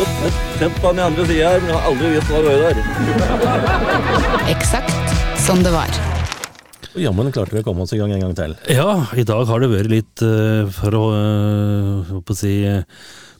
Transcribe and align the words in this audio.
Sett 0.00 0.76
på 0.80 0.92
den 0.92 1.02
andre 1.04 1.24
sida 1.28 1.50
her, 1.50 1.60
men 1.60 1.68
jeg 1.68 1.76
har 1.76 1.88
aldri 1.90 2.10
visst 2.14 2.30
hva 2.32 2.38
det 2.40 2.48
var 2.48 2.60
der. 2.64 2.76
Eksakt 4.54 5.18
som 5.44 5.60
det 5.64 5.72
var. 5.74 5.98
Jammen 6.96 7.28
klarte 7.34 7.54
vi 7.54 7.60
å 7.60 7.66
komme 7.66 7.84
oss 7.84 7.92
i 7.92 7.98
gang 8.00 8.14
en 8.16 8.22
gang 8.24 8.32
til. 8.38 8.54
Ja, 8.72 9.04
i 9.12 9.26
dag 9.28 9.44
har 9.50 9.60
det 9.60 9.68
vært 9.70 9.92
litt 9.92 10.24
eh, 10.24 10.64
for 10.72 10.96
å, 10.96 11.04
uh, 11.12 12.16
å 12.16 12.36
si 12.36 12.54
eh, 12.66 12.82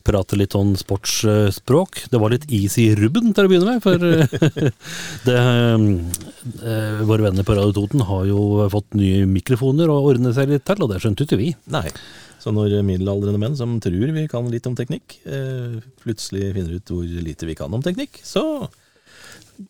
prate 0.05 0.37
litt 0.37 0.55
om 0.59 0.77
sportsspråk. 0.77 2.05
Det 2.13 2.21
var 2.21 2.35
litt 2.35 2.45
is 2.53 2.77
i 2.83 2.91
rubben 2.99 3.33
til 3.33 3.49
å 3.49 3.51
begynne 3.51 3.75
med, 3.75 3.83
for 3.85 3.97
det, 5.29 5.43
våre 7.09 7.27
venner 7.27 7.47
på 7.47 7.57
Radio 7.57 7.77
Toten 7.81 8.05
har 8.09 8.29
jo 8.29 8.69
fått 8.73 9.01
nye 9.01 9.25
mikrofoner 9.29 9.93
og 9.93 10.13
ordnet 10.13 10.37
seg 10.37 10.53
litt 10.53 10.69
til, 10.69 10.85
og 10.85 10.93
det 10.93 11.01
skjønte 11.01 11.25
ikke 11.25 11.41
vi. 11.41 11.55
Nei. 11.73 11.89
Så 12.41 12.53
når 12.57 12.79
middelaldrende 12.87 13.41
menn 13.41 13.57
som 13.59 13.77
tror 13.85 14.15
vi 14.17 14.27
kan 14.31 14.49
litt 14.53 14.69
om 14.69 14.77
teknikk, 14.79 15.19
eh, 15.29 15.81
plutselig 16.01 16.55
finner 16.57 16.79
ut 16.79 16.93
hvor 16.93 17.05
lite 17.05 17.49
vi 17.49 17.57
kan 17.59 17.75
om 17.75 17.85
teknikk, 17.85 18.23
så 18.25 18.45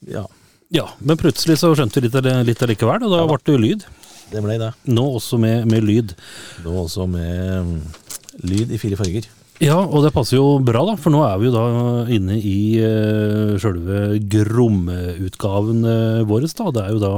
ja, 0.07 0.27
Ja, 0.71 0.85
men 1.03 1.19
plutselig 1.19 1.57
så 1.59 1.73
skjønte 1.75 1.99
vi 1.99 2.07
litt, 2.07 2.29
litt 2.47 2.61
allikevel, 2.63 3.03
og 3.03 3.11
da 3.11 3.25
ble 3.27 3.41
det 3.43 3.55
jo 3.57 3.59
lyd. 3.59 3.87
det 4.31 4.43
ble 4.45 4.55
det. 4.61 4.71
Nå 4.87 5.03
også 5.17 5.41
med, 5.43 5.67
med 5.67 5.83
lyd. 5.83 6.15
Nå 6.63 6.77
også 6.85 7.09
med 7.11 7.67
mm, 7.67 7.77
lyd 8.47 8.71
i 8.71 8.79
fire 8.79 8.99
farger. 9.01 9.27
Ja, 9.61 9.77
og 9.77 10.07
det 10.07 10.15
passer 10.15 10.39
jo 10.39 10.61
bra, 10.65 10.87
da, 10.89 10.95
for 10.97 11.13
nå 11.13 11.25
er 11.27 11.35
vi 11.37 11.51
jo 11.51 11.53
da 11.53 11.65
inne 12.09 12.39
i 12.39 12.61
uh, 12.81 13.59
sjølve 13.61 14.21
Gromme-utgaven 14.33 15.83
uh, 15.85 16.23
vår. 16.31 16.47
Da. 16.57 16.71
Det 16.73 16.85
er 16.87 16.95
jo 16.95 17.03
da 17.03 17.11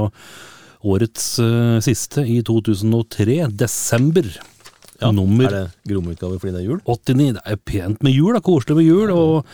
årets 0.83 1.29
uh, 1.39 1.77
siste 1.85 2.25
i 2.27 2.41
2003, 2.43 3.37
desember. 3.55 4.27
Ja, 5.03 5.11
Nummer 5.15 5.47
Er 5.49 5.55
det 5.57 5.91
Gromme-utgave 5.91 6.39
fordi 6.39 6.53
det 6.55 6.61
er 6.63 6.69
jul? 6.69 6.79
89. 6.87 7.33
Det 7.37 7.43
er 7.45 7.59
pent 7.59 8.05
med 8.05 8.15
jul, 8.15 8.33
da, 8.35 8.41
koselig 8.43 8.77
med 8.79 8.87
jul. 8.87 9.11
Og 9.13 9.49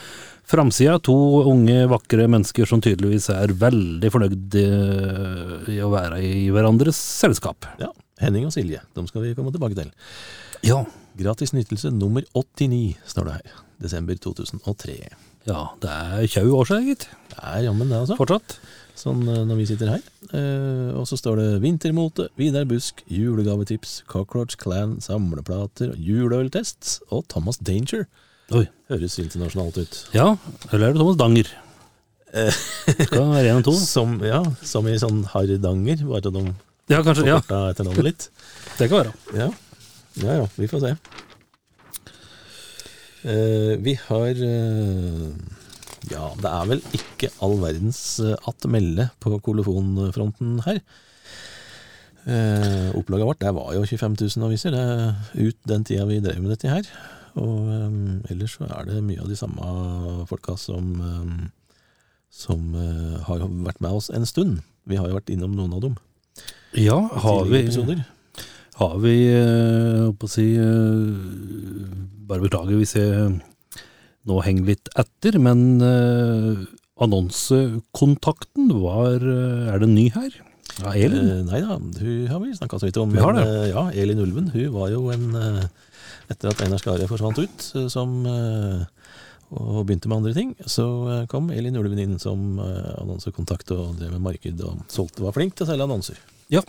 framsida 0.50 0.98
to 1.06 1.16
unge, 1.50 1.84
vakre 1.92 2.28
mennesker 2.32 2.70
som 2.70 2.82
tydeligvis 2.82 3.30
er 3.34 3.54
veldig 3.62 4.12
fornøyd 4.14 4.60
eh, 4.62 5.74
i 5.76 5.80
å 5.86 5.92
være 5.94 6.22
i 6.26 6.48
hverandres 6.54 6.98
selskap. 6.98 7.68
Ja. 7.82 7.92
Henning 8.20 8.48
og 8.50 8.54
Silje. 8.56 8.82
De 8.96 9.06
skal 9.08 9.24
vi 9.24 9.36
komme 9.38 9.54
tilbake 9.56 9.78
til. 9.78 9.92
Ja. 10.68 10.82
Gratis 11.20 11.54
nytelse 11.56 11.92
nummer 11.92 12.24
89, 12.36 12.98
står 13.08 13.28
det 13.28 13.38
her. 13.40 13.58
Desember 13.80 14.18
2003. 14.20 14.98
ja 15.48 15.60
det 15.80 15.92
er 15.92 16.28
tjau 16.28 16.50
år 16.60 16.68
siden, 16.68 16.90
gitt. 16.90 17.06
Det 17.32 17.40
er 17.40 17.64
jammen 17.70 17.88
det, 17.92 18.02
altså. 18.02 18.18
Fortsatt. 18.20 18.58
Sånn 19.00 19.22
eh, 19.32 19.44
når 19.48 19.62
vi 19.62 19.68
sitter 19.70 19.94
her. 19.94 20.02
Eh, 20.36 20.90
og 21.00 21.06
så 21.08 21.18
står 21.20 21.40
det 21.40 21.48
vintermote, 21.64 22.28
Vidar 22.40 22.68
Busk, 22.68 23.04
julegavetips, 23.08 24.02
Cockroach 24.12 24.58
Clan, 24.60 24.98
samleplater, 25.04 25.94
juleøltest 25.96 26.98
og 27.08 27.24
Thomas 27.32 27.62
Danger. 27.64 28.06
Oi. 28.56 28.66
Høres 28.92 29.16
internasjonalt 29.22 29.80
ut. 29.80 30.00
Ja, 30.16 30.34
eller 30.74 30.90
er 30.90 30.98
det 30.98 31.04
Thomas 31.04 31.20
Danger? 31.22 31.52
Skal 32.30 33.30
være 33.32 33.54
en 33.54 33.62
av 33.62 33.64
to. 33.66 33.74
Som, 33.96 34.20
ja, 34.26 34.44
som 34.62 34.88
i 34.90 34.98
sånn 35.02 35.24
Hardanger, 35.32 36.04
bare 36.10 36.34
de 36.34 36.44
Ja, 36.92 37.00
kanskje. 37.06 37.26
Ja, 37.30 37.40
etternavnet 37.40 38.06
litt. 38.06 38.28
det 38.78 38.90
kan 38.90 39.04
være. 39.04 39.16
Ja. 39.38 39.50
ja 40.26 40.38
ja, 40.42 40.46
vi 40.58 40.70
får 40.70 40.84
se. 40.84 40.94
Eh, 43.24 43.74
vi 43.84 43.96
har 44.08 44.44
eh, 44.46 45.32
Ja, 46.08 46.32
det 46.40 46.50
er 46.50 46.72
vel 46.72 46.82
ikke 46.96 47.32
all 47.44 47.58
verdens 47.60 48.02
uh, 48.24 48.36
att 48.48 48.66
melde 48.72 49.10
på 49.20 49.36
kolofonfronten 49.44 50.60
her. 50.66 50.82
Eh, 52.30 52.90
opplaget 53.00 53.26
vårt 53.26 53.40
det 53.42 53.52
var 53.56 53.72
jo 53.74 53.86
25 53.88 54.16
000 54.20 54.46
aviser 54.46 54.76
det 54.76 54.84
ut 55.40 55.58
den 55.66 55.86
tida 55.88 56.04
vi 56.06 56.20
drev 56.22 56.42
med 56.44 56.52
dette 56.52 56.70
her. 56.72 56.90
Og 57.40 57.70
eh, 57.74 58.34
ellers 58.34 58.58
så 58.58 58.68
er 58.68 58.90
det 58.90 59.04
mye 59.04 59.24
av 59.24 59.32
de 59.32 59.38
samme 59.40 60.26
folka 60.30 60.58
som 60.60 60.92
eh, 61.00 61.48
som 62.30 62.76
eh, 62.78 63.18
har 63.26 63.44
vært 63.66 63.82
med 63.82 63.98
oss 63.98 64.10
en 64.14 64.28
stund. 64.30 64.62
Vi 64.90 64.98
har 65.00 65.10
jo 65.10 65.18
vært 65.18 65.32
innom 65.34 65.56
noen 65.58 65.74
av 65.76 65.84
dem. 65.84 65.98
Ja, 66.78 67.00
har 67.24 67.46
vi, 67.50 67.64
episoder. 67.66 68.04
har 68.78 68.98
vi 69.02 69.16
eh, 69.34 70.06
holdt 70.06 70.20
på 70.22 70.30
å 70.30 70.32
si 70.32 70.46
eh, 70.56 71.96
Bare 72.30 72.44
beklager 72.46 72.78
hvis 72.78 72.94
jeg 72.94 73.32
nå 74.28 74.42
henger 74.44 74.74
litt 74.74 74.90
etter, 75.00 75.40
men 75.40 75.80
eh, 75.86 76.68
annonsekontakten 77.00 78.72
var 78.82 79.24
eh, 79.24 79.74
Er 79.74 79.80
det 79.84 79.90
ny 79.92 80.10
her? 80.16 80.32
Ja, 80.80 80.94
Elin? 80.96 81.30
Eh, 81.30 81.44
nei 81.48 81.60
da, 81.64 81.78
hun 81.80 82.28
har 82.30 82.42
vi 82.44 82.56
snakka 82.56 82.80
så 82.80 82.88
vidt 82.88 83.00
om. 83.02 83.12
Vi 83.12 83.22
har 83.24 83.34
men, 83.36 83.44
det. 83.44 83.56
eh, 83.66 83.72
ja, 83.74 83.86
Elin 84.04 84.22
Ulven 84.24 84.52
hun 84.54 84.74
var 84.76 84.92
jo 84.94 85.10
en 85.14 85.30
eh, 85.36 85.64
Etter 86.30 86.52
at 86.52 86.62
Einar 86.62 86.80
Skare 86.82 87.08
forsvant 87.10 87.40
ut 87.42 87.64
som, 87.90 88.12
og 89.50 89.80
begynte 89.82 90.06
med 90.12 90.20
andre 90.20 90.34
ting, 90.36 90.52
så 90.70 90.84
kom 91.32 91.48
Elin 91.50 91.80
Ulven 91.80 91.98
inn 92.04 92.20
som 92.22 92.60
annonsekontakt 92.62 93.72
og 93.74 93.96
drev 93.98 94.12
med 94.14 94.22
marked 94.28 94.62
og 94.62 94.84
solgte, 94.94 95.24
var 95.26 95.34
flink 95.34 95.56
til 95.58 95.66
å 95.66 95.70
selge 95.72 95.88
annonser. 95.88 96.20
Ja. 96.54 96.62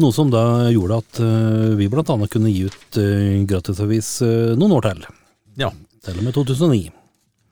Noe 0.00 0.16
som 0.16 0.32
da 0.32 0.70
gjorde 0.72 1.02
at 1.02 1.20
vi 1.76 1.90
annet 1.92 2.32
kunne 2.32 2.48
gi 2.48 2.64
ut 2.64 2.98
gratisavis 3.52 4.10
noen 4.56 4.78
år 4.78 4.88
til. 4.88 5.04
Ja. 5.60 5.68
Til 6.08 6.22
og 6.22 6.24
med 6.24 6.32
2009. 6.32 6.78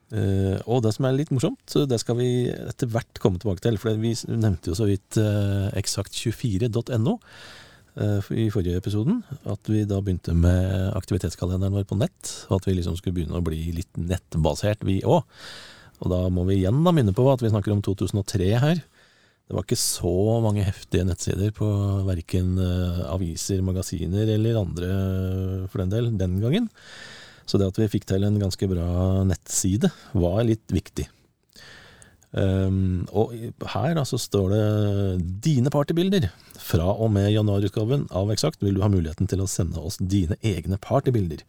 Uh, 0.07 0.57
og 0.71 0.81
det 0.85 0.95
som 0.97 1.05
er 1.05 1.17
litt 1.19 1.33
morsomt, 1.35 1.75
det 1.91 1.99
skal 2.01 2.17
vi 2.17 2.29
etter 2.49 2.89
hvert 2.89 3.21
komme 3.21 3.37
tilbake 3.43 3.61
til. 3.67 3.77
For 3.83 3.99
vi 4.01 4.15
nevnte 4.33 4.73
jo 4.73 4.79
så 4.79 4.87
vidt 4.89 5.19
uh, 5.21 5.69
eksakt24.no 5.77 7.17
uh, 7.19 8.31
i 8.33 8.47
forrige 8.55 8.81
episoden. 8.81 9.21
At 9.45 9.69
vi 9.69 9.85
da 9.85 10.01
begynte 10.01 10.33
med 10.33 10.95
aktivitetskalenderen 10.97 11.77
vår 11.77 11.85
på 11.91 12.01
nett. 12.01 12.33
Og 12.49 12.63
at 12.63 12.71
vi 12.71 12.79
liksom 12.79 12.97
skulle 12.97 13.19
begynne 13.19 13.37
å 13.37 13.45
bli 13.45 13.61
litt 13.77 14.01
nettbasert, 14.01 14.87
vi 14.89 15.03
òg. 15.05 15.27
Og 16.01 16.13
da 16.13 16.23
må 16.33 16.47
vi 16.49 16.63
igjen 16.63 16.81
da 16.85 16.95
minne 16.97 17.13
på 17.17 17.29
at 17.29 17.45
vi 17.45 17.53
snakker 17.53 17.77
om 17.77 17.85
2003 17.85 18.49
her. 18.63 18.81
Det 19.47 19.55
var 19.55 19.63
ikke 19.63 19.79
så 19.79 20.41
mange 20.43 20.65
heftige 20.67 21.05
nettsider 21.07 21.53
på 21.55 21.69
verken 22.09 22.57
eh, 22.59 23.05
aviser, 23.13 23.61
magasiner 23.63 24.33
eller 24.35 24.59
andre 24.59 24.89
eh, 24.91 25.69
for 25.71 25.85
den 25.85 25.93
del 25.93 26.09
den 26.19 26.41
gangen. 26.43 26.67
Så 27.47 27.61
det 27.61 27.69
at 27.71 27.79
vi 27.79 27.91
fikk 27.91 28.07
til 28.09 28.27
en 28.27 28.41
ganske 28.43 28.69
bra 28.71 28.89
nettside, 29.27 29.93
var 30.19 30.43
litt 30.47 30.75
viktig. 30.75 31.07
Um, 32.37 33.07
og 33.17 33.33
her 33.73 33.97
altså 33.97 34.19
står 34.21 34.51
det 34.53 34.65
'dine 35.47 35.71
partybilder'. 35.73 36.29
Fra 36.59 36.91
og 36.93 37.13
med 37.15 37.31
januarutgaven 37.31 38.09
av 38.11 38.31
Eksakt 38.35 38.61
vil 38.65 38.75
du 38.75 38.83
ha 38.83 38.91
muligheten 38.91 39.29
til 39.31 39.41
å 39.41 39.47
sende 39.49 39.79
oss 39.79 39.97
dine 40.03 40.37
egne 40.43 40.77
partybilder. 40.83 41.45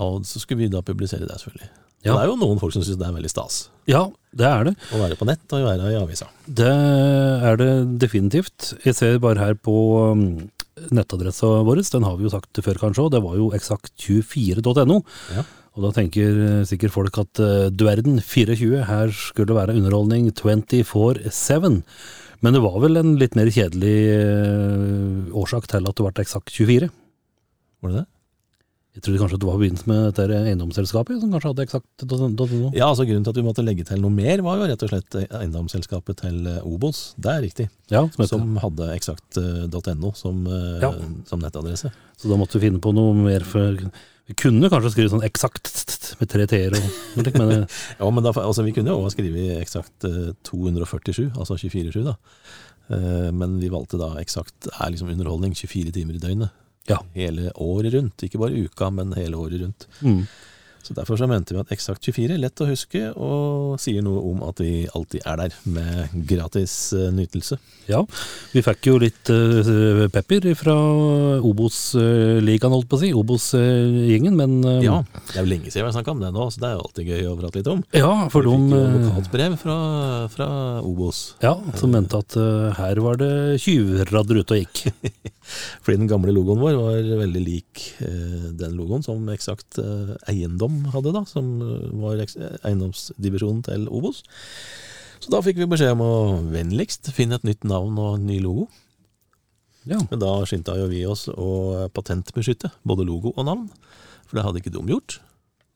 Og 0.00 0.24
så 0.24 0.40
skulle 0.40 0.62
vi 0.62 0.72
da 0.72 0.80
publisere 0.80 1.26
det, 1.26 1.36
selvfølgelig. 1.42 1.68
Ja. 2.02 2.14
Det 2.14 2.22
er 2.22 2.30
jo 2.30 2.38
noen 2.40 2.58
folk 2.58 2.72
som 2.74 2.82
syns 2.82 2.98
det 2.98 3.06
er 3.06 3.14
veldig 3.14 3.30
stas 3.30 3.68
Ja, 3.86 4.08
det 4.34 4.46
er 4.46 4.64
det. 4.66 4.72
å 4.90 4.98
være 4.98 5.18
på 5.18 5.26
nett 5.28 5.52
og 5.54 5.66
være 5.68 5.92
i 5.92 5.98
avisa. 6.00 6.26
Det 6.46 6.72
er 6.72 7.56
det 7.60 7.98
definitivt. 8.02 8.72
Jeg 8.84 8.96
ser 8.98 9.20
bare 9.22 9.38
her 9.38 9.54
på 9.54 9.74
um, 10.10 10.50
nettadressa 10.90 11.62
vår, 11.66 11.82
den 11.92 12.06
har 12.06 12.16
vi 12.18 12.26
jo 12.26 12.32
sagt 12.32 12.62
før 12.64 12.80
kanskje, 12.80 13.06
og 13.06 13.12
det 13.14 13.22
var 13.24 13.36
jo 13.38 13.50
eksakt24.no. 13.56 15.02
Ja. 15.36 15.44
Og 15.72 15.86
da 15.86 15.92
tenker 15.96 16.40
eh, 16.46 16.64
sikkert 16.68 16.92
folk 16.92 17.16
at 17.22 17.40
uh, 17.40 17.70
du 17.72 17.86
verden, 17.88 18.20
24, 18.20 18.82
her 18.88 19.12
skulle 19.16 19.48
det 19.52 19.56
være 19.56 19.76
underholdning 19.78 20.28
24-7. 20.36 21.80
Men 22.42 22.56
det 22.56 22.64
var 22.64 22.76
vel 22.82 23.00
en 23.00 23.14
litt 23.20 23.38
mer 23.38 23.48
kjedelig 23.54 23.96
uh, 24.18 25.32
årsak 25.42 25.70
til 25.72 25.88
at 25.88 25.96
det 25.96 26.04
ble 26.04 26.26
eksakt 26.26 26.52
24. 26.52 26.90
Var 27.82 27.94
det 27.94 28.02
det? 28.02 28.08
Jeg 28.92 29.02
trodde 29.06 29.20
kanskje 29.22 29.36
at 29.38 29.40
det 29.40 29.46
var 29.48 29.54
i 29.54 29.58
forbindelse 29.62 29.88
med 29.88 30.00
dette 30.10 30.38
eiendomsselskapet 30.50 31.20
som 31.22 31.30
kanskje 31.32 31.48
hadde 31.48 31.64
eksakt.no. 31.64 32.58
Ja, 32.76 32.90
altså 32.90 33.06
Grunnen 33.08 33.24
til 33.24 33.32
at 33.32 33.38
vi 33.40 33.44
måtte 33.46 33.64
legge 33.64 33.86
til 33.88 34.02
noe 34.02 34.12
mer, 34.12 34.42
var 34.44 34.58
jo 34.60 34.66
rett 34.68 34.84
og 34.84 34.90
slett 34.92 35.16
eiendomsselskapet 35.22 36.18
til 36.20 36.42
eh, 36.50 36.58
Obos. 36.68 37.00
Det 37.16 37.30
er 37.32 37.40
riktig. 37.46 37.66
Ja, 37.88 38.02
som. 38.12 38.26
Som 38.28 38.58
hadde 38.60 38.90
eksakt.no 38.98 40.12
som, 40.18 40.42
eh, 40.46 40.82
Ja. 40.84 40.92
som 41.24 41.40
nettadresse. 41.40 41.88
Så 42.20 42.28
da 42.28 42.36
måtte 42.36 42.58
vi 42.60 42.66
finne 42.68 42.82
på 42.84 42.92
noe 42.92 43.14
mer 43.16 43.40
for 43.48 43.80
Vi 44.28 44.36
kunne 44.38 44.68
kanskje 44.70 44.92
skrive 44.92 45.10
sånn 45.10 45.24
eksakt 45.26 45.72
med 46.20 46.28
tre 46.30 46.44
t-er 46.46 46.76
og 46.76 46.84
noe 47.16 47.32
men 47.40 47.66
Ja, 47.98 48.10
men 48.10 48.22
da, 48.22 48.30
altså, 48.44 48.62
Vi 48.62 48.72
kunne 48.76 48.92
jo 48.92 49.00
også 49.00 49.16
skrive 49.16 49.56
eksakt 49.62 50.04
eh, 50.04 50.34
247, 50.44 51.32
altså 51.32 51.56
24-7, 51.56 52.04
da. 52.12 52.18
Eh, 52.92 53.30
Men 53.32 53.56
vi 53.58 53.72
valgte 53.72 53.96
da 53.98 54.12
eksakt 54.20 54.68
er 54.76 54.92
liksom 54.92 55.08
underholdning 55.08 55.56
24 55.56 55.90
timer 55.96 56.20
i 56.20 56.22
døgnet. 56.22 56.52
Ja. 56.90 56.98
Hele 57.14 57.50
året 57.54 57.94
rundt. 57.94 58.22
Ikke 58.26 58.38
bare 58.42 58.64
uka, 58.64 58.90
men 58.90 59.12
hele 59.18 59.36
året 59.36 59.60
rundt. 59.62 59.88
mm. 60.00 60.26
Så 60.82 60.94
Derfor 60.96 61.16
så 61.16 61.28
mente 61.30 61.54
vi 61.54 61.60
at 61.62 61.70
Eksakt 61.74 62.02
24 62.10 62.36
lett 62.42 62.62
å 62.62 62.66
huske, 62.66 63.04
og 63.14 63.78
sier 63.82 64.02
noe 64.02 64.18
om 64.32 64.42
at 64.48 64.58
vi 64.62 64.82
alltid 64.90 65.22
er 65.28 65.38
der 65.44 65.54
med 65.70 66.16
gratis 66.28 66.74
eh, 66.96 67.12
nytelse. 67.14 67.58
Ja, 67.86 68.00
vi 68.52 68.62
fikk 68.62 68.88
jo 68.90 68.96
litt 69.02 69.30
uh, 69.30 70.06
pepper 70.12 70.44
fra 70.58 70.74
Obos-ligaen, 71.42 72.74
holdt 72.74 72.90
på 72.90 72.98
å 72.98 73.02
si. 73.02 73.12
Obos-gjengen, 73.14 74.36
men 74.38 74.58
uh, 74.66 74.78
Ja, 74.82 75.00
det 75.30 75.38
er 75.38 75.46
jo 75.46 75.52
lenge 75.52 75.70
siden 75.70 75.84
vi 75.84 75.88
har 75.90 75.96
snakka 75.96 76.14
om 76.14 76.22
det 76.22 76.32
nå, 76.34 76.48
så 76.50 76.62
det 76.62 76.68
er 76.68 76.76
jo 76.76 76.84
alltid 76.86 77.12
gøy 77.12 77.30
å 77.30 77.36
prate 77.40 77.62
litt 77.62 77.72
om. 77.72 77.82
ja, 77.94 78.12
for 78.34 78.46
Vi 78.46 78.54
fikk 78.54 78.74
jo 78.74 78.82
de 78.82 79.02
lokalt 79.06 79.32
brev 79.34 79.58
fra, 79.62 79.78
fra 80.34 80.48
Obos. 80.82 81.22
ja, 81.42 81.56
som 81.78 81.94
mente 81.94 82.22
at 82.22 82.38
uh, 82.38 82.70
her 82.78 83.02
var 83.06 83.22
det 83.22 83.32
tjuvradder 83.62 84.42
ute 84.42 84.58
og 84.58 84.64
gikk. 84.64 84.84
Fordi 85.82 85.98
den 86.00 86.10
gamle 86.10 86.32
logoen 86.34 86.60
vår 86.62 86.76
var 86.78 87.08
veldig 87.22 87.42
lik 87.42 87.82
eh, 88.04 88.50
den 88.58 88.76
logoen 88.78 89.04
som 89.04 89.24
Eksakt 89.32 89.80
eh, 89.82 90.14
Eiendom 90.72 90.92
hadde, 90.92 91.12
da, 91.14 91.24
som 91.28 91.48
eh, 91.60 91.90
var 92.00 92.20
eiendomsdivisjonen 92.64 93.62
til 93.66 93.88
Obos. 93.92 94.22
Så 95.22 95.30
da 95.30 95.42
fikk 95.44 95.60
vi 95.60 95.68
beskjed 95.70 95.94
om 95.94 96.02
å 96.02 96.14
vennligst 96.50 97.12
finne 97.14 97.38
et 97.38 97.44
nytt 97.46 97.64
navn 97.68 97.98
og 98.00 98.16
en 98.16 98.26
ny 98.26 98.40
logo. 98.42 98.68
Ja, 99.86 99.98
Men 100.10 100.22
da 100.22 100.30
skyndte 100.46 100.76
jo 100.78 100.86
vi 100.90 101.02
oss 101.06 101.26
å 101.28 101.88
patentbeskytte 101.94 102.70
både 102.86 103.06
logo 103.06 103.32
og 103.34 103.46
navn, 103.46 103.68
for 104.26 104.38
det 104.38 104.44
hadde 104.46 104.62
ikke 104.62 104.74
de 104.74 104.82
gjort. 104.92 105.18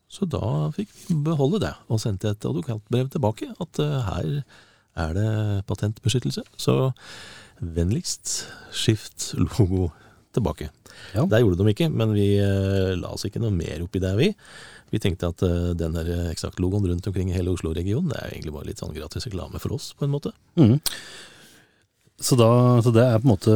Så 0.06 0.28
da 0.30 0.70
fikk 0.74 0.92
vi 0.94 1.18
beholde 1.26 1.60
det, 1.64 1.74
og 1.90 2.00
sendte 2.02 2.30
et 2.30 2.46
advokatbrev 2.46 3.10
tilbake 3.10 3.50
at 3.52 3.82
eh, 3.82 4.10
her 4.10 4.32
er 4.96 5.12
det 5.16 5.30
patentbeskyttelse. 5.68 6.46
Så 6.56 6.92
vennligst 7.60 8.46
skift 8.74 9.32
logo 9.38 9.90
tilbake. 10.36 10.70
Ja. 11.14 11.26
Det 11.28 11.40
gjorde 11.42 11.62
de 11.62 11.72
ikke, 11.72 11.90
men 11.92 12.14
vi 12.16 12.28
eh, 12.40 12.94
la 12.98 13.12
oss 13.14 13.26
ikke 13.28 13.42
noe 13.42 13.54
mer 13.54 13.84
opp 13.84 13.96
i 13.96 14.02
det, 14.02 14.14
vi. 14.18 14.30
Vi 14.94 15.00
tenkte 15.02 15.30
at 15.32 15.42
eh, 15.46 15.70
den 15.78 15.96
der 15.96 16.10
eksakt-logoen 16.32 16.86
rundt 16.90 17.06
omkring 17.10 17.32
i 17.32 17.36
hele 17.36 17.54
Oslo-regionen, 17.54 18.12
det 18.12 18.20
er 18.20 18.34
egentlig 18.34 18.54
bare 18.54 18.70
litt 18.70 18.82
sånn 18.82 18.94
gratis 18.96 19.26
reklame 19.28 19.62
for 19.62 19.76
oss, 19.76 19.92
på 19.98 20.06
en 20.06 20.14
måte. 20.14 20.34
Mm. 20.60 20.78
Så, 22.18 22.36
da, 22.40 22.48
så 22.80 22.90
det 22.96 23.02
er 23.04 23.18
på 23.20 23.26
en 23.26 23.32
måte 23.34 23.54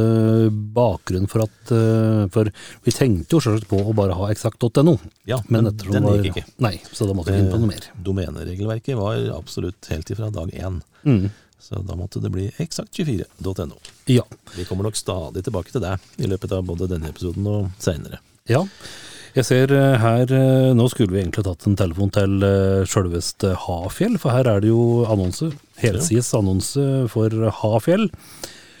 bakgrunnen 0.75 1.29
for 1.31 1.41
at 1.47 1.71
eh, 1.73 2.27
For 2.29 2.51
vi 2.85 2.93
tenkte 2.93 3.33
jo 3.33 3.39
selvsagt 3.41 3.65
på 3.71 3.79
å 3.81 3.95
bare 3.97 4.13
ha 4.19 4.27
eksakt.no, 4.29 4.99
Ja, 5.25 5.39
men, 5.47 5.65
men 5.65 5.79
den 5.79 6.05
var, 6.05 6.19
gikk 6.21 6.43
ikke. 6.43 6.51
Nei, 6.61 6.75
så 6.91 7.07
da 7.09 7.15
måtte 7.17 7.33
vi 7.33 7.39
finne 7.41 7.55
på 7.55 7.61
noe 7.63 7.71
mer. 7.71 7.87
Domeneregelverket 8.05 8.99
var 8.99 9.23
absolutt 9.33 9.89
helt 9.89 10.13
ifra 10.13 10.29
dag 10.33 10.53
én. 10.53 10.77
Mm. 11.07 11.31
Så 11.61 11.81
da 11.85 11.97
måtte 11.97 12.21
det 12.21 12.29
bli 12.33 12.51
eksakt24.no. 12.61 13.81
Ja. 14.09 14.27
Vi 14.53 14.65
kommer 14.69 14.85
nok 14.85 14.97
stadig 14.97 15.43
tilbake 15.45 15.73
til 15.73 15.81
det 15.81 15.95
i 16.21 16.29
løpet 16.29 16.53
av 16.57 16.65
både 16.65 16.89
denne 16.89 17.09
episoden 17.09 17.49
og 17.49 17.73
seinere. 17.81 18.21
Ja. 18.49 18.61
Jeg 19.31 19.47
ser 19.47 19.71
eh, 19.71 19.93
her 20.01 20.31
eh, 20.35 20.71
Nå 20.75 20.87
skulle 20.91 21.13
vi 21.15 21.21
egentlig 21.21 21.45
tatt 21.47 21.67
en 21.69 21.77
telefon 21.79 22.11
til 22.11 22.41
eh, 22.43 22.81
sjølveste 22.89 23.53
Hafjell, 23.63 24.17
for 24.19 24.35
her 24.35 24.49
er 24.51 24.63
det 24.63 24.71
jo 24.73 25.05
annonse. 25.11 25.51
Helsides 25.81 26.33
annonse 26.37 26.83
for 27.13 27.31
Hafjell. 27.61 28.09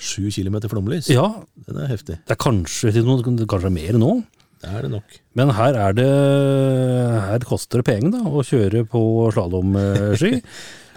Sju 0.01 0.27
kilometer 0.33 0.71
flomlys, 0.71 1.07
Ja, 1.13 1.27
den 1.67 1.77
er 1.83 1.91
heftig. 1.93 2.17
det 2.25 2.35
er 2.35 2.41
kanskje, 2.41 2.91
kanskje 3.47 3.71
mer 3.71 3.99
nå. 4.01 4.13
Det 4.61 4.69
er 4.69 4.85
det 4.85 4.91
nok. 4.93 5.15
Men 5.37 5.49
her 5.57 5.73
er 5.87 5.95
det 5.97 6.09
Her 7.25 7.45
koster 7.49 7.81
det 7.81 7.87
penger 7.87 8.11
da, 8.13 8.21
å 8.29 8.43
kjøre 8.45 8.83
på 8.89 9.01
slalåmski. 9.33 10.41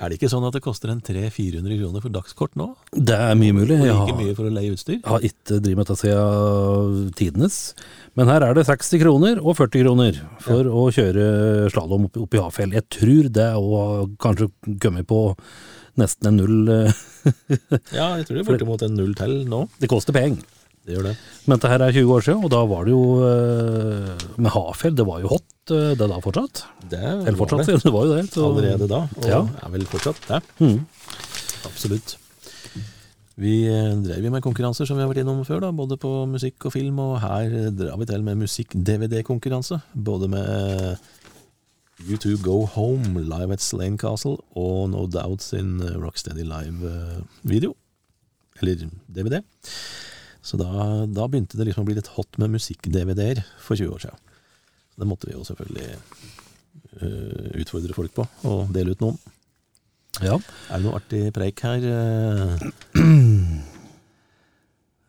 Er 0.02 0.10
det 0.10 0.16
ikke 0.18 0.28
sånn 0.28 0.42
at 0.44 0.56
det 0.56 0.60
koster 0.64 0.90
en 0.90 0.98
300-400 1.06 1.76
kroner 1.78 2.02
for 2.02 2.12
dagskort 2.12 2.56
nå? 2.58 2.64
Det 2.92 3.14
er 3.14 3.36
mye 3.38 3.54
mulig. 3.54 3.76
Og 3.78 3.86
Jeg 3.86 3.94
like 3.94 4.10
har, 4.10 4.18
mye 4.18 4.34
for 4.36 4.48
å 4.48 4.52
leie 4.52 4.72
utstyr? 4.74 4.98
har 5.06 5.22
ikke 5.24 5.60
drevet 5.62 5.78
med 5.78 5.86
dette 5.86 5.96
siden 6.00 7.12
tidenes. 7.16 7.58
Men 8.14 8.28
her 8.30 8.44
er 8.46 8.54
det 8.54 8.62
60 8.68 9.00
kroner 9.02 9.40
og 9.42 9.56
40 9.58 9.82
kroner 9.84 10.18
for 10.44 10.68
å 10.70 10.84
kjøre 10.94 11.24
slalåm 11.74 12.04
opp, 12.08 12.18
opp 12.22 12.34
i 12.38 12.42
Hafjell. 12.42 12.74
Jeg 12.76 12.86
tror 12.94 13.30
det 13.34 13.46
har 13.56 14.04
kanskje 14.22 14.50
kommet 14.82 15.08
på 15.10 15.22
nesten 15.98 16.30
en 16.30 16.38
null. 16.38 16.68
eh, 16.70 16.92
Ja, 17.98 18.12
jeg 18.20 18.28
tror 18.28 18.38
det 18.38 18.44
er 18.44 18.50
bortimot 18.52 18.84
en 18.86 18.94
null 18.98 19.14
til 19.18 19.40
nå. 19.50 19.64
Det 19.82 19.90
koster 19.90 20.14
penger. 20.14 20.44
Det 20.84 20.92
gjør 20.98 21.06
det. 21.08 21.14
Men 21.48 21.56
dette 21.56 21.70
her 21.72 21.80
er 21.86 21.94
20 21.96 22.10
år 22.12 22.24
siden, 22.26 22.42
og 22.44 22.50
da 22.52 22.58
var 22.68 22.84
det 22.86 22.92
jo 22.92 23.04
eh, 23.24 24.24
med 24.36 24.52
Hafjell, 24.52 24.94
det 24.98 25.06
var 25.08 25.22
jo 25.24 25.30
hot 25.32 25.72
eh, 25.74 25.94
det 25.96 26.08
da 26.10 26.18
fortsatt. 26.22 26.64
Det 26.92 27.00
Eller 27.02 27.38
fortsatt, 27.40 27.66
det. 27.70 27.78
det 27.86 27.92
var 27.94 28.04
jo 28.10 28.18
det. 28.18 28.24
så- 28.34 28.50
Allerede 28.50 28.90
da, 28.90 28.98
og 29.16 29.26
Ja. 29.30 29.40
er 29.64 29.72
vel 29.74 29.86
fortsatt 29.90 30.20
det. 30.28 30.42
Mm. 30.60 30.84
Absolutt. 31.70 32.14
Vi 33.40 33.64
eh, 33.66 33.96
drev 33.98 34.28
med 34.30 34.44
konkurranser 34.44 34.86
som 34.86 34.98
vi 34.98 35.02
har 35.02 35.10
vært 35.10 35.24
innom 35.24 35.42
før, 35.46 35.64
da, 35.64 35.72
både 35.74 35.98
på 35.98 36.10
musikk 36.30 36.68
og 36.68 36.74
film, 36.76 37.00
og 37.02 37.16
her 37.24 37.50
eh, 37.50 37.70
drar 37.74 37.98
vi 37.98 38.06
til 38.06 38.22
med 38.22 38.38
musikk-DVD-konkurranse. 38.44 39.80
Både 39.94 40.28
med 40.30 41.00
U2 42.06 42.36
Go 42.44 42.60
Home 42.76 43.24
live 43.26 43.56
at 43.56 43.64
Slane 43.64 43.98
Castle 43.98 44.36
og 44.54 44.90
No 44.92 45.08
Doubt 45.10 45.42
sin 45.42 45.80
eh, 45.82 45.96
Rocksteady 45.98 46.46
live-video. 46.46 47.74
Eller 48.62 48.86
DVD. 49.10 49.42
Så 50.44 50.60
da, 50.60 50.70
da 51.10 51.26
begynte 51.26 51.58
det 51.58 51.66
liksom 51.66 51.82
å 51.82 51.88
bli 51.88 51.98
litt 51.98 52.12
hot 52.14 52.38
med 52.38 52.54
musikk-DVD-er 52.54 53.42
for 53.58 53.74
20 53.74 53.96
år 53.96 54.04
siden. 54.04 54.24
Så 54.94 55.02
det 55.02 55.08
måtte 55.10 55.26
vi 55.26 55.34
jo 55.34 55.42
selvfølgelig 55.42 55.88
uh, 57.00 57.48
utfordre 57.64 57.96
folk 57.96 58.12
på, 58.14 58.26
og 58.46 58.68
dele 58.76 58.94
ut 58.94 59.02
noen. 59.02 59.16
Ja. 60.22 60.36
Er 60.70 60.78
det 60.78 60.84
noe 60.86 60.98
artig 61.00 61.22
preik 61.34 61.60
her? 61.64 61.82
eh? 61.90 62.58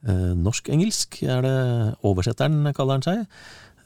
Eh, 0.06 0.34
Norsk-engelsk 0.38 1.22
er 1.26 1.42
det 1.46 1.56
oversetteren 2.06 2.68
kaller 2.78 3.00
han 3.00 3.06
seg. 3.06 3.24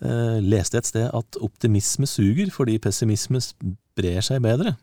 Eh, 0.04 0.40
leste 0.44 0.80
et 0.80 0.88
sted 0.88 1.08
at 1.16 1.38
optimisme 1.44 2.08
suger 2.08 2.52
fordi 2.56 2.78
pessimisme 2.84 3.40
sprer 3.44 4.20
seg 4.26 4.42
bedre. 4.44 4.76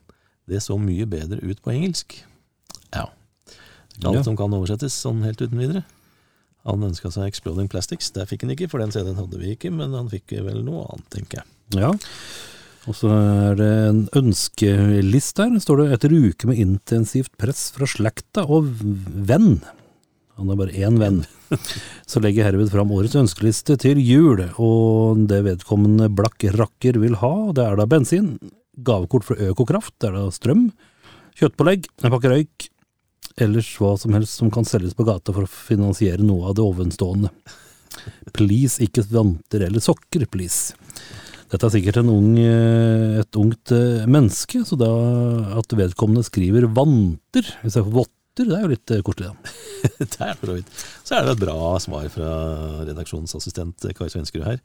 Det 0.48 0.62
så 0.64 0.76
mye 0.80 1.04
bedre 1.10 1.40
ut 1.42 1.60
på 1.64 1.72
engelsk. 1.74 2.18
Ja. 2.94 3.08
Alt 4.04 4.14
Ja. 4.20 4.22
som 4.22 4.36
kan 4.36 4.52
oversettes 4.52 4.92
sånn 4.96 5.24
helt 5.24 5.40
uten 5.40 5.58
videre. 5.58 5.84
Han 6.66 6.82
ønska 6.82 7.10
seg 7.12 7.28
Exploding 7.28 7.68
Plastics. 7.70 8.10
Det 8.10 8.26
fikk 8.28 8.42
han 8.42 8.50
ikke, 8.56 8.68
for 8.68 8.78
den 8.82 8.90
CD-en 8.92 9.16
hadde 9.16 9.38
vi 9.38 9.54
ikke, 9.54 9.70
men 9.72 9.92
han 9.94 10.08
fikk 10.10 10.32
vel 10.42 10.62
noe 10.66 10.86
annet, 10.90 11.08
tenker 11.10 11.42
jeg. 11.42 11.46
Ja. 11.80 11.92
Og 12.86 12.94
så 12.94 13.10
er 13.10 13.56
det 13.58 13.70
en 13.88 14.02
ønskeliste 14.14 15.42
her. 15.42 15.58
Står 15.62 15.82
det 15.82 15.86
'etter 15.96 16.12
uke 16.14 16.46
med 16.46 16.60
intensivt 16.62 17.32
press 17.38 17.70
fra 17.74 17.86
slekta 17.86 18.46
og 18.46 18.70
venn'. 19.26 19.62
Han 20.36 20.50
er 20.52 20.58
bare 20.60 20.76
én 20.76 20.98
venn. 21.00 21.24
Så 22.10 22.20
legger 22.20 22.42
jeg 22.42 22.52
herved 22.52 22.70
fram 22.70 22.92
årets 22.92 23.16
ønskeliste 23.16 23.78
til 23.80 23.98
jul, 24.04 24.42
og 24.60 25.26
det 25.30 25.42
vedkommende 25.46 26.10
blakk 26.12 26.44
rakker 26.52 26.98
vil 27.00 27.16
ha, 27.22 27.52
det 27.56 27.64
er 27.64 27.78
da 27.80 27.86
bensin, 27.88 28.34
gavekort 28.76 29.24
fra 29.24 29.38
Økokraft, 29.48 29.94
det 29.98 30.10
er 30.10 30.18
da 30.18 30.26
strøm, 30.34 30.66
kjøttpålegg, 31.40 31.88
en 32.04 32.12
pakke 32.12 32.32
røyk, 32.32 32.68
ellers 33.40 33.70
hva 33.80 33.94
som 34.00 34.12
helst 34.16 34.36
som 34.36 34.52
kan 34.52 34.68
selges 34.68 34.96
på 34.96 35.06
gata 35.08 35.32
for 35.32 35.48
å 35.48 35.50
finansiere 35.50 36.20
noe 36.24 36.50
av 36.50 36.58
det 36.58 36.66
ovenstående. 36.66 37.32
Please, 38.36 38.76
ikke 38.84 39.06
vanter 39.08 39.64
eller 39.70 39.80
sokker, 39.80 40.26
please. 40.28 40.76
Dette 41.46 41.68
er 41.68 41.72
sikkert 41.76 42.00
en 42.00 42.10
ung, 42.10 42.32
eh, 42.42 43.20
et 43.22 43.38
ungt 43.38 43.70
eh, 43.74 44.02
menneske, 44.10 44.64
så 44.66 44.78
da 44.80 44.90
at 45.60 45.74
vedkommende 45.78 46.26
skriver 46.26 46.66
vanter 46.74 47.46
istedenfor 47.62 47.92
votter, 48.00 48.48
det 48.48 48.56
er 48.56 48.64
jo 48.64 48.70
litt 48.72 48.92
eh, 48.92 49.02
koselig. 49.06 49.30
da. 49.30 49.54
Det 50.02 50.18
er 50.26 50.34
for 50.34 50.50
så 50.50 50.56
vidt. 50.56 50.70
Så 51.06 51.14
er 51.14 51.22
det 51.28 51.36
et 51.36 51.42
bra 51.44 51.76
svar 51.78 52.08
fra 52.10 52.30
redaksjonsassistent 52.88 53.86
Kai 53.94 54.08
Svenskerud 54.10 54.46
her. 54.48 54.58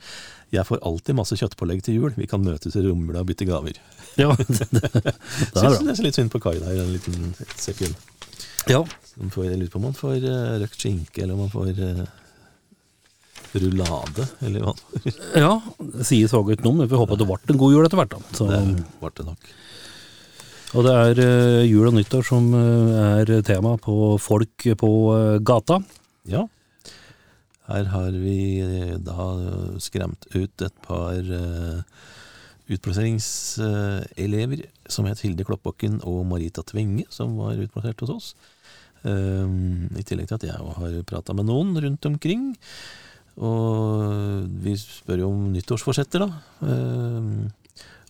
Jeg 0.56 0.66
får 0.66 0.82
alltid 0.88 1.20
masse 1.20 1.38
kjøttpålegg 1.38 1.84
til 1.86 2.00
jul. 2.00 2.16
Vi 2.18 2.26
kan 2.32 2.42
møtes 2.42 2.74
i 2.76 2.82
romla 2.84 3.22
og 3.22 3.30
bytte 3.30 3.46
gaver. 3.46 3.78
Ja, 4.18 4.32
det, 4.40 4.66
det, 4.72 4.82
det 4.90 5.04
er 5.06 5.14
Syns 5.54 5.62
bra. 5.62 5.86
nesten 5.86 6.08
litt 6.08 6.18
synd 6.18 6.34
på 6.34 6.42
Kai 6.42 6.56
der, 6.58 6.82
en 6.82 6.96
liten 6.96 7.36
sekund. 7.62 7.94
Ja. 8.72 8.82
Man 9.22 9.30
får, 9.34 9.52
jeg 9.52 9.62
lurer 9.62 9.72
på 9.76 9.80
om 9.84 9.88
man 9.92 9.98
får 10.02 10.18
røkt 10.66 10.82
skinke, 10.82 11.22
eller 11.22 11.38
om 11.38 11.46
man 11.46 11.54
får 11.54 11.72
rulade, 13.60 14.28
eller 14.46 14.64
hva. 14.66 14.74
ja, 15.44 15.52
det 15.98 16.06
sies 16.08 16.34
òg 16.38 16.54
ikke 16.54 16.66
noe, 16.68 16.82
men 16.82 16.90
vi 16.92 17.00
håper 17.00 17.18
at 17.18 17.22
det 17.22 17.28
ble 17.30 17.40
en 17.54 17.62
god 17.62 17.76
jul 17.76 17.88
etter 17.88 18.00
hvert. 18.00 18.14
da. 18.14 18.20
Så, 18.38 18.48
Det 18.52 18.62
ble 19.02 19.12
det 19.18 19.26
nok. 19.28 19.52
og 20.72 20.88
det 20.88 20.96
er 21.02 21.22
uh, 21.26 21.64
jul 21.68 21.90
og 21.90 21.98
nyttår 21.98 22.24
som 22.28 22.48
uh, 22.56 23.20
er 23.20 23.34
tema 23.48 23.76
på 23.82 24.16
folk 24.22 24.68
på 24.84 24.92
uh, 25.12 25.40
gata. 25.44 25.82
Ja. 26.32 26.46
Her 27.72 27.92
har 27.92 28.12
vi 28.20 28.40
da 29.00 29.28
skremt 29.80 30.26
ut 30.36 30.64
et 30.66 30.80
par 30.84 31.22
utplasseringselever 32.72 34.66
som 34.92 35.08
het 35.08 35.22
Hilde 35.24 35.46
Kloppbakken 35.48 36.02
og 36.08 36.26
Marita 36.28 36.66
Tvinge, 36.68 37.06
som 37.14 37.38
var 37.40 37.60
utplassert 37.62 38.04
hos 38.04 38.12
oss. 38.12 38.28
Um, 39.02 39.88
I 39.98 40.04
tillegg 40.06 40.28
til 40.30 40.38
at 40.38 40.46
jeg 40.46 40.58
har 40.78 40.98
prata 41.10 41.34
med 41.34 41.48
noen 41.48 41.74
rundt 41.80 42.06
omkring. 42.06 42.52
Og 43.42 44.46
vi 44.62 44.76
spør 44.78 45.24
jo 45.24 45.32
om 45.32 45.48
nyttårsforsetter, 45.56 46.26
da. 46.26 46.30
Um, 46.62 47.50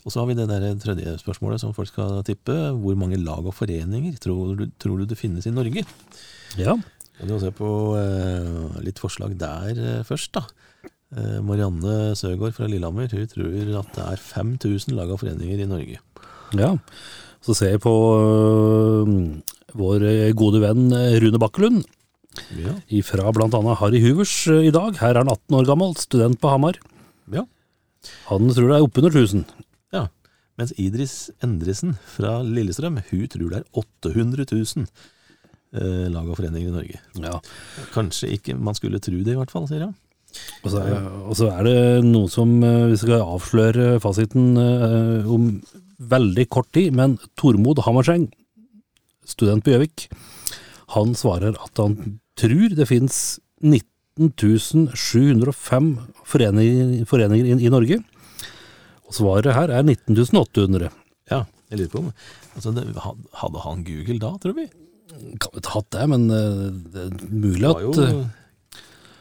og 0.01 0.09
så 0.09 0.21
har 0.21 0.31
vi 0.31 0.37
det 0.37 0.47
der 0.49 0.63
tredje 0.81 1.13
spørsmålet 1.21 1.61
som 1.61 1.75
folk 1.77 1.91
skal 1.91 2.23
tippe. 2.25 2.55
Hvor 2.81 2.97
mange 2.97 3.19
lag 3.21 3.45
og 3.45 3.53
foreninger 3.53 4.17
tror 4.21 4.55
du, 4.57 4.65
tror 4.81 4.97
du 4.97 5.05
det 5.05 5.19
finnes 5.19 5.45
i 5.45 5.53
Norge? 5.53 5.85
Ja. 6.57 6.75
Kan 7.19 7.29
du 7.29 7.37
se 7.37 7.51
på 7.53 7.69
eh, 7.99 8.79
litt 8.81 8.97
forslag 9.01 9.35
der 9.37 9.77
eh, 9.77 10.03
først, 10.07 10.39
da. 10.39 10.41
Eh, 11.13 11.37
Marianne 11.45 12.15
Søgaard 12.17 12.55
fra 12.57 12.69
Lillehammer 12.71 13.11
hun 13.13 13.29
tror 13.29 13.75
at 13.83 13.91
det 13.93 14.07
er 14.07 14.23
5000 14.25 14.97
lag 14.97 15.11
og 15.13 15.21
foreninger 15.21 15.61
i 15.61 15.69
Norge. 15.69 16.01
Ja. 16.57 16.73
Så 17.45 17.53
ser 17.57 17.75
jeg 17.75 17.83
på 17.85 17.93
vår 19.77 20.03
gode 20.37 20.59
venn 20.61 20.89
Rune 20.91 21.39
Bakkelund, 21.41 21.85
Ja, 22.55 22.73
fra 23.03 23.31
blant 23.35 23.55
annet 23.57 23.79
Harry 23.81 23.99
Huvers 24.03 24.33
øh, 24.47 24.63
i 24.67 24.71
dag. 24.73 24.95
Her 25.01 25.15
er 25.15 25.23
han 25.23 25.31
18 25.31 25.57
år 25.59 25.67
gammel, 25.67 25.95
student 25.99 26.39
på 26.41 26.51
Hamar. 26.51 26.79
ja. 27.31 27.45
Han 28.31 28.49
tror 28.49 28.71
det 28.71 28.77
er 28.77 28.85
oppunder 28.87 29.13
1000. 29.13 29.45
ja. 29.93 30.07
Mens 30.57 30.71
Idris 30.77 31.29
Endresen 31.43 31.97
fra 32.15 32.39
Lillestrøm 32.41 32.97
hun 33.09 33.27
tror 33.29 33.51
det 33.51 33.59
er 33.59 33.67
800 33.77 34.45
000 34.49 34.87
eh, 35.75 36.07
lag 36.09 36.25
og 36.27 36.37
foreninger 36.39 36.71
i 36.71 36.73
Norge. 36.73 37.01
Ja. 37.21 37.37
Kanskje 37.93 38.31
ikke 38.37 38.55
man 38.57 38.75
skulle 38.75 38.99
tro 38.99 39.13
det, 39.19 39.35
i 39.35 39.37
hvert 39.37 39.53
fall, 39.53 39.67
sier 39.69 39.85
han. 39.85 39.93
Og 40.63 40.71
så, 40.71 40.81
er, 40.81 41.07
og 41.27 41.35
så 41.35 41.51
er 41.51 41.67
det 41.67 41.77
noe 42.07 42.31
som 42.31 42.55
øh, 42.63 42.89
vi 42.93 42.97
skal 43.03 43.21
avsløre 43.21 43.99
fasiten 44.01 44.55
om 44.57 45.51
veldig 46.01 46.47
kort 46.49 46.71
tid, 46.73 46.95
men 46.97 47.19
Tormod 47.37 47.83
Hammerseng, 47.85 48.31
student 49.27 49.63
på 49.63 49.75
Gjøvik, 49.75 50.07
han 50.95 51.13
svarer 51.15 51.55
at 51.55 51.79
han 51.79 52.20
tror 52.39 52.75
det 52.77 52.87
finnes 52.89 53.39
19 53.61 54.31
705 54.95 55.91
foreninger, 56.27 57.05
foreninger 57.09 57.45
i, 57.45 57.57
i 57.65 57.71
Norge. 57.73 58.01
Og 59.07 59.15
svaret 59.17 59.55
her 59.55 59.71
er 59.73 59.83
19 59.83 60.15
800. 60.39 60.91
Ja, 61.31 61.45
jeg 61.71 61.81
lurer 61.81 61.91
på 61.91 62.03
om 62.03 62.11
altså, 62.55 62.73
det, 62.75 62.85
Hadde 63.39 63.63
han 63.65 63.87
Google 63.87 64.19
da, 64.21 64.35
tror 64.41 64.55
vi? 64.57 64.67
Kan 65.41 65.63
ta 65.63 65.73
hatt 65.77 65.89
det, 65.95 66.05
men 66.11 66.29
øh, 66.31 66.69
det 66.93 67.07
er 67.07 67.17
mulig 67.27 67.59
Det 67.59 67.67
var 67.67 67.81
at 67.81 67.83
jo 67.83 68.05
øh, 68.05 68.21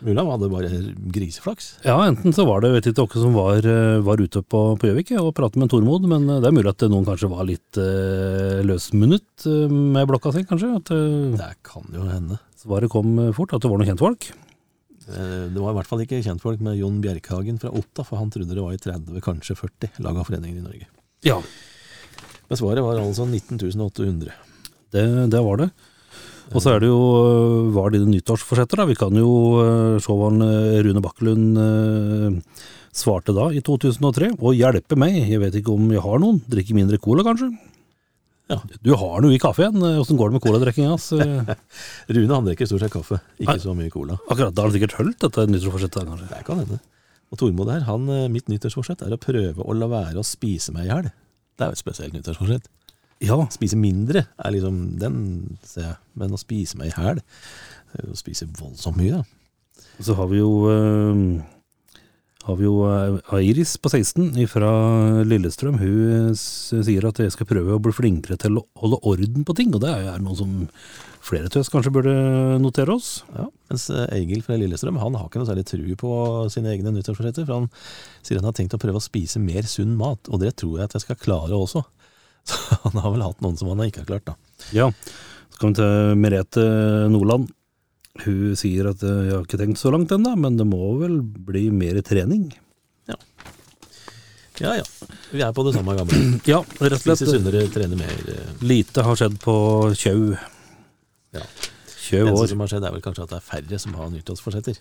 Mulig 0.00 0.16
han 0.16 0.30
hadde 0.30 0.48
bare 0.48 0.68
griseflaks. 1.12 1.66
Ja, 1.84 1.98
enten 2.08 2.32
så 2.32 2.46
var 2.48 2.62
det, 2.62 2.70
vet 2.72 2.86
ikke 2.88 3.02
dere 3.02 3.20
som 3.20 3.34
var, 3.36 3.66
øh, 3.68 3.98
var 4.06 4.22
ute 4.22 4.40
på, 4.40 4.60
på 4.80 4.88
Gjøvik 4.88 5.10
og 5.20 5.34
pratet 5.36 5.60
med 5.60 5.68
Tormod, 5.68 6.06
men 6.08 6.24
det 6.30 6.48
er 6.48 6.54
mulig 6.56 6.72
at 6.72 6.86
noen 6.88 7.04
kanskje 7.04 7.28
var 7.28 7.44
litt 7.44 7.76
uh, 7.76 8.62
løsmunnet 8.64 9.44
med 9.68 10.08
blokka 10.08 10.32
si, 10.32 10.46
kanskje. 10.48 10.72
At 10.78 10.88
Det 11.36 11.50
kan 11.68 11.84
jo 11.92 12.06
hende. 12.08 12.40
Svaret 12.60 12.90
kom 12.92 13.12
øh, 13.18 13.32
fort, 13.36 13.54
at 13.56 13.62
det 13.64 13.70
var 13.70 13.80
noen 13.80 13.88
kjentfolk. 13.90 14.30
Eh, 15.10 15.46
Det 15.50 15.58
var 15.60 15.72
i 15.72 15.76
hvert 15.78 15.88
fall 15.90 16.02
ikke 16.04 16.22
kjentfolk 16.24 16.60
med 16.64 16.78
Jon 16.78 17.00
Bjerkhagen 17.02 17.60
fra 17.62 17.72
Otta, 17.72 18.04
for 18.06 18.20
han 18.20 18.30
trodde 18.32 18.54
det 18.54 18.62
var 18.64 18.76
i 18.76 18.80
30, 18.80 19.20
kanskje 19.24 19.56
40 19.58 20.02
lag 20.04 20.16
av 20.20 20.28
foreninger 20.28 20.60
i 20.60 20.66
Norge. 20.66 20.86
Ja, 21.26 21.40
Men 22.50 22.58
svaret 22.58 22.82
var 22.82 22.98
altså 22.98 23.26
19.800. 23.28 24.30
det, 24.92 25.04
det 25.30 25.40
var 25.46 25.56
det. 25.60 25.70
Og 26.50 26.58
så 26.64 26.72
er 26.74 26.80
det 26.82 26.88
jo 26.90 27.70
Hva 27.70 27.84
er 27.86 27.92
dine 27.94 28.10
nyttårsforsetter, 28.10 28.80
da? 28.80 28.86
Vi 28.88 28.96
kan 28.98 29.14
jo 29.14 29.98
se 30.02 30.10
hva 30.10 30.30
Rune 30.82 31.02
Bakkelund 31.04 31.60
svarte 32.90 33.30
da, 33.36 33.44
i 33.54 33.60
2003. 33.62 34.32
Og 34.42 34.56
hjelpe 34.58 34.98
meg, 34.98 35.14
jeg 35.30 35.38
vet 35.38 35.60
ikke 35.60 35.76
om 35.76 35.86
jeg 35.94 36.02
har 36.02 36.18
noen. 36.18 36.40
Drikke 36.50 36.74
mindre 36.74 36.98
cola, 36.98 37.22
kanskje? 37.22 37.52
Ja. 38.50 38.56
Du 38.82 38.90
har 38.98 39.22
noe 39.22 39.32
i 39.36 39.38
kaffen. 39.42 39.76
Åssen 39.78 40.18
går 40.18 40.30
det 40.32 40.36
med 40.38 40.42
coladrikkinga 40.42 40.96
Rune 42.16 42.34
han 42.34 42.48
drikker 42.48 42.66
stort 42.66 42.82
sett 42.82 42.92
kaffe, 42.94 43.20
ikke 43.38 43.54
Nei. 43.54 43.62
så 43.62 43.74
mye 43.78 43.92
cola. 43.94 44.16
Akkurat, 44.26 44.54
da 44.56 44.64
har 44.64 44.70
han 44.70 44.74
sikkert 44.74 44.96
holdt 44.98 45.20
dette 45.22 45.44
nyttårsforsettet, 45.50 46.08
kanskje. 46.08 46.28
Det 46.32 46.42
kan 46.48 46.62
hende. 46.64 46.80
Og 47.30 47.38
Tormod 47.38 47.70
her, 47.70 47.84
han, 47.86 48.08
eh, 48.10 48.26
mitt 48.32 48.48
nyttårsforsett 48.50 49.04
er 49.06 49.14
å 49.14 49.20
prøve 49.22 49.62
å 49.62 49.76
la 49.78 49.86
være 49.86 50.18
å 50.18 50.26
spise 50.26 50.74
meg 50.74 50.88
i 50.88 50.90
hjel. 50.90 51.10
Det 51.54 51.62
er 51.66 51.70
jo 51.70 51.78
et 51.78 51.82
spesielt 51.84 52.16
nyttårsforsett. 52.16 52.66
Ja, 53.20 53.36
Spise 53.52 53.76
mindre 53.76 54.22
er 54.40 54.50
liksom 54.54 54.96
Den 54.98 55.58
ser 55.62 55.82
jeg. 55.84 55.96
Men 56.16 56.32
å 56.32 56.38
spise 56.40 56.78
meg 56.80 56.88
i 56.88 56.94
hjel 56.96 57.18
det 57.20 57.98
er 58.00 58.06
jo 58.06 58.14
Å 58.14 58.16
spise 58.16 58.46
voldsomt 58.56 58.96
mye, 58.96 59.18
da. 59.20 59.82
så 60.00 60.14
har 60.16 60.30
vi 60.30 60.38
jo 60.40 60.48
øh, 60.72 61.20
har 62.46 62.56
vi 62.56 62.64
jo 62.64 62.78
Airis 62.88 63.50
Iris 63.50 63.76
på 63.82 63.90
16 63.92 64.32
fra 64.48 64.70
Lillestrøm. 65.28 65.76
Hun 65.80 66.34
sier 66.38 67.04
at 67.06 67.20
jeg 67.20 67.34
skal 67.34 67.48
prøve 67.50 67.76
å 67.76 67.82
bli 67.82 67.92
flinkere 67.92 68.38
til 68.40 68.56
å 68.56 68.64
holde 68.80 69.00
orden 69.10 69.44
på 69.44 69.56
ting, 69.58 69.74
og 69.76 69.82
det 69.84 69.92
er 69.92 70.22
noe 70.24 70.38
som 70.38 70.54
flere 71.20 71.50
av 71.50 71.60
oss 71.60 71.68
kanskje 71.72 71.92
burde 71.92 72.14
notere 72.62 72.96
oss. 72.96 73.10
Ja, 73.36 73.46
mens 73.70 73.86
eh, 73.92 74.06
Egil 74.16 74.40
fra 74.46 74.56
Lillestrøm 74.56 74.98
han 75.02 75.18
har 75.18 75.28
ikke 75.28 75.42
noe 75.42 75.50
særlig 75.50 75.66
tru 75.68 75.84
på 76.00 76.12
sine 76.52 76.72
egne 76.72 76.94
nyttårsforsetter. 76.96 77.44
For 77.44 77.60
han 77.60 77.68
sier 78.24 78.40
han 78.40 78.48
har 78.48 78.56
tenkt 78.56 78.76
å 78.76 78.80
prøve 78.80 79.02
å 79.02 79.04
spise 79.04 79.42
mer 79.42 79.68
sunn 79.68 79.92
mat, 80.00 80.32
og 80.32 80.40
det 80.42 80.54
tror 80.62 80.78
jeg 80.78 80.88
at 80.88 80.96
jeg 80.96 81.04
skal 81.04 81.20
klare 81.20 81.60
også. 81.60 81.84
Så 82.48 82.80
han 82.86 83.02
har 83.04 83.12
vel 83.12 83.26
hatt 83.26 83.44
noen 83.44 83.60
som 83.60 83.68
han 83.68 83.84
ikke 83.84 84.06
har 84.06 84.12
klart, 84.14 84.30
da. 84.32 84.64
Ja, 84.72 84.88
så 85.52 85.60
kan 85.60 85.74
vi 85.74 85.82
til 85.82 86.16
Merete 86.16 86.62
Nordland. 87.12 87.50
Hun 88.24 88.56
sier 88.58 88.90
at 88.90 89.02
øh, 89.06 89.20
jeg 89.28 89.34
har 89.36 89.44
ikke 89.46 89.60
tenkt 89.60 89.78
så 89.80 89.92
langt 89.94 90.10
ennå, 90.12 90.34
men 90.36 90.58
det 90.58 90.66
må 90.66 90.96
vel 91.00 91.20
bli 91.22 91.68
mer 91.70 92.00
trening. 92.06 92.50
Ja 93.08 93.16
ja, 94.60 94.74
ja. 94.76 94.84
vi 95.32 95.40
er 95.40 95.52
på 95.56 95.62
det 95.64 95.72
samme 95.72 95.94
gamle. 95.96 96.18
Ja, 96.50 96.58
rett 96.84 96.98
og 96.98 97.00
slett. 97.16 97.22
sunnere, 97.30 97.62
trene 97.72 97.96
mer. 97.96 98.18
eh. 98.28 98.50
Lite 98.60 99.04
har 99.06 99.16
skjedd 99.16 99.38
på 99.40 99.54
Tjau. 99.96 100.34
Ja. 101.32 101.44
Tjau 102.10 102.24
Det 102.26 102.30
eneste 102.32 102.50
som 102.50 102.62
har 102.64 102.70
skjedd, 102.72 102.84
er 102.88 102.94
vel 102.96 103.02
kanskje 103.04 103.22
at 103.26 103.30
det 103.32 103.38
er 103.38 103.44
færre 103.46 103.78
som 103.82 103.92
har 103.94 104.08
nyttårsforsetter. 104.10 104.78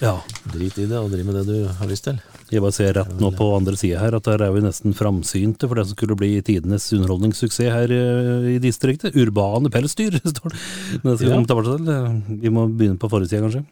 Ja. 0.00 0.14
Drit 0.54 0.78
i 0.80 0.86
det 0.88 0.96
og 0.96 1.10
driv 1.12 1.26
med 1.28 1.36
det 1.36 1.42
du 1.50 1.66
har 1.76 1.90
lyst 1.90 2.06
til. 2.08 2.20
Jeg 2.50 2.62
bare 2.64 2.76
ser 2.76 2.94
rett 2.96 3.12
nå 3.20 3.30
på 3.36 3.50
andre 3.56 3.76
sida 3.78 4.00
her 4.00 4.16
at 4.16 4.24
der 4.30 4.46
er 4.46 4.54
vi 4.54 4.62
nesten 4.64 4.96
framsynte 4.96 5.68
for 5.68 5.76
det 5.76 5.84
som 5.90 5.98
skulle 5.98 6.16
bli 6.18 6.32
tidenes 6.46 6.88
underholdningssuksess 6.96 7.74
her 7.74 7.92
eh, 7.92 8.48
i 8.54 8.56
distriktet. 8.64 9.18
Urbane 9.20 9.68
pelsdyr, 9.72 10.16
står 10.32 10.56
det. 10.56 10.62
Det 11.04 11.18
skal 11.20 11.34
Ja. 11.34 11.42
vi, 11.42 11.50
til. 11.52 12.40
Vi 12.46 12.54
må 12.56 12.64
begynne 12.72 12.98
på 13.02 13.12
forrige 13.12 13.34
side, 13.34 13.44
kanskje. 13.44 13.64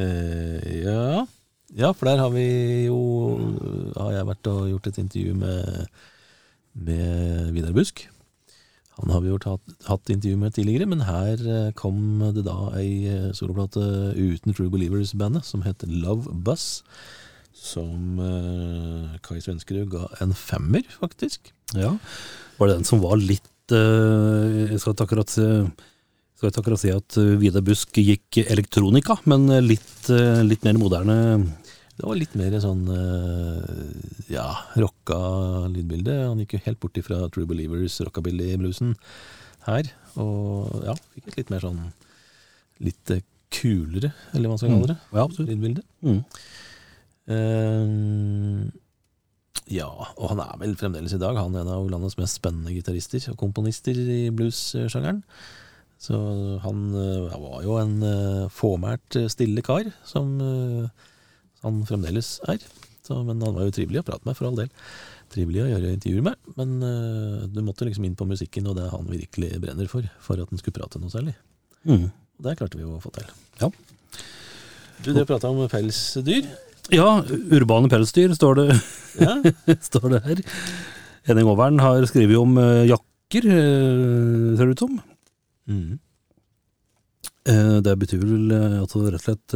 Eh, 0.00 0.82
ja. 0.86 1.26
ja, 1.76 1.92
for 1.92 2.08
der 2.08 2.22
har 2.22 2.30
vi 2.32 2.86
jo 2.86 2.96
Har 3.92 4.14
jeg 4.14 4.28
vært 4.30 4.48
og 4.48 4.70
gjort 4.70 4.86
et 4.88 5.00
intervju 5.02 5.34
med, 5.36 5.86
med 6.88 7.52
Vidar 7.52 7.76
Busk. 7.76 8.06
Han 9.00 9.12
har 9.14 9.22
vi 9.24 9.30
jo 9.30 9.38
hatt, 9.40 9.74
hatt 9.88 10.10
intervju 10.12 10.38
med 10.38 10.54
tidligere, 10.56 10.86
men 10.90 11.04
her 11.06 11.40
eh, 11.40 11.70
kom 11.78 12.20
det 12.36 12.44
da 12.44 12.56
ei 12.76 13.08
eh, 13.08 13.30
soloplate 13.36 13.80
uten 14.18 14.52
True 14.52 14.72
Believers-bandet 14.72 15.48
som 15.48 15.64
heter 15.64 15.88
Love 15.88 16.34
Buzz. 16.44 16.82
Som 17.56 18.20
eh, 18.20 19.16
Kai 19.24 19.40
Svenskerud 19.40 19.88
ga 19.92 20.08
en 20.24 20.34
femmer, 20.36 20.84
faktisk. 21.00 21.52
Ja. 21.76 21.94
Var 22.58 22.68
det 22.68 22.76
den 22.80 22.88
som 22.88 23.00
var 23.04 23.16
litt 23.16 23.72
eh, 23.72 24.72
Jeg 24.74 24.82
skal 24.82 24.92
ikke 24.92 25.08
akkurat 25.08 25.32
skal 25.32 26.50
ikke 26.50 26.62
akkurat 26.64 26.82
si 26.82 26.92
at 26.92 27.16
eh, 27.22 27.34
Vidar 27.40 27.64
Busk 27.64 27.96
gikk 27.96 28.42
elektronika, 28.44 29.16
men 29.30 29.48
litt, 29.64 30.10
litt 30.44 30.68
mer 30.68 30.80
moderne. 30.80 31.18
Det 31.98 32.06
var 32.08 32.16
litt 32.18 32.34
mer 32.38 32.54
sånn 32.62 32.86
eh, 32.88 34.30
ja, 34.32 34.46
rocka 34.80 35.18
lydbilde. 35.70 36.14
Han 36.24 36.40
gikk 36.42 36.56
jo 36.56 36.64
helt 36.66 36.80
bort 36.82 36.98
ifra 36.98 37.20
True 37.32 37.48
Believers, 37.50 37.98
rockabilly-bluesen 38.06 38.94
her. 39.68 39.90
Og 40.20 40.86
ja, 40.88 40.96
fikk 41.14 41.28
et 41.30 41.42
litt 41.42 41.52
mer 41.52 41.64
sånn 41.64 41.82
litt 42.82 43.12
eh, 43.14 43.22
kulere, 43.52 44.14
eller 44.32 44.48
hva 44.48 44.54
man 44.54 44.62
skal 44.62 44.72
kalle 44.72 44.94
det, 44.94 45.00
Ja, 45.12 45.26
absolutt. 45.26 45.50
lydbilde. 45.52 45.82
Mm. 46.00 46.22
Uh, 47.32 48.70
ja, 49.70 49.86
og 49.88 50.32
han 50.32 50.40
er 50.42 50.56
vel 50.60 50.72
fremdeles 50.80 51.12
i 51.14 51.20
dag 51.22 51.36
han 51.38 51.54
er 51.54 51.62
en 51.62 51.70
av 51.76 51.90
landets 51.92 52.16
mest 52.18 52.40
spennende 52.40 52.72
gitarister 52.74 53.22
og 53.30 53.38
komponister 53.40 53.96
i 53.96 54.24
blues-sjangeren. 54.34 55.22
Så 56.02 56.16
han 56.64 56.80
eh, 56.98 57.36
var 57.38 57.60
jo 57.62 57.76
en 57.78 57.92
uh, 58.02 58.48
fåmælt, 58.50 59.20
stille 59.30 59.62
kar, 59.62 59.86
som 60.02 60.32
eh, 60.42 61.04
han 61.62 61.82
fremdeles 61.88 62.36
er. 62.50 62.62
Så, 63.02 63.18
men 63.26 63.42
han 63.42 63.56
var 63.56 63.66
jo 63.66 63.74
trivelig 63.74 64.02
å 64.02 64.06
prate 64.06 64.28
med, 64.28 64.36
for 64.38 64.48
all 64.48 64.58
del. 64.58 64.68
Trivelig 65.32 65.64
å 65.64 65.70
gjøre 65.72 65.94
intervjuer 65.96 66.26
med. 66.28 66.50
Men 66.58 66.74
uh, 66.84 67.46
du 67.50 67.62
måtte 67.66 67.86
liksom 67.88 68.06
inn 68.06 68.18
på 68.18 68.28
musikken, 68.28 68.68
og 68.70 68.76
det 68.78 68.86
er 68.86 68.94
han 68.94 69.08
virkelig 69.10 69.56
brenner 69.62 69.90
for, 69.90 70.06
for 70.22 70.42
at 70.42 70.52
han 70.52 70.60
skulle 70.60 70.76
prate 70.78 71.00
noe 71.02 71.10
særlig. 71.12 71.34
Mm. 71.88 72.06
Og 72.12 72.46
det 72.46 72.56
klarte 72.60 72.78
vi 72.78 72.86
jo 72.86 72.94
å 72.98 73.02
få 73.02 73.10
til. 73.16 73.26
Ja. 73.62 73.72
Du, 75.02 75.10
dere 75.10 75.26
prata 75.26 75.50
om 75.50 75.64
pelsdyr. 75.70 76.46
ja, 76.94 77.08
urbane 77.56 77.90
pelsdyr 77.90 78.36
står 78.38 78.60
det, 78.60 78.68
Ja, 79.18 79.34
står 79.90 80.08
det 80.14 80.22
her. 80.28 80.42
Henning 81.26 81.50
Aavern 81.50 81.82
har 81.82 82.06
skrevet 82.10 82.38
om 82.38 82.54
eh, 82.58 82.84
jakker, 82.90 83.46
eh, 83.50 84.54
ser 84.58 84.70
det 84.70 84.76
ut 84.76 84.84
som. 84.86 84.96
mm. 85.70 86.00
Det 87.82 87.96
betyr 87.98 88.20
vel 88.22 88.52
at 88.54 88.92
det 88.94 89.08
rett 89.10 89.18
og 89.18 89.24
slett, 89.24 89.54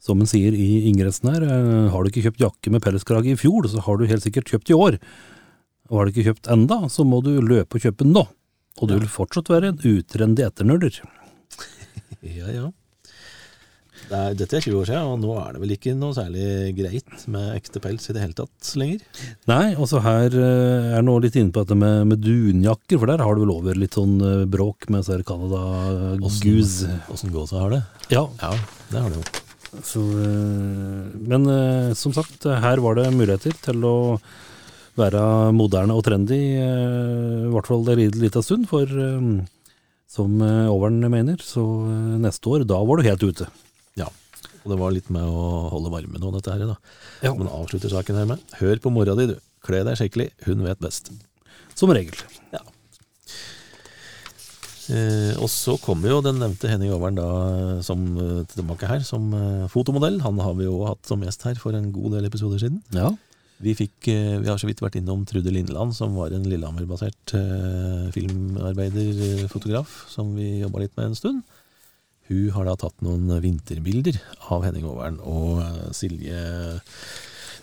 som 0.00 0.20
en 0.22 0.28
sier 0.28 0.56
i 0.56 0.86
ingressen 0.88 1.28
her, 1.28 1.44
eh, 1.44 1.90
har 1.92 2.02
du 2.02 2.10
ikke 2.10 2.24
kjøpt 2.28 2.40
jakke 2.46 2.72
med 2.72 2.82
pelskrage 2.84 3.34
i 3.34 3.38
fjor, 3.38 3.68
så 3.68 3.84
har 3.84 4.00
du 4.00 4.08
helt 4.08 4.24
sikkert 4.24 4.48
kjøpt 4.48 4.72
i 4.72 4.78
år. 4.78 4.98
Og 5.90 5.98
har 5.98 6.06
du 6.06 6.14
ikke 6.14 6.28
kjøpt 6.30 6.50
enda, 6.54 6.82
så 6.88 7.04
må 7.04 7.20
du 7.24 7.34
løpe 7.44 7.76
og 7.76 7.84
kjøpe 7.84 8.06
nå. 8.08 8.24
Og 8.80 8.88
du 8.88 8.94
vil 8.96 9.10
fortsatt 9.12 9.50
være 9.52 9.74
en 9.74 9.82
utrendy 9.96 10.46
etternerder. 10.46 11.00
Ja, 12.20 12.50
ja. 12.52 12.66
Det 14.10 14.18
er, 14.18 14.34
dette 14.36 14.58
er 14.58 14.64
20 14.64 14.74
år 14.80 14.88
siden, 14.90 15.06
og 15.08 15.20
nå 15.22 15.34
er 15.40 15.54
det 15.54 15.60
vel 15.62 15.72
ikke 15.72 15.92
noe 15.96 16.12
særlig 16.12 16.44
greit 16.76 17.22
med 17.32 17.54
ekte 17.54 17.80
pels 17.80 18.10
i 18.10 18.14
det 18.16 18.24
hele 18.24 18.36
tatt 18.36 18.72
lenger. 18.76 19.04
Nei, 19.48 19.70
altså 19.72 20.02
her 20.04 20.34
eh, 20.36 20.88
er 20.98 21.04
nå 21.06 21.14
litt 21.22 21.38
inne 21.40 21.54
på 21.54 21.62
dette 21.64 21.78
med, 21.78 22.10
med 22.10 22.20
dunjakker, 22.24 22.98
for 23.00 23.08
der 23.08 23.22
har 23.24 23.38
du 23.38 23.44
vel 23.44 23.54
over 23.54 23.78
litt 23.78 23.96
sånn 23.96 24.18
eh, 24.20 24.42
bråk 24.50 24.90
med 24.92 25.06
så 25.06 25.16
Canada 25.24 25.62
Goose. 26.20 26.90
Åssen 27.08 27.32
gåsa 27.32 27.62
har 27.62 27.76
det? 27.78 27.80
Ja, 28.12 28.26
Ja, 28.42 28.52
det 28.90 29.00
har 29.00 29.14
det 29.14 29.22
jo. 29.22 29.49
Så, 29.70 30.00
eh, 30.02 31.10
men 31.30 31.46
eh, 31.46 31.92
som 31.94 32.14
sagt, 32.14 32.44
her 32.44 32.82
var 32.82 32.98
det 32.98 33.10
muligheter 33.14 33.54
til 33.62 33.86
å 33.86 33.96
være 34.98 35.22
moderne 35.56 35.94
og 35.96 36.04
trendy, 36.04 36.40
eh, 36.58 37.46
i 37.46 37.52
hvert 37.54 37.70
fall 37.70 37.86
en 37.86 38.02
liten 38.02 38.44
stund. 38.44 38.66
For 38.70 38.90
som 40.10 40.40
Overen 40.42 40.98
mener, 41.06 41.38
så 41.38 41.62
neste 42.18 42.50
år, 42.50 42.66
da 42.66 42.80
var 42.82 42.98
du 42.98 43.06
helt 43.06 43.22
ute. 43.22 43.46
Ja. 43.94 44.08
Og 44.64 44.72
det 44.72 44.80
var 44.80 44.90
litt 44.90 45.12
med 45.14 45.22
å 45.22 45.70
holde 45.70 45.92
varmen 45.94 46.26
og 46.26 46.34
dette 46.34 46.50
her, 46.50 46.66
da. 46.66 46.76
Ja. 47.22 47.32
Men 47.38 47.46
avslutter 47.46 47.94
saken 47.94 48.18
her 48.18 48.26
med 48.32 48.58
Hør 48.58 48.82
på 48.82 48.90
mora 48.90 49.14
di, 49.14 49.30
du. 49.30 49.38
Kle 49.62 49.84
deg 49.86 50.00
skikkelig, 50.00 50.32
hun 50.48 50.66
vet 50.66 50.82
best. 50.82 51.12
Som 51.78 51.94
regel. 51.94 52.18
Eh, 54.90 55.32
og 55.38 55.46
så 55.52 55.76
kommer 55.78 56.10
jo 56.10 56.20
den 56.24 56.40
nevnte 56.42 56.70
Henning 56.70 56.90
Overen 56.94 57.18
da 57.18 57.28
som, 57.86 58.02
eh, 58.18 58.42
tilbake 58.50 58.88
her 58.90 59.04
som 59.06 59.30
eh, 59.36 59.66
fotomodell. 59.70 60.20
Han 60.24 60.40
har 60.42 60.54
vi 60.58 60.66
jo 60.66 60.82
hatt 60.88 61.06
som 61.06 61.22
gjest 61.22 61.46
her 61.46 61.58
for 61.60 61.76
en 61.78 61.92
god 61.94 62.16
del 62.16 62.26
episoder 62.26 62.58
siden. 62.58 62.82
Ja. 62.96 63.12
Vi, 63.60 63.74
fikk, 63.76 64.08
eh, 64.08 64.38
vi 64.40 64.48
har 64.48 64.58
så 64.58 64.68
vidt 64.70 64.80
vært 64.80 64.96
innom 64.96 65.26
Trude 65.28 65.52
Lindeland, 65.52 65.92
som 65.96 66.16
var 66.16 66.32
en 66.32 66.46
Lillehammer-basert 66.48 67.34
eh, 67.36 68.06
filmarbeiderfotograf 68.14 70.06
som 70.08 70.32
vi 70.34 70.62
jobba 70.62 70.80
litt 70.80 70.96
med 70.96 71.10
en 71.10 71.18
stund. 71.18 71.42
Hun 72.30 72.50
har 72.54 72.64
da 72.64 72.76
tatt 72.80 73.04
noen 73.04 73.28
vinterbilder 73.42 74.16
av 74.54 74.64
Henning 74.64 74.86
Overen, 74.88 75.20
og 75.20 75.60
eh, 75.60 75.90
Silje 75.96 76.40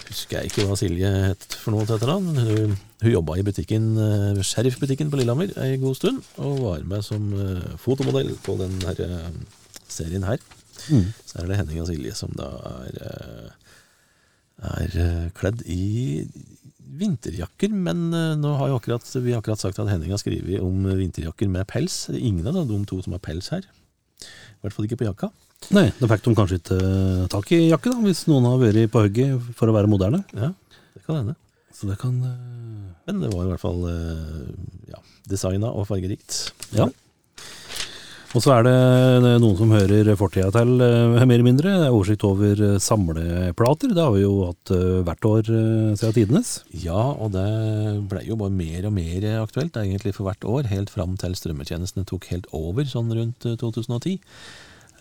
Husker 0.07 0.39
jeg 0.39 0.49
ikke 0.51 0.65
hva 0.67 0.75
Silje 0.79 1.09
het 1.31 1.55
for 1.59 1.75
noe 1.75 1.85
til 1.87 1.97
etternavn. 1.97 2.37
Hun, 2.47 2.75
hun 3.03 3.11
jobba 3.11 3.35
i 3.37 3.45
butikken, 3.45 3.89
eh, 3.99 4.41
Sheriff-butikken 4.45 5.11
på 5.11 5.19
Lillehammer 5.19 5.51
ei 5.63 5.79
god 5.81 5.97
stund, 5.99 6.21
og 6.39 6.61
var 6.63 6.85
med 6.87 7.03
som 7.05 7.25
eh, 7.35 7.65
fotomodell 7.81 8.31
på 8.45 8.55
den 8.61 8.77
her 8.87 9.01
eh, 9.03 9.31
serien 9.91 10.27
her. 10.27 10.39
Mm. 10.87 11.09
Så 11.27 11.41
er 11.41 11.49
det 11.49 11.57
Henning 11.59 11.81
og 11.83 11.89
Silje 11.89 12.13
som 12.15 12.31
da 12.37 12.47
er, 12.85 13.55
er 14.71 14.95
kledd 15.35 15.65
i 15.67 16.23
vinterjakker, 16.97 17.73
men 17.73 18.07
nå 18.39 18.53
har 18.61 18.71
jo 18.71 18.77
akkurat, 18.79 19.03
vi 19.19 19.33
har 19.33 19.41
akkurat 19.41 19.59
sagt 19.59 19.81
at 19.81 19.89
Henning 19.91 20.13
har 20.13 20.21
skrevet 20.21 20.63
om 20.63 20.87
vinterjakker 20.87 21.51
med 21.51 21.67
pels. 21.67 22.05
Ingen 22.13 22.47
av 22.47 22.61
de 22.69 22.79
to 22.87 23.01
som 23.03 23.17
har 23.17 23.23
pels 23.25 23.51
her. 23.51 23.67
I 24.23 24.63
hvert 24.63 24.77
fall 24.77 24.87
ikke 24.87 25.01
på 25.01 25.09
jakka. 25.09 25.33
Nei, 25.75 25.89
da 25.99 26.07
fikk 26.07 26.23
de 26.23 26.35
kanskje 26.37 26.59
ikke 26.61 26.77
eh, 26.79 27.25
tak 27.31 27.49
i 27.51 27.65
jakke, 27.67 27.91
da, 27.91 28.03
hvis 28.05 28.23
noen 28.29 28.45
har 28.47 28.61
vært 28.61 28.93
på 28.93 29.03
hugget 29.03 29.49
for 29.57 29.67
å 29.67 29.75
være 29.75 29.91
moderne. 29.91 30.21
Ja, 30.37 30.53
det 30.95 31.03
kan 31.03 31.19
hende. 31.19 31.35
Så 31.75 31.89
det 31.89 31.97
kan 32.01 32.15
eh, 32.23 32.93
Men 33.09 33.19
det 33.23 33.33
var 33.33 33.43
i 33.43 33.51
hvert 33.51 33.63
fall 33.65 33.83
eh, 33.89 34.47
ja, 34.93 35.01
designa 35.27 35.73
og 35.73 35.89
fargerikt. 35.89 36.39
Ja. 36.77 36.87
Og 38.35 38.43
så 38.43 38.51
er 38.53 38.65
det 38.67 38.71
noen 39.41 39.55
som 39.57 39.71
hører 39.71 40.09
fortida 40.19 40.49
til, 40.53 40.73
mer 40.77 41.23
eller 41.23 41.45
mindre. 41.47 41.71
Det 41.79 41.87
er 41.87 41.95
oversikt 41.95 42.25
over 42.27 42.59
samleplater. 42.83 43.93
Det 43.95 44.03
har 44.03 44.11
vi 44.13 44.25
jo 44.25 44.33
hatt 44.49 44.71
hvert 45.07 45.27
år 45.29 45.47
siden 45.47 46.13
tidenes. 46.13 46.51
Ja, 46.75 47.15
og 47.15 47.31
det 47.33 47.47
ble 48.11 48.25
jo 48.27 48.37
bare 48.37 48.53
mer 48.53 48.89
og 48.89 48.93
mer 48.99 49.25
aktuelt 49.39 49.79
egentlig 49.79 50.13
for 50.13 50.27
hvert 50.27 50.43
år, 50.43 50.67
helt 50.69 50.91
fram 50.93 51.15
til 51.17 51.39
strømmetjenestene 51.39 52.05
tok 52.11 52.27
helt 52.33 52.51
over 52.51 52.85
sånn 52.91 53.15
rundt 53.15 53.47
eh, 53.47 53.57
2010. 53.63 54.19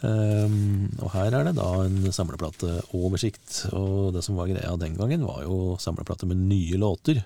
Ehm, 0.04 0.90
og 1.00 1.08
her 1.14 1.32
er 1.32 1.48
det 1.48 1.54
da 1.56 1.68
en 1.86 2.04
samleplateoversikt, 2.12 3.62
og 3.72 4.12
det 4.16 4.24
som 4.26 4.36
var 4.36 4.50
greia 4.50 4.74
den 4.80 4.96
gangen 4.98 5.24
var 5.24 5.42
jo 5.46 5.76
samleplate 5.80 6.28
med 6.28 6.44
nye 6.50 6.76
låter, 6.80 7.22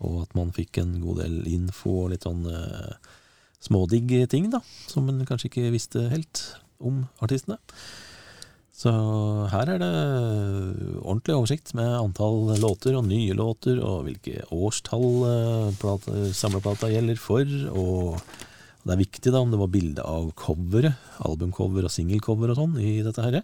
og 0.00 0.24
at 0.24 0.34
man 0.34 0.50
fikk 0.56 0.80
en 0.80 0.98
god 1.04 1.22
del 1.22 1.40
info 1.46 2.06
og 2.06 2.12
litt 2.14 2.24
sånn 2.26 2.46
uh, 2.48 2.94
smådigg 3.60 4.14
ting 4.32 4.48
da, 4.50 4.62
som 4.88 5.06
man 5.06 5.26
kanskje 5.28 5.50
ikke 5.50 5.72
visste 5.74 6.06
helt 6.10 6.42
om 6.80 7.04
artistene. 7.20 7.60
Så 8.80 8.90
her 9.52 9.68
er 9.68 9.82
det 9.82 9.90
ordentlig 11.02 11.34
oversikt 11.36 11.74
med 11.76 11.90
antall 11.98 12.54
låter 12.62 12.96
og 12.96 13.10
nye 13.10 13.36
låter, 13.36 13.76
og 13.84 14.06
hvilke 14.08 14.40
årstall 14.56 15.68
uh, 15.76 16.30
samleplata 16.32 16.88
gjelder 16.90 17.20
for, 17.20 17.58
og 17.76 18.48
det 18.84 18.94
er 18.94 19.00
viktig 19.02 19.32
da 19.32 19.42
om 19.44 19.50
det 19.52 19.60
var 19.60 19.72
bilde 19.72 20.04
av 20.06 20.30
coveret, 20.40 20.96
albumcover 21.26 21.84
og 21.84 21.92
singelcover 21.92 22.52
og 22.52 22.60
sånn 22.62 22.78
i 22.80 23.00
dette 23.04 23.24
her. 23.24 23.42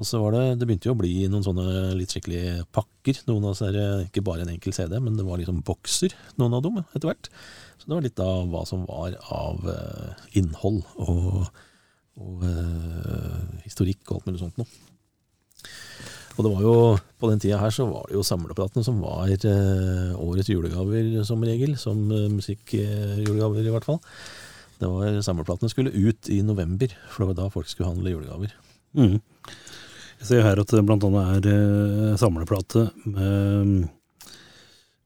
Og 0.00 0.06
så 0.08 0.18
var 0.22 0.32
det, 0.32 0.44
det 0.60 0.66
begynte 0.66 0.88
jo 0.88 0.94
å 0.94 0.98
bli 0.98 1.12
noen 1.28 1.44
sånne 1.44 1.92
litt 1.98 2.14
skikkelig 2.14 2.64
pakker, 2.72 3.18
noen 3.28 3.50
av 3.50 3.52
disse 3.52 3.84
ikke 4.06 4.24
bare 4.24 4.46
en 4.46 4.52
enkel 4.54 4.72
CD, 4.72 4.96
men 5.02 5.18
det 5.18 5.26
var 5.26 5.38
liksom 5.40 5.60
bokser, 5.66 6.14
noen 6.40 6.56
av 6.56 6.64
dem 6.64 6.80
etter 6.80 7.10
hvert. 7.10 7.28
Så 7.76 7.84
det 7.84 7.96
var 7.96 8.06
litt 8.06 8.22
av 8.24 8.48
hva 8.52 8.62
som 8.68 8.86
var 8.88 9.18
av 9.36 9.68
eh, 9.68 10.24
innhold 10.40 10.80
og, 11.04 11.44
og 12.20 12.42
uh, 12.44 13.60
historikk 13.64 14.02
og 14.08 14.18
alt 14.18 14.30
mulig 14.30 14.42
sånt 14.42 14.60
noe. 14.60 14.68
Og 16.36 16.46
det 16.46 16.52
var 16.52 16.62
jo, 16.64 16.74
på 17.20 17.30
den 17.30 17.40
tida 17.42 17.58
her 17.60 17.72
så 17.74 17.86
var 17.88 18.06
det 18.08 18.16
jo 18.16 18.24
samleplatene 18.26 18.84
som 18.86 19.00
var 19.02 19.30
eh, 19.30 20.12
årets 20.14 20.50
julegaver 20.52 21.24
som 21.26 21.42
regel, 21.44 21.74
som 21.80 22.06
eh, 22.14 22.28
musikkjulegaver 22.32 23.66
i 23.66 23.74
hvert 23.74 23.88
fall. 23.88 24.00
Det 24.80 24.88
var 24.88 25.18
Samleplatene 25.20 25.68
skulle 25.68 25.92
ut 25.92 26.30
i 26.32 26.38
november, 26.40 26.92
for 27.12 27.22
det 27.22 27.32
var 27.32 27.38
da 27.42 27.52
folk 27.52 27.68
skulle 27.68 27.90
handle 27.90 28.14
julegaver. 28.14 28.54
Mm. 28.96 29.18
Jeg 30.20 30.28
ser 30.28 30.44
her 30.44 30.60
at 30.62 30.72
det 30.72 30.80
annet 30.80 31.20
er 31.20 31.50
eh, 31.50 32.18
samleplate 32.20 32.86
med, 33.04 33.90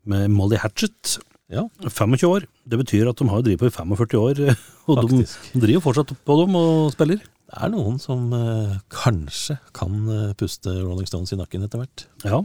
med 0.07 0.31
Molly 0.31 0.61
Hatchet. 0.63 1.17
Ja, 1.51 1.67
25 1.83 2.29
år. 2.29 2.47
Det 2.65 2.79
betyr 2.81 3.11
at 3.11 3.19
de 3.19 3.27
har 3.29 3.43
drevet 3.45 3.65
på 3.65 3.69
i 3.69 3.75
45 3.75 4.21
år, 4.21 4.45
og 4.91 5.03
de, 5.03 5.09
faktisk. 5.09 5.51
de 5.53 5.67
driver 5.67 5.87
fortsatt 5.89 6.15
på 6.25 6.39
dem 6.45 6.61
og 6.61 6.93
spiller. 6.95 7.25
Det 7.45 7.59
er 7.61 7.71
noen 7.75 7.99
som 8.01 8.31
eh, 8.35 8.77
kanskje 8.91 9.59
kan 9.77 9.97
eh, 10.11 10.31
puste 10.41 10.73
Rolling 10.81 11.07
Stones 11.09 11.33
i 11.35 11.39
nakken 11.39 11.67
etter 11.67 11.83
hvert. 11.83 12.07
Ja. 12.25 12.39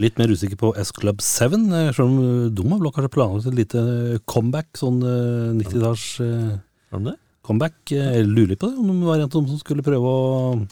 Litt 0.00 0.16
mer 0.18 0.32
usikker 0.32 0.58
på 0.60 0.72
S 0.80 0.90
Club 0.96 1.20
7, 1.22 1.54
eh, 1.70 1.90
selv 1.94 2.06
om 2.08 2.16
eh, 2.24 2.48
de 2.56 2.64
har 2.66 2.80
vel 2.82 2.92
kanskje 2.96 3.12
planlagt 3.14 3.46
et 3.50 3.56
lite 3.60 3.84
comeback, 4.28 4.72
sånn 4.80 4.98
eh, 5.06 5.52
90-talls 5.60 6.04
eh, 6.24 6.50
Har 6.90 6.98
de 7.04 7.12
det? 7.12 7.16
comeback. 7.46 7.78
Eh, 7.94 8.10
Jeg 8.18 8.26
lurer 8.28 8.52
litt 8.54 8.60
på 8.62 8.68
det, 8.72 8.78
om 8.82 8.90
de 8.90 9.06
var 9.06 9.20
en 9.20 9.28
av 9.28 9.32
dem 9.38 9.48
som 9.52 9.60
skulle 9.62 9.86
prøve 9.86 10.10
å 10.10 10.66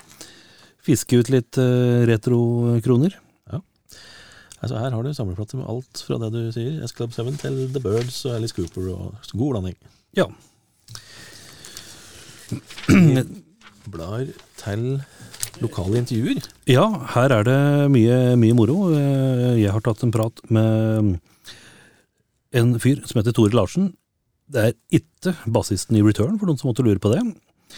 fiske 0.88 1.20
ut 1.22 1.30
litt 1.32 1.58
eh, 1.62 2.02
retrokroner. 2.10 3.16
Altså 4.58 4.74
Her 4.74 4.90
har 4.90 5.04
du 5.06 5.12
samleplate 5.14 5.54
med 5.54 5.68
alt 5.70 6.00
fra 6.02 6.16
det 6.18 6.32
du 6.34 6.40
sier, 6.50 6.80
S 6.82 6.90
Club 6.98 7.12
7 7.14 7.28
til 7.38 7.60
The 7.70 7.78
Birds 7.84 8.16
og 8.26 8.32
Alice 8.40 8.56
Cooper 8.56 8.88
og 8.90 9.28
god 9.38 9.52
blanding. 9.54 9.76
Ja. 10.18 10.24
Blar 13.92 14.26
til 14.60 14.84
lokale 15.62 16.00
intervjuer. 16.02 16.42
Ja, 16.70 16.84
her 17.14 17.32
er 17.38 17.46
det 17.48 17.58
mye, 17.94 18.18
mye 18.38 18.56
moro. 18.56 18.90
Eh, 18.94 19.56
Jeg 19.62 19.72
har 19.74 19.82
tatt 19.84 20.04
en 20.06 20.12
prat 20.14 20.42
med 20.54 21.16
en 22.58 22.74
fyr 22.80 23.02
som 23.08 23.20
heter 23.20 23.34
Tore 23.36 23.56
Larsen. 23.56 23.92
Det 24.48 24.62
er 24.70 24.76
ikke 25.00 25.34
bassisten 25.52 25.98
i 25.98 26.04
Return, 26.04 26.38
for 26.40 26.48
noen 26.48 26.60
som 26.60 26.70
måtte 26.70 26.84
lure 26.86 27.02
på 27.02 27.10
det. 27.12 27.22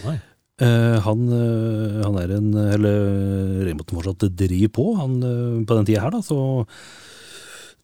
Nei. 0.05 0.19
Eh, 0.61 0.99
han, 1.03 1.23
eh, 1.33 2.01
han 2.05 2.19
er 2.21 2.35
en 2.37 2.51
Eller 2.55 3.65
Remoten 3.71 3.97
fortsatt 3.97 4.29
driver 4.37 4.75
på. 4.77 4.89
Han, 5.01 5.17
på 5.67 5.79
den 5.79 5.89
tida 5.89 6.05
her, 6.05 6.13
da, 6.15 6.21
så 6.23 6.67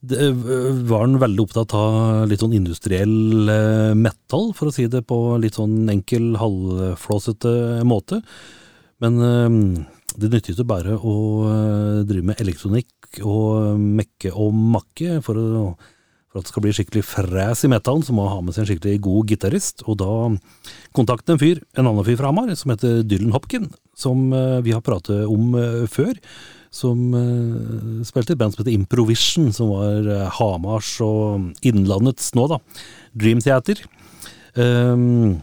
det, 0.08 0.18
eh, 0.22 0.78
var 0.88 1.04
han 1.04 1.18
veldig 1.22 1.42
opptatt 1.44 1.74
av 1.76 2.26
litt 2.30 2.42
sånn 2.42 2.54
industriell 2.56 3.50
eh, 3.52 3.94
metal, 3.98 4.52
for 4.56 4.70
å 4.70 4.74
si 4.74 4.86
det 4.90 5.02
på 5.08 5.18
litt 5.42 5.58
sånn 5.58 5.90
enkel, 5.92 6.34
halvflåsete 6.40 7.82
måte. 7.88 8.20
Men 9.02 9.20
eh, 9.22 9.58
det 10.16 10.30
nytter 10.32 10.54
ikke 10.54 10.68
bare 10.68 10.96
å 10.96 11.16
drive 12.08 12.30
med 12.30 12.40
elektronikk 12.40 13.20
og 13.20 13.76
mekke 13.80 14.32
og 14.32 14.54
makke. 14.76 15.18
For, 15.24 15.36
å, 15.36 15.66
for 16.36 16.42
at 16.42 16.48
det 16.48 16.52
skal 16.52 16.64
bli 16.64 16.74
skikkelig 16.76 17.04
fræs 17.08 17.64
i 17.64 17.70
metallen, 17.72 18.04
så 18.04 18.12
må 18.12 18.26
han 18.26 18.36
ha 18.36 18.44
med 18.44 18.54
seg 18.54 18.64
en 18.64 18.68
skikkelig 18.68 19.00
god 19.06 19.30
gitarist. 19.30 19.82
Og 19.88 19.96
da 20.02 20.10
kontaktet 20.96 21.32
en 21.32 21.40
fyr, 21.40 21.62
en 21.76 21.88
annen 21.88 22.04
fyr 22.04 22.18
fra 22.20 22.28
Hamar, 22.28 22.52
som 22.58 22.74
heter 22.74 23.02
Dylan 23.08 23.32
Hopkin, 23.32 23.70
som 23.96 24.28
eh, 24.36 24.60
vi 24.66 24.76
har 24.76 24.84
pratet 24.84 25.24
om 25.24 25.56
eh, 25.56 25.86
før. 25.88 26.12
Som 26.74 27.16
eh, 27.16 28.04
spilte 28.04 28.34
et 28.34 28.40
band 28.40 28.52
som 28.52 28.62
heter 28.62 28.76
Improvision, 28.76 29.48
som 29.56 29.72
var 29.72 30.30
Hamars 30.36 30.92
og 31.04 31.52
Innlandets 31.64 32.34
nå, 32.36 32.48
da. 32.52 32.60
Dream 33.16 33.40
Theater. 33.40 33.80
Um, 34.56 35.38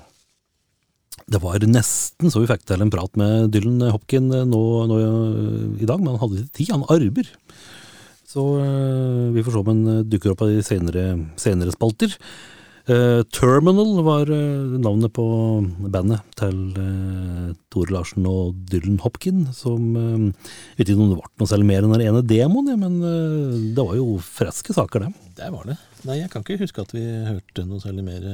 det 1.30 1.40
var 1.42 1.62
nesten 1.70 2.34
så 2.34 2.42
vi 2.42 2.50
fikk 2.50 2.66
til 2.68 2.82
en 2.84 2.92
prat 2.94 3.14
med 3.18 3.54
Dylan 3.54 3.82
Hopkin 3.94 4.30
nå, 4.30 4.66
nå 4.90 4.98
i 5.80 5.88
dag, 5.90 6.02
men 6.02 6.14
han 6.14 6.22
hadde 6.22 6.44
ikke 6.44 6.60
tid, 6.60 6.76
han 6.76 6.86
arbeider. 6.86 7.34
Så 8.34 8.44
eh, 8.64 9.30
vi 9.36 9.44
får 9.46 9.54
se 9.54 9.62
om 9.62 9.70
han 9.70 9.86
eh, 9.92 10.04
dukker 10.10 10.34
opp 10.34 10.44
i 10.48 10.64
senere, 10.66 11.06
senere 11.40 11.74
spalter. 11.74 12.16
Eh, 12.90 13.22
Terminal 13.32 13.94
var 14.04 14.32
navnet 14.84 15.14
på 15.16 15.26
bandet 15.94 16.26
til 16.40 16.58
Tore 17.72 17.96
Larsen 17.96 18.26
og 18.28 18.58
Dylan 18.72 18.98
Hopkin, 19.06 19.46
som 19.56 19.94
eh, 20.00 20.50
Vet 20.80 20.90
ikke 20.90 20.98
om 21.06 21.14
det 21.14 21.20
ble 21.22 21.30
noe 21.44 21.52
særlig 21.52 21.70
mer 21.70 21.86
enn 21.86 21.94
den 21.96 22.06
ene 22.08 22.26
demoen, 22.34 22.74
men 22.82 22.98
det 23.78 23.86
var 23.86 23.96
jo 24.00 24.18
friske 24.26 24.76
saker, 24.76 25.06
det. 25.06 25.30
Det 25.38 25.54
var 25.54 25.70
det. 25.70 25.78
Nei, 26.10 26.20
jeg 26.24 26.34
kan 26.34 26.44
ikke 26.44 26.64
huske 26.66 26.84
at 26.84 26.96
vi 26.96 27.06
hørte 27.30 27.68
noe 27.70 27.84
særlig 27.84 28.08
mer 28.10 28.26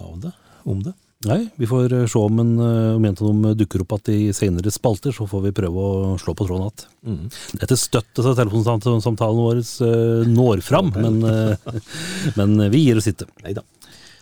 av 0.00 0.16
det, 0.24 0.32
om 0.64 0.80
det. 0.86 0.96
Nei, 1.28 1.40
vi 1.56 1.68
får 1.68 1.92
eh, 1.96 2.06
se 2.10 2.20
om, 2.20 2.40
en, 2.42 2.52
eh, 2.60 2.96
om 2.98 3.04
en 3.08 3.14
av 3.16 3.28
dem 3.28 3.44
dukker 3.60 3.84
opp 3.84 3.94
igjen 4.08 4.28
i 4.30 4.34
senere 4.36 4.72
spalter, 4.74 5.14
så 5.14 5.26
får 5.30 5.46
vi 5.46 5.54
prøve 5.56 5.84
å 5.84 6.18
slå 6.20 6.34
på 6.36 6.46
tråden 6.48 6.66
igjen. 6.68 6.90
Mm. 7.04 7.30
Dette 7.62 7.78
støttes 7.80 8.28
av 8.28 8.36
telefonsamtalen 8.40 9.40
vår 9.40 9.62
eh, 9.88 10.28
når 10.28 10.64
fram, 10.66 10.92
men, 11.04 11.20
eh, 11.28 11.80
men 12.38 12.58
vi 12.74 12.84
gir 12.86 13.00
oss 13.00 13.08
ikke. 13.10 13.28
Nei 13.44 13.56
da. 13.56 13.64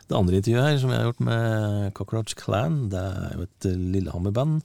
Det 0.08 0.18
andre 0.18 0.38
intervjuet 0.42 0.66
her, 0.66 0.78
som 0.82 0.90
jeg 0.92 1.00
har 1.00 1.06
gjort 1.08 1.26
med 1.26 1.92
Cockroach 1.96 2.34
Clan, 2.38 2.80
det 2.92 3.00
er 3.00 3.36
jo 3.38 3.46
et 3.46 3.68
eh, 3.70 3.84
Lillehammer-band. 3.96 4.60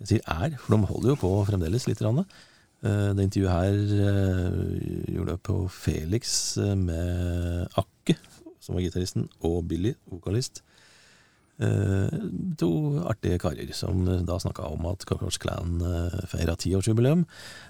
Jeg 0.00 0.08
sier 0.14 0.24
er, 0.32 0.56
for 0.58 0.74
de 0.74 0.88
holder 0.88 1.12
jo 1.12 1.18
på 1.20 1.34
fremdeles 1.48 1.86
litt. 1.88 2.00
Rann. 2.04 2.24
Eh, 2.24 3.10
Det 3.14 3.26
intervjuet 3.26 3.52
her 3.52 3.76
eh, 4.08 5.14
gjorde 5.14 5.36
jeg 5.36 5.42
på 5.46 5.56
Felix 5.74 6.34
eh, 6.58 6.74
med 6.80 7.78
Akke, 7.80 8.16
som 8.60 8.76
var 8.76 8.84
gitaristen, 8.84 9.28
og 9.46 9.62
Billy, 9.68 9.94
vokalist. 10.10 10.62
Eh, 11.60 12.14
To 12.60 12.70
artige 13.10 13.36
karer 13.40 13.72
som 13.76 14.02
da 14.24 14.38
snakka 14.40 14.64
om 14.72 14.86
at 14.88 15.04
Cockroach 15.08 15.38
Clan 15.42 15.80
eh, 15.84 16.16
feira 16.30 16.54
tiårsjubileum 16.60 17.26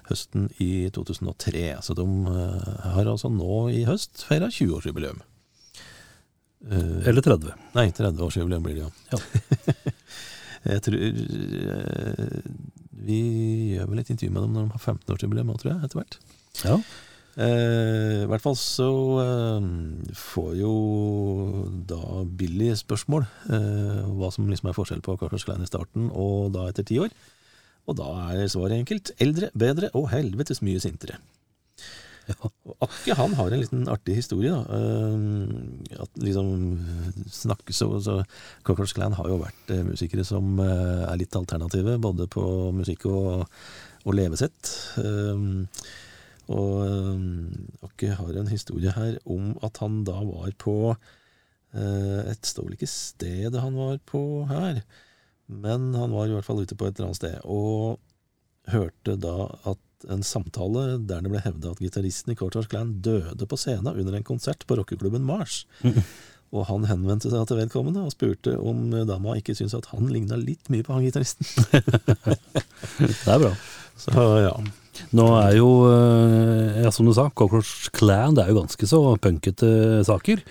høsten 0.09 0.47
i 0.63 0.87
2003. 0.95 1.65
Så 1.83 1.95
de 1.99 2.05
eh, 2.31 2.71
har 2.95 3.09
altså 3.11 3.31
nå 3.31 3.67
i 3.75 3.83
høst 3.87 4.23
feira 4.29 4.47
20-årsjubileum. 4.51 5.19
Eh, 6.71 7.07
Eller 7.09 7.21
30. 7.25 7.53
Nei, 7.75 7.87
30-årsjubileum 7.97 8.63
blir 8.65 8.79
det 8.79 8.83
jo. 8.85 8.91
Ja. 9.11 9.21
jeg 10.75 10.83
tror 10.85 10.99
eh, 11.01 12.41
Vi 13.01 13.21
gjør 13.75 13.87
vel 13.91 14.03
et 14.03 14.11
intervju 14.13 14.33
med 14.35 14.43
dem 14.45 14.57
når 14.59 14.67
de 14.67 14.75
har 14.75 14.83
15-årsjubileum 14.95 15.49
òg, 15.55 15.61
tror 15.63 15.73
jeg, 15.73 15.87
etter 15.87 16.01
hvert. 16.01 16.19
Ja. 16.67 16.75
Eh, 17.41 18.21
I 18.25 18.27
hvert 18.29 18.43
fall 18.43 18.57
så 18.59 18.89
eh, 19.23 19.67
får 20.19 20.51
jo 20.59 20.73
da 22.31 22.37
Billy 22.37 22.71
spørsmål 22.77 23.25
eh, 23.51 24.01
hva 24.17 24.31
som 24.31 24.47
liksom 24.49 24.69
er 24.69 24.77
forskjell 24.77 25.03
på 25.03 25.17
Carters 25.19 25.45
Klein 25.47 25.63
i 25.63 25.69
starten 25.69 26.09
og 26.11 26.53
da 26.55 26.67
etter 26.69 26.85
ti 26.87 26.99
år. 27.01 27.11
Og 27.89 27.97
da 27.97 28.07
er 28.31 28.49
svaret 28.51 28.77
enkelt. 28.77 29.11
Eldre, 29.19 29.49
bedre 29.57 29.89
og 29.97 30.11
helvetes 30.11 30.61
mye 30.61 30.79
sintere. 30.79 31.17
Ja. 32.29 32.35
Og 32.45 32.85
Akke 32.85 33.15
han 33.17 33.33
har 33.35 33.51
en 33.51 33.63
liten 33.63 33.87
artig 33.89 34.15
historie. 34.19 34.51
da. 34.53 34.61
Eh, 34.77 35.97
at 36.05 36.21
liksom 36.21 36.79
snakkes 37.27 37.81
så, 37.81 37.89
så 37.99 38.19
Cockroach 38.63 38.93
Clan 38.95 39.17
har 39.17 39.27
jo 39.27 39.41
vært 39.41 39.73
eh, 39.73 39.83
musikere 39.87 40.25
som 40.27 40.61
er 40.61 41.17
litt 41.19 41.35
alternative, 41.35 41.97
både 41.99 42.29
på 42.31 42.45
musikk 42.77 43.09
og, 43.09 43.47
og 44.05 44.15
levesett. 44.17 44.71
Og 46.51 47.85
Akke 47.87 48.13
har 48.17 48.37
en 48.37 48.51
historie 48.51 48.93
her 48.93 49.17
om 49.25 49.55
at 49.63 49.81
han 49.81 50.03
da 50.07 50.19
var 50.21 50.53
på 50.61 50.93
Et 51.71 52.47
står 52.47 52.65
vel 52.67 52.75
ikke 52.75 52.89
stedet 52.89 53.61
han 53.63 53.77
var 53.79 53.99
på 54.09 54.21
her, 54.49 54.81
men 55.47 55.93
han 55.95 56.11
var 56.11 56.27
i 56.27 56.33
hvert 56.35 56.47
fall 56.47 56.59
ute 56.63 56.75
på 56.75 56.87
et 56.87 56.97
eller 56.97 57.11
annet 57.11 57.21
sted. 57.21 57.37
Og 57.47 58.01
hørte 58.71 59.15
da 59.19 59.35
at 59.71 59.79
en 60.09 60.23
samtale 60.25 60.97
der 61.05 61.21
det 61.21 61.31
ble 61.31 61.41
hevda 61.43 61.73
at 61.73 61.81
gitaristen 61.83 62.33
i 62.33 62.37
Courthouse 62.37 62.69
Clan 62.71 62.97
døde 63.05 63.47
på 63.47 63.59
scenen 63.59 63.93
under 63.93 64.17
en 64.17 64.27
konsert 64.27 64.65
på 64.67 64.77
rockeklubben 64.79 65.25
Mars. 65.25 65.63
Og 66.51 66.65
han 66.67 66.83
henvendte 66.83 67.29
seg 67.31 67.45
til 67.47 67.61
vedkommende 67.61 68.03
og 68.03 68.11
spurte 68.11 68.57
om 68.59 68.89
dama 69.07 69.37
ikke 69.39 69.55
syntes 69.55 69.77
at 69.77 69.87
han 69.93 70.09
ligna 70.11 70.35
litt 70.35 70.67
mye 70.73 70.83
på 70.83 70.97
han 70.97 71.05
gitaristen. 71.05 71.47
Det 72.99 73.31
er 73.31 73.39
bra. 73.39 73.53
Så 73.95 74.25
ja. 74.41 74.51
Nå 75.15 75.27
er 75.39 75.55
jo, 75.55 75.69
eh, 75.87 76.81
ja, 76.83 76.91
som 76.91 77.07
du 77.07 77.13
sa, 77.15 77.29
Cockroach 77.31 77.87
Clan 77.95 78.35
det 78.35 78.43
er 78.43 78.51
jo 78.51 78.59
ganske 78.59 78.89
så 78.89 78.99
punkete 79.23 80.01
saker. 80.07 80.43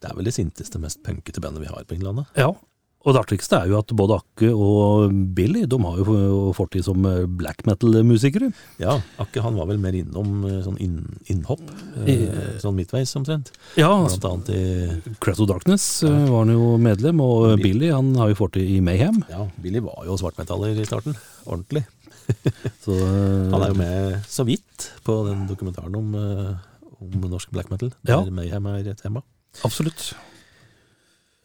Det 0.00 0.10
er 0.10 0.16
vel 0.16 0.28
det 0.28 0.36
sinteste, 0.36 0.80
mest 0.80 1.02
punkete 1.04 1.42
bandet 1.44 1.64
vi 1.64 1.70
har 1.70 1.84
på 1.84 1.96
Innlandet. 1.96 2.30
Ja, 2.38 2.52
og 3.00 3.14
det 3.16 3.20
artigste 3.22 3.56
er 3.56 3.70
jo 3.70 3.78
at 3.78 3.92
både 3.96 4.18
Akke 4.20 4.48
og 4.52 5.12
Billy 5.36 5.62
de 5.70 5.76
har 5.80 6.00
jo 6.02 6.50
fortid 6.56 6.84
som 6.84 7.00
eh, 7.08 7.22
black 7.24 7.62
metal-musikere. 7.64 8.50
Ja, 8.82 8.98
Akke 9.22 9.40
han 9.40 9.56
var 9.56 9.70
vel 9.70 9.80
mer 9.80 9.96
innom 9.96 10.42
eh, 10.44 10.58
sånn 10.66 10.76
inn, 10.84 10.98
innhopp, 11.32 11.62
eh, 12.04 12.58
sånn 12.60 12.76
midtveis 12.76 13.14
omtrent. 13.16 13.54
Ja, 13.80 13.88
Blant 14.04 14.28
annet 14.28 14.52
i 14.52 15.14
Crest 15.24 15.40
of 15.40 15.48
Darkness 15.48 15.88
ja. 16.04 16.12
var 16.28 16.44
han 16.44 16.52
jo 16.52 16.74
medlem, 16.82 17.24
og 17.24 17.56
Billy 17.64 17.88
han 17.88 18.12
har 18.20 18.34
jo 18.34 18.40
fortid 18.42 18.68
i 18.68 18.82
Mayhem. 18.84 19.22
Ja, 19.32 19.48
Billy 19.64 19.80
var 19.88 20.04
jo 20.04 20.20
svartmetaller 20.20 20.76
i 20.76 20.88
starten. 20.88 21.16
Ordentlig. 21.48 21.86
Så, 22.84 22.94
Han 22.94 23.58
er 23.58 23.72
jo 23.72 23.80
med 23.80 24.28
så 24.30 24.44
vidt 24.46 24.90
på 25.02 25.16
den 25.26 25.48
dokumentaren 25.48 25.96
om, 25.98 26.12
om 26.14 27.24
norsk 27.32 27.50
black 27.50 27.72
metal, 27.72 27.90
der 28.04 28.20
Ja. 28.20 28.22
Mayhem 28.28 28.68
er 28.70 28.92
et 28.92 29.00
tema. 29.00 29.24
Absolutt. 29.66 30.12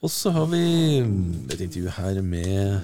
Og 0.06 0.12
så 0.14 0.30
har 0.36 0.46
vi 0.52 0.62
et 1.02 1.62
intervju 1.66 1.90
her 1.96 2.20
med 2.22 2.84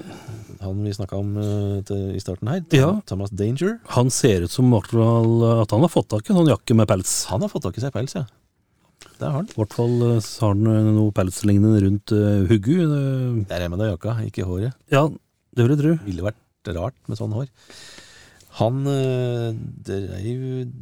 han 0.62 0.80
vi 0.86 0.94
snakka 0.94 1.18
om 1.18 1.36
eh, 1.42 1.80
til, 1.86 2.04
i 2.18 2.22
starten 2.22 2.50
her. 2.50 2.62
Ja. 2.74 2.92
Thomas 3.10 3.34
Danger. 3.34 3.76
Han 3.96 4.10
ser 4.14 4.46
ut 4.46 4.54
som 4.54 4.72
at 4.78 4.90
han 4.94 5.86
har 5.86 5.92
fått 5.92 6.10
tak 6.14 6.30
i 6.30 6.36
noen 6.38 6.50
jakke 6.50 6.78
med 6.78 6.90
pels. 6.90 7.26
Han 7.30 7.46
har 7.46 7.52
fått 7.52 7.66
tak 7.68 7.78
i 7.78 7.84
seg 7.84 7.94
pels, 7.94 8.16
ja. 8.18 8.26
Det 9.22 9.28
har 9.28 9.36
han. 9.38 9.50
I 9.50 9.58
hvert 9.60 9.78
fall 9.78 9.96
eh, 10.08 10.30
har 10.42 10.54
han 10.56 10.70
eh, 10.72 10.92
noe 10.98 11.14
pelslignende 11.18 11.82
rundt 11.86 12.14
uh, 12.14 12.46
huggu. 12.50 12.76
Eh, 12.86 13.42
Det 13.50 13.58
er 13.58 13.70
med 13.70 13.82
deg 13.82 13.94
jakka, 13.94 14.18
ikke 14.30 14.46
håret. 14.50 14.78
Ja, 14.94 15.08
det 15.58 15.66
vil 15.66 15.76
jeg 15.76 15.82
tro. 15.84 15.96
Ville 16.08 16.26
vært 16.30 16.72
rart 16.78 16.98
med 17.10 17.22
sånn 17.22 17.34
hår. 17.38 17.50
Han 18.60 18.82
øh, 18.90 19.54
dreiv 19.88 20.42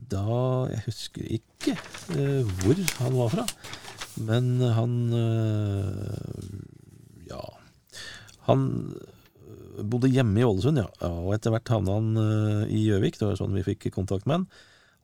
da 0.10 0.23
Jeg 0.71 0.82
husker 0.88 1.28
ikke 1.38 1.75
øh, 2.15 2.47
hvor 2.63 2.80
han 3.04 3.17
var 3.19 3.30
fra, 3.36 3.45
men 4.25 4.60
han 4.77 4.97
øh, 5.13 6.17
Ja. 7.29 7.43
Han 8.49 8.65
øh, 8.97 9.86
bodde 9.86 10.10
hjemme 10.10 10.39
i 10.41 10.47
Ålesund, 10.47 10.82
ja. 10.82 10.88
ja 11.01 11.12
og 11.12 11.36
etter 11.36 11.53
hvert 11.53 11.69
havna 11.69 11.99
han 11.99 12.17
øh, 12.17 12.63
i 12.69 12.84
Gjøvik. 12.88 13.19
Det 13.19 13.27
var 13.27 13.39
sånn 13.39 13.55
vi 13.58 13.65
fikk 13.67 13.91
kontakt 13.95 14.25
med 14.25 14.41
han. 14.41 14.49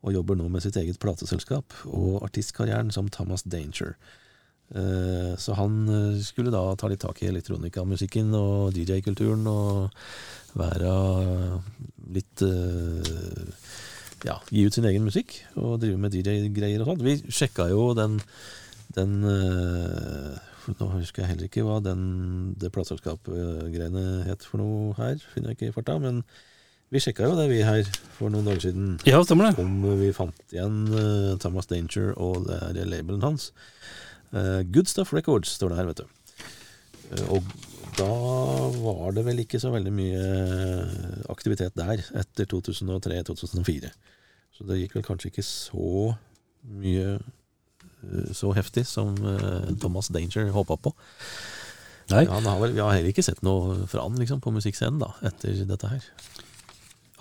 Og 0.05 0.13
jobber 0.13 0.37
nå 0.37 0.49
med 0.53 0.61
sitt 0.61 0.77
eget 0.77 0.99
plateselskap 1.01 1.73
og 1.89 2.21
artistkarrieren 2.27 2.91
som 2.93 3.09
Thomas 3.09 3.41
Danger. 3.43 3.95
Eh, 4.73 5.37
Så 5.37 5.53
han 5.53 5.87
eh, 5.89 6.21
skulle 6.25 6.53
da 6.53 6.75
ta 6.75 6.89
litt 6.89 7.01
tak 7.01 7.21
i 7.21 7.29
elektronikamusikken 7.29 8.33
og 8.33 8.73
DJ-kulturen 8.73 9.45
og 9.49 9.91
være 10.57 10.93
litt 12.15 12.41
eh, 12.45 13.11
Ja, 14.25 14.39
gi 14.49 14.63
ut 14.65 14.73
sin 14.73 14.87
egen 14.89 15.05
musikk 15.05 15.35
og 15.53 15.81
drive 15.83 15.99
med 16.01 16.15
DJ-greier 16.15 16.81
og 16.81 16.89
sånt. 16.89 17.03
Vi 17.05 17.19
sjekka 17.29 17.67
jo 17.69 17.91
den, 17.97 18.17
den 18.97 19.21
eh, 19.29 20.51
Nå 20.65 20.87
husker 20.95 21.21
jeg 21.21 21.29
heller 21.29 21.45
ikke 21.45 21.61
hva 21.61 21.77
den, 21.85 21.99
det 22.57 22.71
plateselskapgreiene 22.73 24.23
het 24.25 24.41
for 24.47 24.57
noe 24.57 24.95
her. 24.97 25.19
Finner 25.33 25.51
jeg 25.51 25.59
ikke 25.59 25.67
i 25.69 25.75
farta. 25.75 25.99
Men 26.01 26.23
vi 26.89 27.01
sjekka 27.03 27.27
jo 27.27 27.35
det, 27.37 27.45
vi 27.51 27.59
her, 27.65 27.85
for 28.17 28.33
noen 28.33 28.47
dager 28.49 28.63
siden 28.67 28.95
Ja, 29.05 29.19
stemmer 29.21 29.51
det. 29.51 29.61
om 29.61 29.85
vi 29.99 30.09
fant 30.15 30.41
igjen 30.53 30.87
uh, 30.89 31.35
Thomas 31.41 31.69
Danger 31.69 32.15
og 32.17 32.47
det 32.49 32.81
er 32.81 32.89
labelen 32.89 33.21
hans. 33.25 33.51
Uh, 34.33 34.65
Good 34.65 34.89
Stuff 34.89 35.13
Records 35.13 35.53
står 35.53 35.73
det 35.73 35.79
her, 35.83 35.91
vet 35.91 36.01
du. 36.01 36.05
Uh, 37.13 37.37
og 37.37 37.53
da 37.95 38.09
var 38.81 39.15
det 39.15 39.23
vel 39.29 39.45
ikke 39.45 39.61
så 39.61 39.69
veldig 39.73 39.93
mye 39.95 40.25
aktivitet 41.31 41.77
der 41.77 42.01
etter 42.17 42.49
2003-2004. 42.51 43.93
Så 44.55 44.65
det 44.67 44.81
gikk 44.81 44.97
vel 44.97 45.05
kanskje 45.05 45.31
ikke 45.31 45.45
så 45.45 46.15
mye 46.65 47.19
så 48.37 48.51
heftig 48.55 48.85
som 48.89 49.15
eh, 49.19 49.69
Thomas 49.81 50.09
Danger 50.13 50.51
håpa 50.55 50.77
på. 50.77 50.93
Nei, 52.11 52.23
Ja, 52.27 52.37
har 52.39 52.59
vel, 52.61 52.75
vi 52.75 52.83
har 52.83 52.93
heller 52.93 53.09
ikke 53.09 53.23
sett 53.25 53.41
noe 53.45 53.87
fra 53.89 54.03
han 54.05 54.17
liksom, 54.21 54.41
på 54.43 54.53
musikkscenen 54.53 54.99
da, 55.01 55.07
etter 55.25 55.63
dette 55.65 55.89
her. 55.89 56.03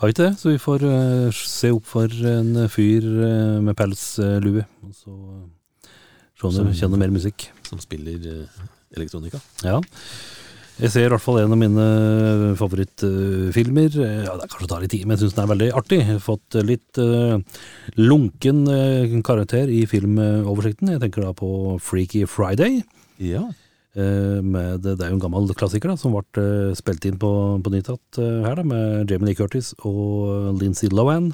har 0.03 0.13
ikke 0.13 0.27
det. 0.27 0.35
Så 0.43 0.53
vi 0.53 0.59
får 0.61 0.85
uh, 0.85 1.31
se 1.33 1.71
opp 1.73 1.87
for 1.89 2.13
en 2.29 2.69
fyr 2.69 3.07
uh, 3.07 3.61
med 3.65 3.77
pelslue. 3.81 4.67
Og 4.85 4.93
så 4.99 5.15
uh, 5.15 5.89
se 6.37 6.47
om 6.51 6.53
Som- 6.59 6.73
kjenner 6.77 7.01
mer 7.01 7.15
musikk. 7.15 7.49
Som 7.71 7.81
spiller 7.81 8.45
elektronika. 8.95 9.41
Ja. 9.65 9.81
Jeg 10.75 10.91
ser 10.91 11.07
i 11.07 11.11
hvert 11.13 11.23
fall 11.23 11.37
en 11.39 11.53
av 11.55 11.59
mine 11.59 11.85
favorittfilmer. 12.59 13.95
Ja, 13.95 14.33
det 14.41 14.49
kanskje 14.51 14.71
tar 14.73 14.83
litt 14.83 14.91
tid, 14.91 15.05
men 15.07 15.15
jeg 15.15 15.23
syns 15.23 15.37
den 15.37 15.45
er 15.45 15.51
veldig 15.53 15.69
artig. 15.79 16.01
Jeg 16.01 16.09
har 16.09 16.25
fått 16.25 16.57
litt 16.67 16.99
uh, 16.99 17.37
lunken 18.01 18.65
uh, 18.67 19.15
karakter 19.27 19.71
i 19.71 19.85
filmoversikten. 19.91 20.91
Jeg 20.97 21.05
tenker 21.05 21.29
da 21.29 21.31
på 21.39 21.77
Freaky 21.79 22.25
Friday. 22.27 22.81
Ja. 23.23 23.45
Uh, 23.95 24.43
med, 24.43 24.83
det, 24.83 24.97
er 24.99 25.13
jo 25.13 25.21
en 25.21 25.23
gammel 25.23 25.47
klassiker 25.55 25.93
da, 25.93 25.97
som 26.01 26.17
ble 26.17 26.75
spilt 26.75 27.07
inn 27.07 27.23
på, 27.23 27.31
på 27.63 27.75
nytt 27.77 27.95
her, 28.19 28.59
da, 28.59 28.67
med 28.67 29.07
Jamie 29.07 29.31
Lee 29.31 29.39
Curtis 29.39 29.77
og 29.87 30.59
Lindsay 30.59 30.91
Lohan. 30.91 31.31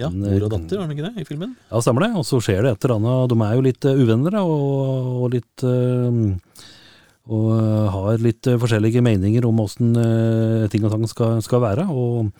Ja, 0.00 0.10
Mor 0.10 0.48
og 0.48 0.50
datter, 0.50 0.80
var 0.80 0.90
det 0.90 0.98
ikke 0.98 1.12
det, 1.12 1.22
i 1.22 1.30
filmen? 1.30 1.54
Ja, 1.70 1.78
stemmer 1.84 2.08
det. 2.08 2.14
Og 2.18 2.26
så 2.26 2.42
skjer 2.42 2.64
det 2.66 2.74
et 2.74 2.90
eller 2.90 2.98
annet. 2.98 3.30
De 3.30 3.42
er 3.46 3.54
jo 3.54 3.66
litt 3.70 3.92
uvenner 3.92 4.34
da, 4.34 4.42
og, 4.42 5.18
og 5.22 5.34
litt 5.38 5.70
Og 7.30 7.48
eh, 7.54 7.88
har 7.94 8.22
litt 8.22 8.46
eh, 8.50 8.58
forskjellige 8.58 9.02
meninger 9.04 9.46
om 9.46 9.60
åssen 9.62 9.94
eh, 9.94 10.68
ting 10.72 10.86
og 10.86 10.94
tang 10.94 11.06
skal, 11.10 11.38
skal 11.44 11.62
være. 11.62 11.86
Og, 11.92 12.32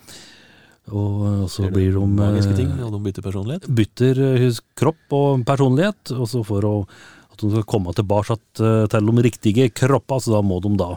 og, 0.91 1.45
så 1.51 1.69
blir 1.71 1.93
de 1.95 2.07
Magiske 2.17 2.57
ting, 2.57 2.73
og 2.83 2.91
de 2.91 3.03
bytter 3.05 3.23
personlighet. 3.23 3.69
bytter 3.71 4.23
kropp 4.79 5.15
og 5.15 5.45
personlighet, 5.47 6.11
og 6.17 6.27
så 6.29 6.43
for 6.47 6.67
å 6.67 6.75
At 7.33 7.41
de 7.41 7.49
skal 7.49 7.63
komme 7.65 7.93
tilbake 7.97 8.35
til 8.53 9.07
de 9.09 9.23
riktige 9.25 9.71
kropper, 9.73 10.19
så 10.21 10.35
da 10.35 10.41
må 10.45 10.59
de 10.61 10.69
da 10.77 10.91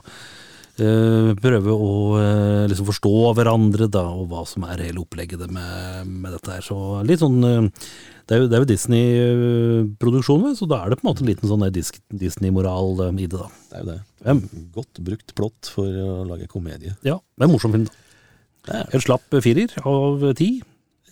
eh, 0.77 1.31
prøve 1.40 1.72
å 1.72 1.92
eh, 2.20 2.66
liksom 2.68 2.90
forstå 2.90 3.14
hverandre, 3.38 3.88
da, 3.88 4.05
og 4.12 4.29
hva 4.29 4.42
som 4.44 4.66
er 4.68 4.85
hele 4.85 5.01
opplegget 5.01 5.46
med, 5.49 6.11
med 6.11 6.35
dette 6.37 6.59
her. 6.59 6.66
Så 6.66 6.77
litt 7.09 7.22
sånn 7.22 7.40
eh, 7.49 7.87
Det 8.27 8.35
er 8.35 8.43
jo, 8.43 8.49
jo 8.51 8.67
Disney-produksjon, 8.67 10.49
så 10.59 10.67
da 10.67 10.81
er 10.83 10.91
det 10.91 10.99
på 10.99 11.07
en 11.07 11.11
måte 11.12 11.23
en 11.23 11.31
liten 11.31 11.51
sånn 11.51 11.62
Disney-moral 11.71 13.05
eh, 13.07 13.23
i 13.23 13.29
det, 13.31 13.39
da. 13.39 13.47
Det 13.71 13.79
er 13.79 13.85
jo 13.85 13.91
det. 13.93 14.01
Hvem? 14.27 14.43
Godt 14.75 15.01
brukt 15.07 15.35
plott 15.39 15.71
for 15.71 16.01
å 16.03 16.19
lage 16.27 16.51
komedie. 16.51 16.97
Ja, 17.07 17.21
det 17.21 17.45
er 17.45 17.49
en 17.49 17.55
morsom 17.55 17.77
film, 17.77 17.87
da. 17.87 18.83
En 18.91 19.03
slapp 19.05 19.31
firer 19.45 19.77
av 19.87 20.27
ti. 20.39 20.57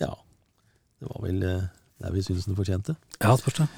ja. 0.02 0.10
Det 0.98 1.10
var 1.10 1.20
vel 1.22 1.42
der 1.44 2.14
vi 2.14 2.22
syntes 2.24 2.48
den 2.48 2.56
fortjente. 2.58 2.96
Ja, 3.20 3.36
spørs 3.38 3.60
det. 3.60 3.68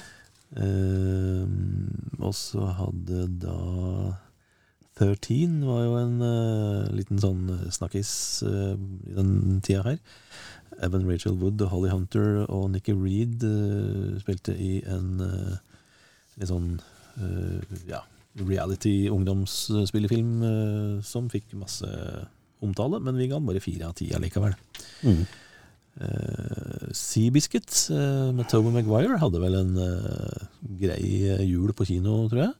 Eh, 0.57 1.44
og 2.22 2.33
så 2.38 2.70
hadde 2.79 3.27
da 3.42 3.57
13 4.96 5.59
var 5.66 5.83
jo 5.85 5.96
en 6.01 6.14
uh, 6.25 6.87
liten 6.96 7.18
sånn 7.20 7.51
snakkis 7.75 8.11
uh, 8.49 8.72
i 9.05 9.12
den 9.12 9.59
tida 9.61 9.83
her. 9.85 9.99
Evan 10.83 11.07
Rachel 11.09 11.37
Wood 11.40 11.62
og 11.64 11.70
Holly 11.72 11.90
Hunter 11.92 12.44
og 12.46 12.70
Nikki 12.74 12.92
Reed 12.96 13.44
uh, 13.46 14.18
spilte 14.20 14.52
i 14.57 14.83
en 14.85 15.20
uh, 15.22 15.57
litt 16.37 16.50
sånn 16.50 16.74
uh, 17.22 17.61
ja, 17.88 18.02
reality-ungdomsspillefilm 18.37 20.33
eh, 20.44 20.96
som 21.07 21.31
fikk 21.33 21.55
masse 21.57 21.88
omtale, 22.61 22.98
men 23.00 23.16
vi 23.16 23.31
ga 23.31 23.38
den 23.38 23.46
bare 23.48 23.62
fire 23.64 23.87
av 23.88 23.94
ti 23.96 24.11
allikevel. 24.12 24.52
Mm. 25.07 25.22
Seabiscuit 26.92 27.72
eh, 27.94 28.29
med 28.37 28.44
Toby 28.52 28.68
Maguire 28.74 29.16
hadde 29.22 29.40
vel 29.40 29.57
en 29.57 29.72
eh, 29.81 30.42
grei 30.83 31.07
eh, 31.31 31.40
jul 31.48 31.72
på 31.76 31.87
kino, 31.88 32.26
tror 32.29 32.42
jeg. 32.42 32.52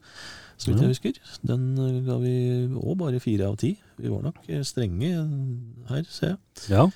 Så 0.57 0.71
vidt 0.71 0.81
jeg 0.81 0.89
husker. 0.95 1.15
Den 1.45 1.77
eh, 1.77 1.99
ga 2.07 2.17
vi 2.23 2.33
òg 2.73 2.97
bare 3.03 3.21
fire 3.21 3.45
av 3.51 3.59
ti. 3.61 3.75
Vi 4.01 4.09
var 4.09 4.23
nok 4.25 4.41
eh, 4.49 4.65
strenge 4.65 5.11
her, 5.91 6.05
ser 6.09 6.33
jeg. 6.33 6.39
Ja, 6.73 6.87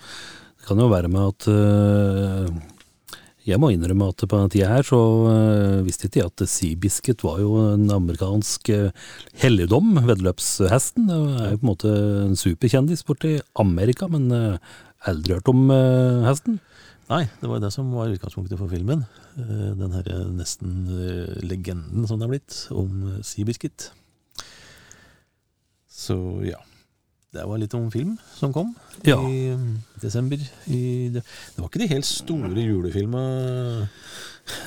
det 0.61 0.69
kan 0.69 0.83
jo 0.83 0.91
være 0.93 1.09
med 1.09 1.33
at 1.33 1.49
øh, 1.49 2.51
Jeg 3.49 3.59
må 3.59 3.71
innrømme 3.73 4.11
at 4.13 4.21
på 4.29 4.37
den 4.37 4.53
tida 4.53 4.69
her 4.69 4.85
så 4.87 5.01
øh, 5.33 5.87
visste 5.87 6.07
ikke 6.07 6.21
jeg 6.21 6.31
at 6.31 6.49
Seabiscuit 6.49 7.25
var 7.25 7.41
jo 7.41 7.57
en 7.73 7.89
amerikansk 7.91 8.71
øh, 8.71 8.91
helligdom, 9.41 9.97
veddeløpshesten. 10.07 11.09
Det 11.09 11.17
er 11.17 11.55
jo 11.55 11.61
på 11.63 11.65
en 11.65 11.73
måte 11.73 11.95
en 12.29 12.37
superkjendis 12.37 13.03
borti 13.09 13.39
Amerika, 13.59 14.07
men 14.13 14.29
aldri 15.09 15.39
hørt 15.41 15.49
om 15.49 15.73
hesten. 16.29 16.61
Nei, 17.11 17.25
det 17.41 17.49
var 17.49 17.59
jo 17.59 17.65
det 17.65 17.73
som 17.75 17.89
var 17.91 18.13
utgangspunktet 18.13 18.59
for 18.61 18.71
filmen. 18.71 19.03
Eh, 19.35 19.71
Den 19.79 19.95
herre 19.97 20.21
nesten 20.31 20.85
eh, 20.95 21.41
legenden 21.43 22.07
som 22.07 22.21
det 22.21 22.29
er 22.29 22.35
blitt, 22.37 22.59
om 22.71 22.93
eh, 23.09 23.23
Seabiscuit. 23.27 23.89
Så 25.91 26.17
ja. 26.47 26.61
Det 27.31 27.45
var 27.47 27.61
litt 27.63 27.75
om 27.79 27.91
film 27.95 28.17
som 28.35 28.51
kom 28.53 28.73
Ja. 29.07 29.17
i 29.23 29.55
desember. 30.03 30.41
I, 30.67 31.11
det, 31.15 31.23
det 31.23 31.61
var 31.63 31.69
ikke 31.71 31.83
de 31.85 31.91
helt 31.93 32.09
store 32.09 32.65
julefilma 32.65 33.23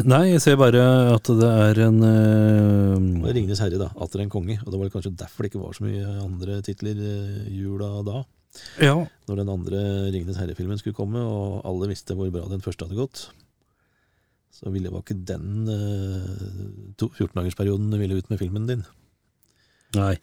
Nei, 0.08 0.30
jeg 0.32 0.40
ser 0.46 0.56
bare 0.56 0.80
at 1.12 1.28
det 1.28 1.50
er 1.50 1.80
en 1.90 1.98
uh, 2.00 2.96
Det 2.96 3.24
var 3.26 3.34
'Ringenes 3.36 3.60
herre', 3.60 3.82
da. 3.82 3.90
'Atter 4.00 4.22
en 4.24 4.32
konge'. 4.32 4.62
Og 4.64 4.72
det 4.72 4.80
var 4.80 4.94
kanskje 4.94 5.12
derfor 5.20 5.44
det 5.44 5.52
ikke 5.52 5.64
var 5.64 5.76
så 5.76 5.84
mye 5.84 6.06
andre 6.24 6.62
titler 6.64 6.96
eh, 6.96 7.52
jula 7.52 7.90
da. 8.08 8.24
Ja, 8.80 8.96
Når 9.28 9.42
den 9.42 9.50
andre 9.52 9.82
'Ringenes 10.14 10.40
herre'-filmen 10.40 10.80
skulle 10.80 10.96
komme, 10.96 11.20
og 11.20 11.66
alle 11.68 11.90
visste 11.92 12.16
hvor 12.16 12.32
bra 12.32 12.48
den 12.48 12.64
første 12.64 12.86
hadde 12.88 12.96
gått. 13.02 13.26
Så 14.54 14.72
ville 14.72 14.92
var 14.94 15.04
ikke 15.04 15.20
den 15.28 15.68
uh, 15.68 16.96
14-dagersperioden 17.02 17.92
du 17.92 17.98
ville 18.00 18.16
ut 18.16 18.30
med 18.32 18.40
filmen 18.40 18.68
din. 18.70 18.86
Nei. 19.96 20.16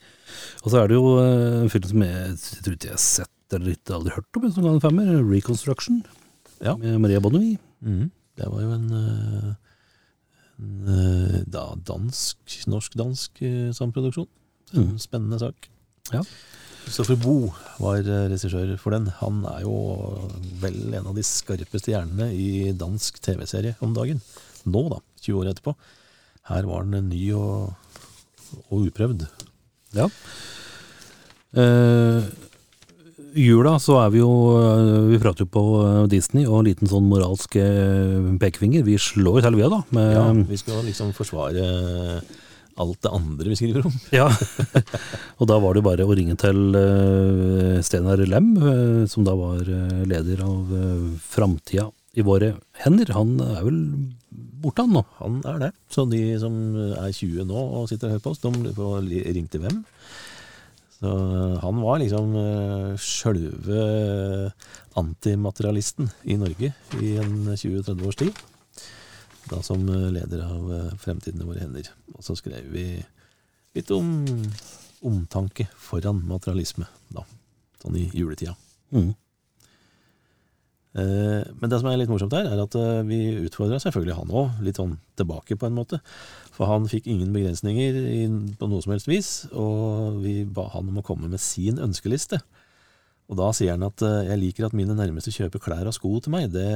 Og 0.65 0.71
så 0.73 0.81
er 0.83 0.89
det 0.91 0.97
jo 0.99 1.17
øh, 1.21 1.63
en 1.63 1.71
film 1.73 1.87
som 1.91 2.03
jeg, 2.03 2.37
jeg 2.37 2.65
tror 2.65 2.77
ikke 2.77 2.89
jeg 2.91 2.97
har 2.97 3.05
sett 3.05 3.57
eller 3.57 3.73
ikke 3.75 3.95
aldri 3.97 4.13
hørt 4.15 4.39
om, 4.39 4.47
som 4.55 4.67
ga 4.67 4.73
en 4.77 4.83
femmer. 4.83 5.09
'Reconstruction'. 5.27 6.03
Ja. 6.63 6.77
Med 6.77 7.01
Maria 7.03 7.21
Bonnevie. 7.23 7.59
Det 8.39 8.47
var 8.47 8.61
jo 8.63 8.71
en, 8.77 8.87
eh, 8.95 9.51
en 10.61 10.89
eh, 10.95 11.41
da 11.51 11.65
dansk, 11.89 12.39
norsk-dansk 12.71 13.43
eh, 13.43 13.71
samproduksjon. 13.77 14.29
En 14.75 14.85
Mm. 14.93 14.99
spennende 15.03 15.39
sak. 15.41 15.67
Ja. 16.13 16.23
Kristoffer 16.85 17.17
Boe 17.19 17.51
var 17.81 17.99
eh, 18.07 18.29
regissør 18.31 18.77
for 18.79 18.91
den. 18.95 19.09
Han 19.19 19.43
er 19.51 19.63
jo 19.65 19.75
vel 20.63 20.95
en 20.95 21.07
av 21.11 21.15
de 21.19 21.23
skarpeste 21.27 21.91
hjernene 21.91 22.31
i 22.33 22.71
dansk 22.73 23.19
TV-serie 23.21 23.75
om 23.83 23.95
dagen. 23.95 24.21
Nå, 24.65 24.85
da. 24.93 25.01
20 25.21 25.41
år 25.43 25.51
etterpå. 25.51 25.75
Her 26.51 26.63
var 26.71 26.85
den 26.87 27.09
ny 27.11 27.33
og, 27.35 27.75
og 28.71 28.87
uprøvd. 28.87 29.27
Ja. 29.97 30.07
Uh, 31.51 32.23
jula 33.35 33.77
så 33.83 33.97
er 34.05 34.13
vi 34.15 34.21
jo 34.21 34.31
eh, 34.59 35.09
Vi 35.11 35.19
prater 35.23 35.43
jo 35.43 35.51
på 35.51 35.63
eh, 35.83 36.05
Disney 36.11 36.45
og 36.47 36.61
en 36.61 36.69
liten 36.69 36.91
sånn 36.91 37.09
moralsk 37.11 37.57
pekefinger. 38.43 38.87
Vi 38.87 38.97
slår 38.99 39.41
jo 39.41 39.45
til, 39.47 39.59
òg, 39.59 39.75
da. 39.75 39.81
Med, 39.95 40.15
Ja, 40.17 40.25
vi 40.51 40.59
skal 40.59 40.83
liksom 40.87 41.13
forsvare 41.15 41.67
alt 42.81 42.99
det 43.05 43.13
andre 43.13 43.53
vi 43.53 43.59
skriver 43.59 43.87
om. 43.87 43.95
Ja. 44.15 44.27
og 45.39 45.51
da 45.51 45.59
var 45.63 45.77
det 45.77 45.85
bare 45.85 46.07
å 46.07 46.17
ringe 46.17 46.35
til 46.41 46.75
Steinar 47.85 48.23
Lem, 48.25 48.55
som 49.11 49.27
da 49.27 49.35
var 49.37 49.63
leder 50.09 50.43
av 50.47 50.71
Framtida 51.21 51.91
i 52.17 52.25
våre 52.27 52.55
hender. 52.83 53.13
Han 53.15 53.37
er 53.45 53.63
vel 53.67 53.81
borte, 54.63 54.85
han 54.85 54.95
nå. 54.95 55.05
Han 55.21 55.39
er 55.49 55.63
det. 55.67 55.71
Så 55.93 56.07
de 56.11 56.23
som 56.43 56.55
er 56.77 57.13
20 57.13 57.47
nå 57.49 57.65
og 57.81 57.89
sitter 57.91 58.09
og 58.11 58.17
hører 58.17 58.25
på 58.27 58.35
oss, 58.35 58.43
de 58.45 58.75
får 58.77 59.09
ringe 59.09 59.53
til 59.53 59.65
hvem? 59.65 59.81
Så 61.01 61.11
han 61.63 61.81
var 61.81 62.01
liksom 62.03 62.35
uh, 62.37 62.93
sjølve 63.01 63.85
antimaterialisten 65.01 66.11
i 66.29 66.37
Norge 66.41 66.75
i 67.01 67.15
en 67.23 67.55
20-30 67.55 68.07
års 68.07 68.19
tid. 68.21 68.43
Da 69.51 69.63
som 69.67 69.87
eh, 69.89 70.11
leder 70.15 70.45
av 70.45 70.67
eh, 70.75 70.91
Fremtiden 71.01 71.41
i 71.43 71.47
våre 71.49 71.63
hender. 71.65 71.89
Og 72.15 72.23
så 72.23 72.37
skrev 72.39 72.69
vi 72.71 72.85
litt 73.75 73.91
om 73.95 74.13
omtanke 75.07 75.67
foran 75.81 76.21
materialisme, 76.29 76.87
da. 77.11 77.25
Sånn 77.81 77.97
i 77.99 78.05
juletida. 78.15 78.55
Mm. 78.95 79.15
Eh, 80.99 81.43
Men 81.61 81.71
det 81.71 81.79
som 81.79 81.89
er 81.91 82.01
litt 82.01 82.11
morsomt 82.11 82.35
her, 82.35 82.49
er 82.51 82.63
at 82.63 82.75
eh, 82.79 83.03
vi 83.07 83.21
utfordra 83.47 83.79
selvfølgelig 83.83 84.17
han 84.19 84.33
òg, 84.35 84.63
litt 84.67 84.81
sånn 84.81 84.97
tilbake 85.19 85.59
på 85.59 85.69
en 85.69 85.77
måte. 85.77 86.01
For 86.57 86.71
han 86.71 86.89
fikk 86.91 87.07
ingen 87.11 87.31
begrensninger 87.35 88.01
på 88.59 88.71
noe 88.71 88.83
som 88.85 88.95
helst 88.95 89.11
vis, 89.11 89.31
og 89.53 90.19
vi 90.25 90.43
ba 90.45 90.67
han 90.75 90.91
om 90.91 90.99
å 91.01 91.07
komme 91.07 91.31
med 91.31 91.43
sin 91.43 91.79
ønskeliste. 91.83 92.41
Og 93.31 93.39
da 93.39 93.53
sier 93.55 93.77
han 93.77 93.87
at 93.87 94.03
eh, 94.03 94.33
jeg 94.33 94.43
liker 94.43 94.67
at 94.67 94.75
mine 94.75 94.97
nærmeste 94.99 95.35
kjøper 95.35 95.63
klær 95.63 95.87
og 95.87 95.95
sko 95.95 96.17
til 96.19 96.35
meg. 96.35 96.51
Det, 96.55 96.67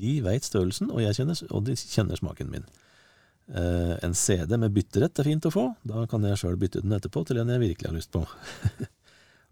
de 0.00 0.18
veit 0.26 0.46
størrelsen, 0.46 0.90
og, 0.90 1.06
kjenner, 1.14 1.38
og 1.52 1.64
de 1.68 1.78
kjenner 1.78 2.18
smaken 2.18 2.50
min. 2.50 2.66
En 3.46 4.10
CD 4.18 4.56
med 4.58 4.72
bytterett 4.74 5.20
er 5.22 5.28
fint 5.28 5.44
å 5.46 5.52
få. 5.54 5.68
Da 5.86 6.02
kan 6.10 6.24
jeg 6.26 6.40
sjøl 6.40 6.56
bytte 6.58 6.80
den 6.82 6.96
etterpå 6.96 7.22
til 7.28 7.38
en 7.38 7.52
jeg 7.54 7.62
virkelig 7.62 7.92
har 7.92 7.94
lyst 7.94 8.10
på. 8.10 8.24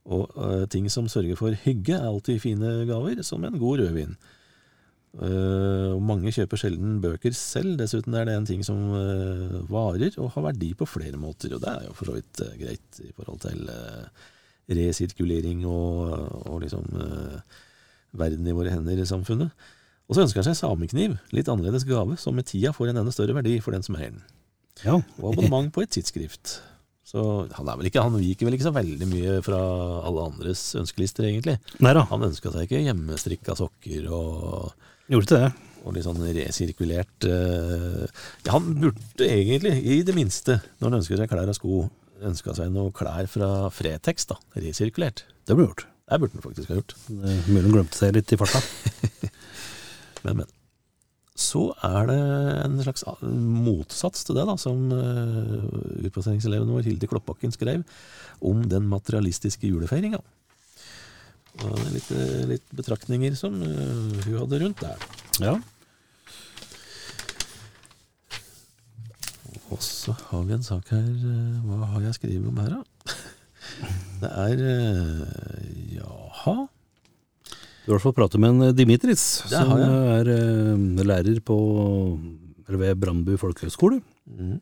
og 0.05 0.33
uh, 0.37 0.65
ting 0.69 0.89
som 0.93 1.09
sørger 1.09 1.39
for 1.39 1.57
hygge, 1.65 1.97
er 1.97 2.09
alltid 2.09 2.43
fine 2.43 2.73
gaver, 2.89 3.23
som 3.25 3.45
en 3.45 3.59
god 3.61 3.81
rødvin. 3.81 4.17
Uh, 5.15 5.95
og 5.95 6.03
mange 6.03 6.33
kjøper 6.35 6.59
sjelden 6.59 6.99
bøker 7.03 7.35
selv. 7.39 7.77
Dessuten 7.79 8.17
er 8.19 8.27
det 8.29 8.35
en 8.35 8.49
ting 8.49 8.65
som 8.67 8.81
uh, 8.91 9.61
varer 9.71 10.17
og 10.19 10.33
har 10.35 10.49
verdi 10.51 10.73
på 10.75 10.89
flere 10.91 11.21
måter. 11.21 11.55
Og 11.55 11.63
det 11.63 11.71
er 11.71 11.87
jo 11.87 11.95
for 11.97 12.11
så 12.11 12.17
vidt 12.19 12.43
uh, 12.43 12.57
greit 12.61 13.01
i 13.05 13.13
forhold 13.15 13.41
til 13.47 13.71
resirkulering 14.75 15.67
og, 15.69 16.15
og 16.49 16.63
liksom 16.63 16.87
verden 18.17 18.47
i 18.49 18.55
våre 18.57 18.73
hender 18.73 18.97
i 18.97 19.05
samfunnet. 19.05 19.53
Og 20.09 20.17
så 20.17 20.25
ønsker 20.25 20.41
han 20.41 20.47
seg 20.49 20.57
samekniv, 20.57 21.19
litt 21.37 21.51
annerledes 21.53 21.85
gave, 21.89 22.17
som 22.21 22.37
med 22.37 22.49
tida 22.49 22.73
får 22.73 22.91
en 22.91 23.03
enda 23.03 23.13
større 23.13 23.37
verdi 23.37 23.59
for 23.61 23.77
den 23.77 23.85
som 23.85 23.99
eier 23.99 24.15
den. 24.15 24.25
Ja. 24.81 24.97
Og 25.21 25.35
abonnement 25.35 25.69
på 25.73 25.85
et 25.85 25.93
tidsskrift. 25.93 26.57
Så 27.05 27.21
han, 27.53 27.69
er 27.69 27.77
vel 27.79 27.91
ikke, 27.91 28.03
han 28.03 28.17
viker 28.17 28.49
vel 28.49 28.57
ikke 28.57 28.67
så 28.67 28.75
veldig 28.75 29.09
mye 29.11 29.37
fra 29.45 29.61
alle 30.09 30.25
andres 30.25 30.63
ønskelister, 30.81 31.27
egentlig. 31.29 31.59
Nei 31.85 31.93
da, 31.97 32.07
Han 32.09 32.25
ønska 32.31 32.53
seg 32.55 32.65
ikke 32.65 32.81
hjemmestrikka 32.87 33.57
sokker 33.59 34.09
og, 34.09 34.73
gjorde 35.13 35.29
ikke 35.29 35.43
det. 35.43 35.51
og 35.85 35.97
litt 35.97 36.07
sånn 36.07 36.25
resirkulert 36.39 37.29
uh, 37.29 38.07
ja, 38.47 38.55
Han 38.55 38.73
burde 38.81 39.29
egentlig, 39.29 39.77
i 39.85 40.01
det 40.07 40.17
minste, 40.17 40.59
når 40.79 40.89
han 40.89 40.99
ønsker 41.03 41.21
seg 41.21 41.31
klær 41.33 41.53
og 41.53 41.59
sko, 41.61 41.83
ønska 42.25 42.57
seg 42.57 42.73
noe 42.73 42.95
klær 42.97 43.29
fra 43.29 43.51
Fretex, 43.75 44.31
da. 44.33 44.41
Resirkulert. 44.57 45.27
Det 45.45 45.59
ble 45.59 45.69
gjort. 45.69 45.85
Det 46.09 46.21
burde 46.21 46.39
han 46.39 46.45
faktisk 46.49 46.73
ha 46.73 46.81
gjort. 46.81 46.97
Mulig 47.13 47.67
han 47.67 47.73
glemte 47.77 48.01
seg 48.01 48.17
litt 48.17 48.33
i 48.33 48.41
farta. 48.41 48.65
Men, 50.25 50.39
men. 50.39 50.47
Så 51.35 51.65
er 51.83 52.07
det 52.07 52.19
en 52.63 52.77
slags 52.85 53.03
motsats 53.27 54.23
til 54.27 54.39
det, 54.39 54.45
da, 54.47 54.55
som 54.61 54.87
uh, 54.95 55.65
utplasseringseleven 56.07 56.71
vår 56.71 56.87
Hilde 56.87 57.11
Kloppbakken 57.11 57.55
skrev 57.55 57.83
om 58.45 58.63
den 58.71 58.87
materialistiske 58.91 59.67
julefeiringa. 59.67 60.23
Litt, 61.95 62.09
eh, 62.11 62.43
litt 62.51 62.71
betraktninger 62.75 63.35
som 63.39 63.61
eh, 63.63 64.25
hun 64.27 64.41
hadde 64.41 64.59
rundt 64.59 64.81
der. 64.83 65.05
Ja. 65.39 65.55
Og 69.71 69.83
så 69.83 70.15
har 70.31 70.43
vi 70.49 70.57
en 70.57 70.67
sak 70.67 70.91
her 70.93 71.07
eh, 71.07 71.63
Hva 71.67 71.93
har 71.95 72.03
jeg 72.09 72.19
skrevet 72.19 72.51
om 72.51 72.59
her, 72.63 72.75
da? 72.75 73.15
Det 74.25 74.31
er 74.45 74.65
eh, 74.71 75.95
Jaha. 75.95 76.57
Du 77.85 77.91
har 77.93 77.99
i 77.99 77.99
hvert 77.99 78.07
fall 78.07 78.17
pratet 78.17 78.41
med 78.41 78.55
en 78.55 78.77
Dimitris, 78.77 79.23
Det 79.45 79.59
som 79.59 79.75
har 79.75 79.83
er 80.25 80.31
eh, 80.33 81.05
lærer 81.05 81.41
på, 81.45 81.57
ved 82.65 82.97
Brandbu 82.97 83.37
folkehøgskole. 83.37 84.01
Mm. 84.25 84.57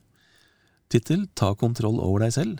Tittel 0.90 1.28
Ta 1.38 1.52
kontroll 1.54 2.00
over 2.02 2.26
deg 2.26 2.34
selv. 2.34 2.58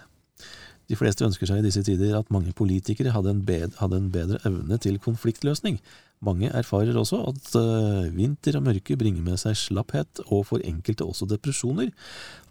De 0.87 0.99
fleste 0.99 1.27
ønsker 1.27 1.49
seg 1.49 1.63
i 1.63 1.67
disse 1.67 1.83
tider 1.87 2.15
at 2.19 2.31
mange 2.35 2.55
politikere 2.55 3.11
hadde 3.15 3.35
en, 3.35 3.43
bed, 3.47 3.75
hadde 3.81 3.99
en 3.99 4.11
bedre 4.15 4.39
evne 4.47 4.79
til 4.83 4.99
konfliktløsning. 5.03 5.81
Mange 6.23 6.51
erfarer 6.55 6.95
også 6.99 7.25
at 7.33 7.55
uh, 7.59 8.11
vinter 8.15 8.59
og 8.59 8.67
mørke 8.69 8.97
bringer 8.99 9.25
med 9.27 9.41
seg 9.43 9.59
slapphet, 9.59 10.23
og 10.29 10.47
for 10.51 10.63
enkelte 10.63 11.07
også 11.07 11.27
depresjoner. 11.31 11.91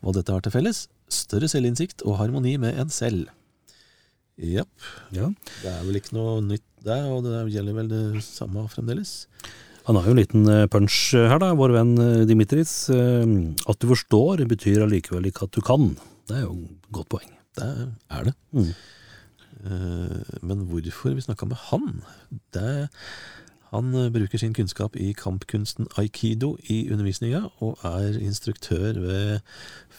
Hva 0.02 0.16
dette 0.18 0.36
har 0.36 0.44
til 0.44 0.56
felles? 0.56 0.88
Større 1.12 1.48
selvinnsikt 1.52 2.04
og 2.04 2.20
harmoni 2.20 2.58
med 2.60 2.80
en 2.82 2.92
selv. 2.92 3.30
Japp. 4.42 4.86
Ja. 5.16 5.30
Det 5.62 5.70
er 5.72 5.82
vel 5.86 6.00
ikke 6.02 6.16
noe 6.18 6.40
nytt 6.46 6.66
der, 6.86 7.04
og 7.14 7.24
det 7.28 7.42
gjelder 7.54 7.76
vel 7.78 7.90
det 7.92 8.24
samme 8.26 8.64
fremdeles. 8.74 9.28
Han 9.88 9.98
har 9.98 10.06
jo 10.10 10.14
en 10.16 10.22
liten 10.22 10.48
eh, 10.50 10.68
punch 10.70 10.98
her, 11.18 11.38
da, 11.42 11.52
vår 11.58 11.74
venn 11.76 11.92
eh, 12.02 12.24
Dimitris. 12.30 12.74
Eh, 12.94 13.26
At 13.70 13.82
du 13.82 13.88
forstår 13.90 14.44
betyr 14.50 14.84
allikevel 14.86 15.30
ikke 15.30 15.46
at 15.48 15.54
du 15.58 15.62
kan. 15.66 15.92
Det 16.30 16.38
er 16.40 16.44
jo 16.48 16.56
et 16.66 16.90
godt 16.94 17.10
poeng. 17.14 17.32
Det 17.58 17.70
er 18.14 18.30
det. 18.30 18.36
Mm. 18.56 18.72
Eh, 19.66 20.38
Men 20.42 20.66
hvorfor 20.70 21.14
vi 21.18 21.26
snakka 21.26 21.50
med 21.50 21.58
han? 21.70 22.02
Det, 22.54 22.90
han 23.72 23.94
eh, 23.96 24.10
bruker 24.12 24.38
sin 24.42 24.54
kunnskap 24.54 24.96
i 25.00 25.14
kampkunsten 25.16 25.88
aikido 25.98 26.58
i 26.70 26.82
undervisninga, 26.92 27.46
og 27.64 27.80
er 27.88 28.18
instruktør 28.20 29.00
ved 29.00 29.40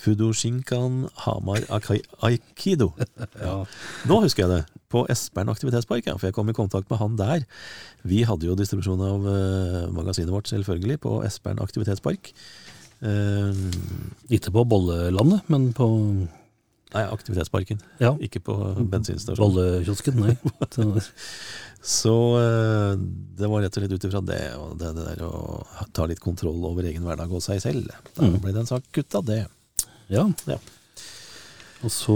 Fudoshinkan 0.03 1.07
Hamar 1.25 1.65
Akai- 1.73 2.05
Aikido. 2.23 2.91
Ja. 3.43 3.63
Nå 4.09 4.21
husker 4.25 4.45
jeg 4.47 4.51
det! 4.53 4.63
På 4.93 5.07
Espern 5.09 5.49
aktivitetspark, 5.49 6.05
ja, 6.07 6.19
for 6.21 6.29
jeg 6.29 6.35
kom 6.37 6.51
i 6.53 6.57
kontakt 6.57 6.91
med 6.93 6.99
han 7.01 7.15
der. 7.17 7.47
Vi 8.05 8.23
hadde 8.29 8.45
jo 8.51 8.57
distribusjon 8.59 9.01
av 9.01 9.25
eh, 9.31 9.87
magasinet 9.97 10.29
vårt, 10.35 10.51
selvfølgelig, 10.53 10.99
på 11.01 11.15
Espern 11.25 11.63
aktivitetspark. 11.65 12.29
Eh, 13.01 13.63
Ikke 14.37 14.53
på 14.53 14.67
Bollelandet, 14.69 15.49
men 15.51 15.71
på 15.75 15.89
nei, 16.93 17.07
aktivitetsparken, 17.09 17.81
ja, 18.05 18.13
ikke 18.21 18.43
på 18.45 18.55
bensinstasjonen. 18.93 19.57
bollekiosken. 19.57 20.21
Nei. 20.21 20.37
Så- 21.83 22.39
eh, 22.39 22.97
det 23.39 23.49
var 23.51 23.63
rett 23.65 23.77
og 23.77 23.83
slett 23.83 23.93
ut 23.97 24.05
ifra 24.07 24.21
det, 24.25 24.43
og 24.57 24.77
det, 24.79 24.93
det 24.95 25.05
der 25.17 25.25
å 25.27 25.65
ta 25.93 26.07
litt 26.07 26.21
kontroll 26.23 26.63
over 26.69 26.87
egen 26.87 27.03
hverdag 27.03 27.33
og 27.35 27.43
seg 27.43 27.59
selv. 27.61 27.89
Da 28.15 28.23
Mm. 28.23 28.39
ble 28.41 28.53
det 28.53 28.61
en 28.63 28.67
sak 28.71 28.85
ut 28.97 29.15
av 29.19 29.25
det. 29.27 29.41
Ja. 30.09 30.29
Ja. 30.47 30.59
Og 31.83 31.91
så 31.91 32.15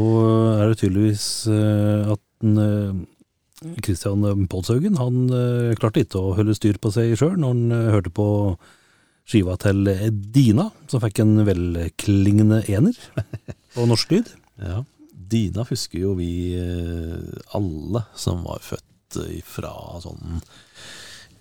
er 0.63 0.69
det 0.71 0.79
tydeligvis 0.79 1.49
eh, 1.51 2.13
at 2.13 2.47
eh, 2.47 3.77
Christian 3.83 4.47
Polshaugen 4.47 4.97
han 5.01 5.27
eh, 5.35 5.75
klarte 5.75 6.05
ikke 6.05 6.21
å 6.23 6.35
holde 6.37 6.55
styr 6.55 6.79
på 6.79 6.93
seg 6.95 7.17
sjøl 7.19 7.35
når 7.41 7.49
han 7.57 7.73
eh, 7.75 7.91
hørte 7.97 8.13
på 8.15 8.29
skiva 9.27 9.57
til 9.59 9.83
Dina, 10.31 10.69
som 10.87 11.01
fikk 11.03 11.19
en 11.25 11.41
velklingende 11.49 12.61
ener 12.71 12.95
på 13.75 13.87
norsk 13.91 14.13
lyd. 14.15 14.31
Ja. 14.63 14.85
Dina 15.13 15.65
husker 15.69 15.99
jo 16.01 16.15
vi 16.17 16.55
eh, 16.57 17.19
alle 17.53 18.05
som 18.17 18.45
var 18.47 18.63
født 18.65 18.85
fra 19.45 19.73
sånn 20.05 20.41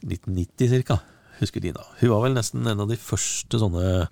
1990 0.06 0.70
cirka. 0.76 1.00
Husker 1.40 1.60
Dina. 1.60 1.82
Hun 2.00 2.10
var 2.14 2.22
vel 2.24 2.34
nesten 2.38 2.64
en 2.72 2.80
av 2.80 2.88
de 2.88 2.96
første 2.96 3.58
sånne 3.60 4.08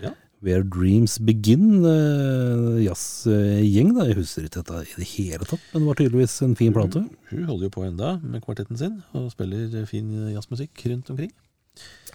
Ja. 0.00 0.14
Where 0.42 0.64
Dreams 0.64 1.18
Begin, 1.22 1.82
eh, 1.86 2.78
jazzgjeng. 2.86 3.92
da. 3.98 4.06
Jeg 4.08 4.16
husker 4.22 4.46
ikke 4.48 4.62
dette 4.62 4.80
i 4.88 4.96
det 5.02 5.08
hele 5.12 5.44
tatt, 5.48 5.62
men 5.74 5.84
det 5.84 5.90
var 5.90 6.00
tydeligvis 6.00 6.38
en 6.46 6.56
fin 6.58 6.72
plate. 6.74 7.04
Hun 7.32 7.44
holder 7.50 7.68
jo 7.68 7.74
på 7.76 7.84
enda 7.86 8.14
med 8.24 8.42
kvartetten 8.46 8.80
sin, 8.80 8.96
og 9.12 9.28
spiller 9.34 9.84
fin 9.90 10.08
jazzmusikk 10.32 10.86
rundt 10.90 11.12
omkring. 11.12 11.32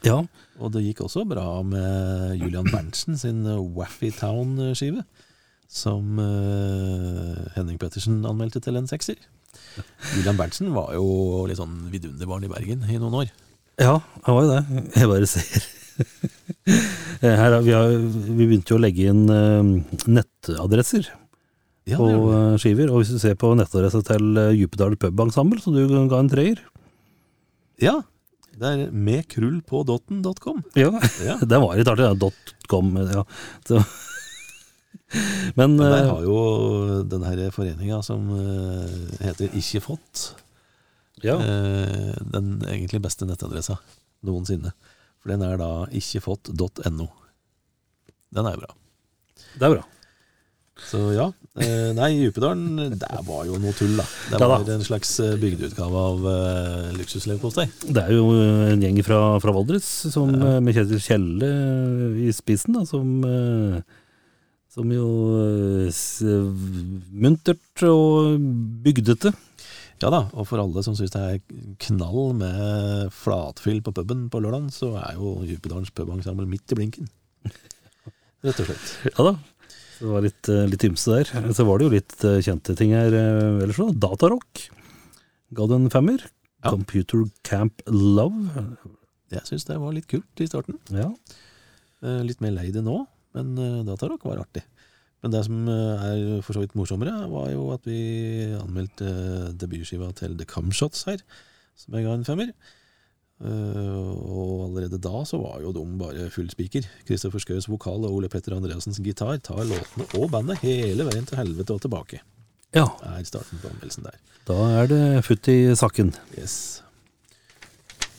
Ja, 0.06 0.20
Og 0.62 0.74
det 0.74 0.84
gikk 0.86 1.00
også 1.06 1.24
bra 1.26 1.62
med 1.66 2.36
Julian 2.38 2.68
Berntsen 2.70 3.16
sin 3.18 3.40
Waffy 3.78 4.12
Town-skive, 4.14 5.02
som 5.68 6.20
uh, 6.22 7.48
Henning 7.56 7.78
Pettersen 7.82 8.22
anmeldte 8.28 8.62
til 8.64 8.78
en 8.80 8.88
sekser. 8.90 9.18
William 10.16 10.38
Berntsen 10.40 10.72
var 10.74 10.94
jo 10.96 11.46
litt 11.50 11.60
sånn 11.60 11.88
vidunderbarn 11.92 12.46
i 12.48 12.52
Bergen 12.52 12.86
i 12.90 12.98
noen 13.02 13.20
år. 13.24 13.32
ja 13.82 13.98
han 14.26 14.38
var 14.38 14.46
jo 14.46 14.54
det. 14.56 14.86
Jeg 14.96 15.12
bare 15.12 15.30
ser. 15.30 15.68
Her, 17.22 17.56
vi, 17.66 17.72
har, 17.74 17.94
vi 17.98 18.46
begynte 18.46 18.74
jo 18.74 18.78
å 18.78 18.82
legge 18.84 19.08
inn 19.10 19.24
uh, 19.30 19.64
nettadresser 20.06 21.08
Ja, 21.90 21.98
på 21.98 22.10
eh, 22.36 22.58
skiver, 22.62 22.92
og 22.92 23.02
hvis 23.02 23.14
du 23.16 23.18
ser 23.22 23.38
på 23.40 23.54
nettadressa 23.58 24.04
til 24.06 24.38
uh, 24.38 24.52
Djupedal 24.54 24.98
Pub 25.02 25.24
Ensemble, 25.26 25.62
så 25.64 25.74
du 25.74 25.82
ga 25.90 26.20
en 26.20 26.30
treer. 26.30 26.62
ja, 27.82 27.96
det 28.58 28.68
er 28.74 28.92
medkrullpådotten.com. 28.92 30.62
Ja, 30.78 30.92
Ja. 31.26 31.38
det 31.50 31.60
var 31.62 31.78
litt 31.78 31.90
artig. 31.92 32.32
.com, 32.68 32.94
ja. 32.98 33.24
Så. 33.70 33.82
Men 35.58 35.76
Men 35.78 35.78
der 35.80 36.04
eh, 36.04 36.10
har 36.10 36.24
jo 36.26 36.40
den 37.08 37.24
her 37.24 37.44
foreninga 37.56 38.02
som 38.06 38.30
eh, 38.36 39.26
heter 39.26 39.54
Ikke 39.58 39.82
fått, 39.84 40.24
ja, 41.24 41.38
eh, 41.40 42.14
den 42.34 42.58
egentlig 42.68 43.02
beste 43.02 43.26
nettadressa 43.26 43.80
noensinne. 44.28 44.74
For 45.22 45.34
den 45.34 45.46
er 45.46 45.58
da 45.60 45.72
ikkefått.no. 45.90 47.08
Den 48.36 48.50
er 48.50 48.58
bra. 48.60 48.74
det 49.58 49.66
er 49.66 49.78
bra. 49.80 49.86
Så 50.78 51.00
ja. 51.16 51.32
Nei, 51.98 52.12
Djupedalen, 52.20 52.92
der 53.02 53.22
var 53.26 53.48
jo 53.48 53.56
noe 53.58 53.74
tull, 53.74 53.96
da. 53.98 54.04
Det 54.30 54.38
Ja 54.38 54.50
da. 54.52 54.60
en 54.76 54.84
slags 54.86 55.16
bygdeutgave 55.42 56.04
av 56.12 56.28
uh, 56.28 56.92
luksusleverpostei. 57.00 57.66
Det 57.88 58.04
er 58.04 58.14
jo 58.14 58.28
en 58.36 58.84
gjeng 58.86 59.00
fra, 59.02 59.40
fra 59.42 59.56
Valdres 59.56 59.88
som, 60.14 60.36
ja. 60.38 60.60
med 60.62 60.78
Kjetil 60.78 61.02
Kjelle 61.02 61.50
i 62.28 62.30
spissen, 62.36 62.78
da, 62.78 62.86
som, 62.86 63.10
eh, 63.26 63.82
som 64.74 64.92
jo 64.94 65.08
eh, 65.42 66.00
Muntert 67.12 67.84
og 67.88 68.38
bygdete. 68.86 69.34
Ja 70.04 70.12
da, 70.14 70.28
og 70.38 70.46
for 70.46 70.62
alle 70.62 70.84
som 70.86 70.94
syns 70.98 71.14
det 71.16 71.22
er 71.24 71.62
knall 71.88 72.36
med 72.38 73.14
flatfyll 73.18 73.82
på 73.86 73.94
puben 73.98 74.28
på 74.30 74.42
lørdag, 74.44 74.70
så 74.76 74.92
er 75.02 75.18
jo 75.18 75.40
Djupedalens 75.48 75.94
pubensemble 75.96 76.46
midt 76.50 76.76
i 76.76 76.78
blinken. 76.78 77.10
Rett 78.46 78.62
og 78.62 78.70
slett. 78.70 78.92
Ja 79.16 79.32
da. 79.32 79.36
Så 79.98 80.06
det 80.06 80.14
var 80.14 80.28
litt, 80.28 80.50
eh, 80.54 80.68
litt 80.70 80.86
ymse 80.86 81.16
der. 81.16 81.54
Så 81.58 81.66
var 81.66 81.80
det 81.80 81.88
jo 81.88 81.96
litt 81.96 82.18
eh, 82.30 82.42
kjente 82.46 82.78
ting 82.78 82.94
her 82.94 83.16
ellers 83.18 83.82
òg. 83.82 83.96
Datarock 83.98 84.68
ga 85.58 85.66
det 85.72 85.80
en 85.82 85.94
femmer. 85.94 86.22
Ja. 86.62 86.72
Computer 86.74 87.26
Camp 87.48 87.82
Love. 87.90 88.78
Jeg 89.34 89.44
syns 89.50 89.68
det 89.68 89.78
var 89.82 89.94
litt 89.96 90.08
kult 90.10 90.42
i 90.42 90.48
starten. 90.50 90.78
Ja. 90.94 91.10
Eh, 92.06 92.22
litt 92.26 92.42
mer 92.44 92.54
lei 92.56 92.70
det 92.74 92.84
nå, 92.86 93.02
men 93.38 93.54
uh, 93.62 93.86
datarock 93.88 94.26
var 94.28 94.42
artig. 94.42 94.66
Men 95.26 95.34
det 95.34 95.44
som 95.48 95.70
eh, 95.72 96.08
er 96.08 96.42
for 96.46 96.56
så 96.56 96.64
vidt 96.64 96.76
morsommere, 96.78 97.14
var 97.32 97.50
jo 97.50 97.70
at 97.74 97.88
vi 97.90 98.00
anmeldte 98.58 99.08
eh, 99.08 99.54
debutskiva 99.58 100.12
til 100.18 100.38
The 100.38 100.46
Cumshots 100.50 101.08
her, 101.10 101.24
som 101.78 101.98
jeg 101.98 102.06
ga 102.06 102.14
en 102.14 102.28
femmer. 102.28 102.54
Eh, 103.38 104.14
og 104.14 104.68
allerede 104.70 105.02
da 105.02 105.24
så 105.30 105.42
var 105.42 105.60
jo 105.66 105.74
de 105.74 105.86
bare 106.00 106.30
full 106.34 106.50
spiker. 106.54 106.86
Kristoffer 107.10 107.42
Schous 107.42 107.70
vokal 107.70 108.06
og 108.06 108.20
Ole 108.20 108.30
Petter 108.30 108.56
Andreassens 108.58 109.02
gitar 109.02 109.42
tar 109.42 109.66
låtene 109.66 110.10
og 110.22 110.30
bandet 110.34 110.62
hele 110.66 111.10
veien 111.10 111.26
til 111.28 111.42
helvete 111.42 111.76
og 111.76 111.86
tilbake. 111.86 112.22
Ja, 112.76 112.86
er 113.08 113.24
starten 113.26 113.62
på 113.62 113.72
anmeldelsen 113.72 114.06
der. 114.06 114.20
da 114.48 114.58
er 114.84 114.92
det 114.92 115.04
futt 115.26 115.50
i 115.50 115.74
saken. 115.76 116.14
Yes. 116.38 116.84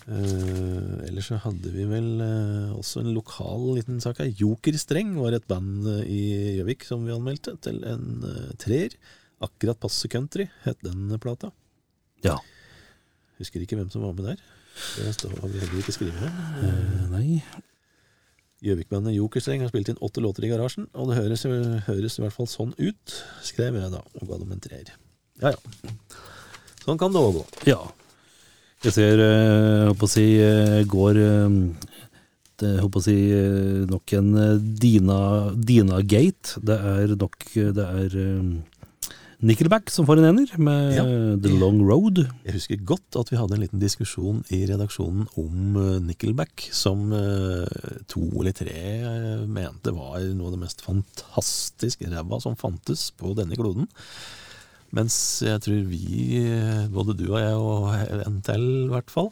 Eh, 0.08 1.08
ellers 1.08 1.26
så 1.28 1.36
hadde 1.42 1.68
vi 1.74 1.84
vel 1.84 2.06
uh, 2.22 2.76
også 2.78 3.02
en 3.02 3.12
lokal 3.12 3.66
liten 3.76 3.98
sak 4.00 4.22
her. 4.22 4.30
Jokerstreng 4.40 5.12
var 5.20 5.36
et 5.36 5.44
band 5.50 5.84
eh, 5.84 6.04
i 6.08 6.20
Gjøvik 6.56 6.86
som 6.88 7.04
vi 7.04 7.12
anmeldte, 7.12 7.58
til 7.64 7.82
en 7.88 8.24
treer. 8.60 8.96
Akkurat 9.44 9.78
passe 9.78 10.08
country 10.10 10.48
het 10.64 10.80
den 10.86 11.12
plata. 11.20 11.52
Ja. 12.24 12.38
Husker 13.38 13.62
ikke 13.62 13.76
hvem 13.78 13.90
som 13.92 14.06
var 14.06 14.16
med 14.16 14.30
der. 14.32 14.40
Det 14.96 15.12
har 15.12 15.50
vi 15.52 15.60
heller 15.60 15.82
ikke 15.82 15.94
skrevet 15.94 16.24
om. 16.24 17.12
Nei. 17.12 17.42
Gjøvik-bandet 18.64 19.14
Jokerstreng 19.14 19.62
har 19.62 19.70
spilt 19.70 19.92
inn 19.92 20.00
åtte 20.02 20.22
låter 20.24 20.48
i 20.48 20.50
garasjen, 20.50 20.88
og 20.98 21.12
det 21.12 21.20
høres, 21.20 21.44
høres 21.86 22.18
i 22.18 22.24
hvert 22.24 22.34
fall 22.34 22.48
sånn 22.50 22.72
ut, 22.80 23.18
skrev 23.46 23.76
jeg 23.78 23.92
da, 23.92 24.00
og 24.18 24.24
ga 24.26 24.40
dem 24.40 24.56
en 24.56 24.64
treer. 24.64 24.90
Ja 25.42 25.52
ja. 25.54 25.94
Sånn 26.82 26.98
kan 26.98 27.14
det 27.14 27.22
òg 27.22 27.36
gå. 27.36 27.44
Ja. 27.68 27.78
Jeg 28.86 28.94
ser, 28.94 29.18
eh, 29.18 29.82
jeg 29.82 29.88
håper 29.90 30.06
å 30.06 30.12
si, 30.12 30.26
eh, 30.38 30.82
går 30.86 31.18
eh, 31.18 31.54
jeg 32.58 32.82
håper 32.82 33.00
å 33.00 33.04
si, 33.04 33.16
eh, 33.34 33.86
nok 33.90 34.12
en 34.18 34.32
eh, 34.38 34.58
Dina, 34.58 35.20
Dina-gate. 35.54 36.58
Det 36.62 36.78
er 36.78 37.14
nok 37.18 37.46
Det 37.54 37.86
er 37.86 38.18
eh, 38.22 38.52
Nickelback 39.38 39.90
som 39.94 40.06
får 40.06 40.18
en 40.18 40.30
ener, 40.32 40.50
med 40.58 40.94
Ja. 40.96 41.04
The 41.38 41.52
Long 41.58 41.78
Road. 41.86 42.24
Jeg 42.42 42.56
husker 42.56 42.80
godt 42.82 43.18
at 43.20 43.30
vi 43.30 43.38
hadde 43.38 43.54
en 43.54 43.62
liten 43.62 43.78
diskusjon 43.78 44.40
i 44.50 44.64
redaksjonen 44.66 45.28
om 45.38 45.78
eh, 45.78 46.00
Nickelback, 46.02 46.68
som 46.74 47.12
eh, 47.14 48.02
to 48.10 48.24
eller 48.40 48.54
tre 48.54 48.74
eh, 48.74 49.46
mente 49.46 49.94
var 49.94 50.22
noe 50.34 50.50
av 50.50 50.56
det 50.56 50.62
mest 50.64 50.82
fantastiske 50.82 52.10
ræva 52.10 52.40
som 52.42 52.58
fantes 52.58 53.12
på 53.14 53.34
denne 53.38 53.54
kloden. 53.58 53.86
Mens 54.96 55.14
jeg 55.44 55.60
tror 55.64 55.82
vi, 55.90 56.40
eh, 56.40 56.86
både 56.92 57.16
du 57.18 57.26
og 57.28 57.40
jeg 57.42 57.56
og 57.56 58.22
en 58.24 58.38
til 58.44 58.64
i 58.86 58.92
hvert 58.92 59.12
fall, 59.12 59.28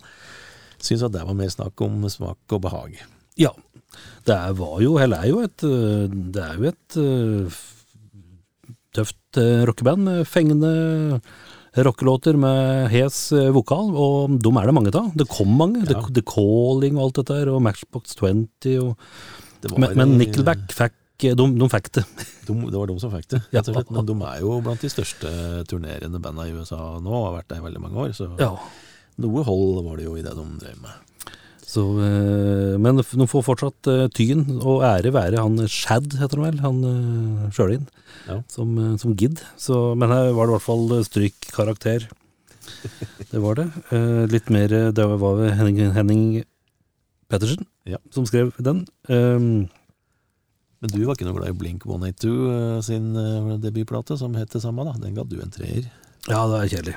syns 0.82 1.06
at 1.06 1.14
det 1.14 1.24
var 1.24 1.38
mer 1.38 1.52
snakk 1.52 1.80
om 1.86 2.04
smak 2.12 2.56
og 2.56 2.62
behag. 2.66 2.98
Ja. 3.40 3.54
Det 4.26 4.34
er, 4.34 4.52
var 4.58 4.80
jo, 4.84 4.98
eller 5.00 5.22
er 5.22 5.30
jo 5.30 5.40
et 5.40 5.62
øh, 5.64 6.10
Det 6.10 6.42
er 6.42 6.56
jo 6.58 6.66
et 6.68 6.96
øh, 7.00 7.60
tøft 8.92 9.38
øh, 9.40 9.62
rockeband 9.68 10.02
med 10.04 10.24
fengende 10.28 11.20
rockelåter 11.76 12.36
med 12.40 12.88
hes 12.88 13.32
vokal, 13.52 13.92
og 13.92 14.36
dem 14.40 14.56
er 14.56 14.68
det 14.68 14.74
mange 14.74 14.92
av. 14.96 15.10
Det 15.16 15.28
kom 15.28 15.56
mange. 15.60 15.82
Ja. 15.84 16.00
The, 16.00 16.14
The 16.20 16.24
Calling 16.24 16.96
og 16.96 17.08
alt 17.08 17.18
dette 17.20 17.36
her, 17.36 17.50
og 17.52 17.64
Matchbox 17.64 18.16
20 18.16 18.46
og 18.80 18.96
Det 19.62 19.72
var, 19.72 19.78
Men, 19.78 19.96
men 19.96 20.14
eh, 20.14 20.18
Nickelback 20.24 20.72
fikk 20.72 20.96
de, 21.18 21.34
de 21.34 21.68
fikk 21.72 21.88
det. 21.96 22.04
De, 22.46 22.54
det 22.70 22.76
var 22.78 22.86
de 22.90 22.98
som 23.00 23.10
fikk 23.14 23.28
det. 23.32 23.40
Rett 23.54 23.68
og 23.70 23.74
slett. 23.78 23.90
Men 23.96 24.06
de 24.08 24.16
er 24.28 24.40
jo 24.44 24.60
blant 24.64 24.80
de 24.84 24.90
største 24.92 25.30
turnerende 25.70 26.20
banda 26.22 26.44
i 26.46 26.52
USA 26.52 26.98
nå, 27.00 27.10
og 27.10 27.26
har 27.30 27.36
vært 27.40 27.48
der 27.52 27.60
i 27.62 27.66
veldig 27.66 27.80
mange 27.82 27.96
år. 28.04 28.14
Så 28.16 28.28
Ja. 28.40 28.52
noe 29.18 29.42
hold 29.44 29.84
var 29.86 29.96
det 29.96 30.04
jo 30.04 30.16
i 30.16 30.22
det 30.22 30.34
de 30.36 30.44
drev 30.60 30.80
med. 30.82 30.92
Så, 31.66 31.82
øh, 31.98 32.76
men 32.78 32.96
de 33.00 33.26
får 33.26 33.42
fortsatt 33.42 33.88
øh, 33.90 34.08
tyn 34.14 34.44
og 34.62 34.84
ære 34.86 35.10
være 35.12 35.40
han 35.42 35.56
Shad, 35.66 36.12
heter 36.20 36.38
han 36.38 36.44
vel, 36.46 36.60
han 36.62 37.50
Sjølin, 37.52 37.88
Ja. 38.28 38.42
som, 38.48 38.76
som 38.98 39.16
Gid. 39.16 39.40
Så, 39.58 39.96
men 39.98 40.08
her 40.14 40.30
var 40.32 40.46
det 40.46 40.52
i 40.52 40.56
hvert 40.58 40.68
fall 40.68 41.04
strykkarakter. 41.04 42.06
Det 43.32 43.40
var 43.42 43.54
det. 43.58 43.66
Eh, 43.94 44.24
litt 44.30 44.48
mer 44.50 44.68
Det 44.94 45.04
var 45.06 45.42
Henning, 45.54 45.92
Henning 45.94 46.44
Pettersen 47.30 47.66
Ja. 47.86 47.98
som 48.14 48.26
skrev 48.26 48.52
den. 48.62 48.86
Um, 49.08 49.68
Men 50.86 50.94
du 50.94 51.04
var 51.08 51.16
ikke 51.18 51.26
noe 51.26 51.34
glad 51.40 51.50
i 51.50 51.58
Blink 51.58 51.82
182 51.82 52.30
eh, 52.52 52.78
sin 52.86 53.08
eh, 53.18 53.56
debutplate, 53.62 54.14
som 54.20 54.34
het 54.38 54.52
det 54.54 54.62
samme. 54.62 54.84
da 54.86 54.92
Den 55.02 55.16
ga 55.18 55.24
du 55.26 55.40
en 55.42 55.50
treer. 55.50 55.88
ja, 56.28 56.40
det 56.46 56.60
er 56.62 56.68
kjedelig. 56.76 56.96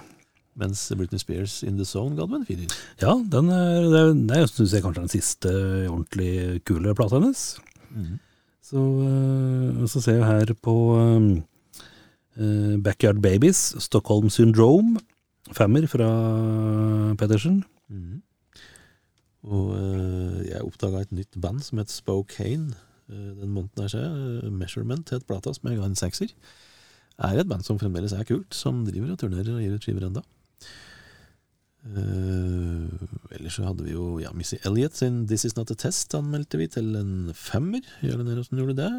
Mens 0.59 0.81
Britney 0.97 1.19
Spears 1.21 1.63
In 1.63 1.77
The 1.79 1.85
Zone 1.87 2.15
ga 2.17 2.25
du 2.27 2.33
en 2.35 2.45
firer. 2.45 2.69
Ja, 3.01 3.13
den 3.17 3.49
er, 3.49 3.85
det, 3.89 3.99
er- 4.03 4.45
det 4.45 4.49
syns 4.51 4.73
jeg 4.75 4.83
kanskje 4.83 4.99
er 5.01 5.07
den 5.07 5.13
siste 5.13 5.51
ordentlig 5.89 6.61
kule 6.67 6.93
plata 6.97 7.15
hennes. 7.19 7.43
Så, 8.69 8.77
øh, 8.77 9.87
så 9.89 10.01
ser 10.03 10.19
jeg 10.19 10.25
her 10.29 10.53
på 10.61 10.75
øh, 12.37 12.75
Backyard 12.83 13.21
Babies, 13.21 13.75
Stockholm 13.81 14.29
Syndrome, 14.29 14.99
femmer 15.55 15.87
fra 15.87 16.09
Pedersen. 17.17 17.63
Mm. 17.89 18.21
Og 19.49 19.71
eh, 19.79 20.49
jeg 20.51 20.61
oppdaga 20.67 21.01
et 21.05 21.11
nytt 21.15 21.39
band 21.41 21.63
som 21.63 21.79
het 21.81 21.89
Spokane 21.93 22.73
eh, 22.75 22.85
den 23.09 23.53
måneden 23.53 23.83
her 23.83 23.91
siden. 23.93 24.19
Eh, 24.43 24.51
Measurement 24.51 25.13
het 25.13 25.25
plata, 25.27 25.53
som 25.53 25.69
jeg 25.69 25.79
ga 25.79 25.87
en 25.89 25.95
sekser. 25.99 26.33
Er 27.19 27.39
et 27.39 27.49
band 27.49 27.65
som 27.67 27.79
fremdeles 27.79 28.13
er 28.15 28.27
kult, 28.27 28.53
som 28.55 28.85
driver 28.87 29.13
og 29.13 29.19
turnerer 29.19 29.55
og 29.55 29.63
gir 29.63 29.75
ut 29.75 29.87
skiver 29.87 30.07
enda. 30.07 30.23
Uh, 31.79 32.91
ellers 33.31 33.55
så 33.55 33.63
hadde 33.63 33.85
vi 33.85 33.93
jo 33.93 34.17
ja, 34.19 34.33
Missy 34.35 34.57
Elliot 34.67 34.97
sin 34.99 35.21
This 35.29 35.45
Is 35.47 35.55
Not 35.55 35.71
A 35.71 35.77
Test 35.79 36.11
anmeldte 36.13 36.59
vi 36.59 36.67
til 36.67 36.91
en 36.99 37.31
femmer. 37.33 37.85
Det 38.03 38.45
som 38.45 38.59
gjorde 38.59 38.75
det. 38.81 38.91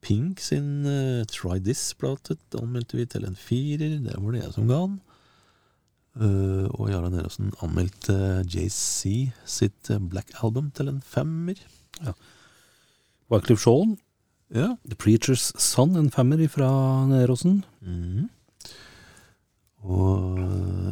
Pink 0.00 0.40
sin 0.40 0.86
uh, 0.88 1.24
Try 1.28 1.60
This-plate 1.60 2.38
anmeldte 2.58 2.96
vi 2.96 3.06
til 3.06 3.28
en 3.28 3.36
firer. 3.36 4.00
Det 4.00 4.16
var 4.16 4.32
det 4.32 4.42
jeg 4.44 4.56
som 4.56 4.68
ga 4.68 4.80
den. 4.86 4.98
Uh, 6.18 6.66
og 6.74 6.88
Jarle 6.90 7.12
Neråsen 7.12 7.52
anmeldte 7.62 8.42
JC 8.50 9.30
sitt 9.46 9.90
eh, 9.94 10.00
Black 10.02 10.32
Album 10.42 10.72
til 10.74 10.90
en 10.90 10.98
femmer. 11.06 11.60
Wycliffe 13.30 13.62
Shaun, 13.62 13.96
Ja. 14.50 14.76
The 14.88 14.96
Preacher's 14.98 15.52
Son, 15.62 15.94
en 15.96 16.10
femmer 16.10 16.40
fra 16.50 16.68
Neråsen. 17.06 17.62
Mm. 17.86 18.28
Og 19.86 20.40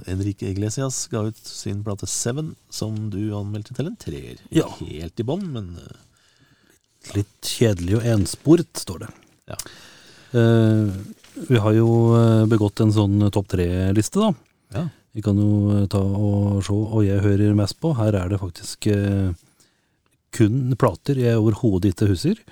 Enrique 0.08 0.48
Iglesias 0.48 1.08
ga 1.10 1.24
ut 1.26 1.40
sin 1.42 1.82
plate 1.84 2.06
Seven, 2.08 2.54
som 2.70 3.10
du 3.10 3.34
anmeldte 3.36 3.74
til 3.74 3.90
en 3.90 3.98
treer. 4.00 4.38
Ja. 4.54 4.68
Helt 4.78 5.18
i 5.20 5.26
bånn, 5.26 5.48
men 5.52 5.74
eh, 5.82 5.96
Litt 7.14 7.46
kjedelig 7.46 8.00
og 8.00 8.06
ensport, 8.10 8.70
står 8.76 9.04
det. 9.04 9.08
Ja. 9.48 9.56
Uh, 10.34 10.90
vi 11.48 11.60
har 11.62 11.72
jo 11.72 11.86
eh, 12.18 12.42
begått 12.50 12.82
en 12.82 12.90
sånn 12.92 13.22
topp 13.32 13.46
tre-liste, 13.54 14.20
da. 14.20 14.32
ja. 14.74 14.82
Vi 15.16 15.22
kan 15.24 15.38
jo 15.40 15.86
ta 15.90 15.98
og 15.98 16.58
se 16.66 16.74
hva 16.74 17.00
jeg 17.02 17.22
hører 17.24 17.54
mest 17.56 17.78
på. 17.80 17.94
Her 17.96 18.18
er 18.18 18.28
det 18.30 18.40
faktisk 18.42 18.86
eh, 18.92 19.30
kun 20.34 20.74
plater 20.80 21.20
jeg 21.20 21.38
overhodet 21.40 21.92
ikke 21.92 22.10
husker. 22.12 22.42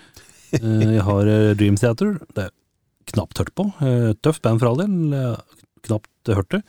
Eh, 0.56 0.96
jeg 0.96 1.04
har 1.04 1.28
eh, 1.28 1.54
Dream 1.58 1.76
Theater. 1.76 2.16
Det 2.36 2.48
er 2.48 2.54
knapt 3.12 3.38
hørt 3.42 3.54
på. 3.58 3.68
Eh, 3.82 4.12
tøft 4.22 4.42
band 4.44 4.62
for 4.62 4.70
all 4.70 4.82
del. 4.82 5.36
Knapt 5.86 6.32
hørt 6.32 6.50
det. 6.54 6.62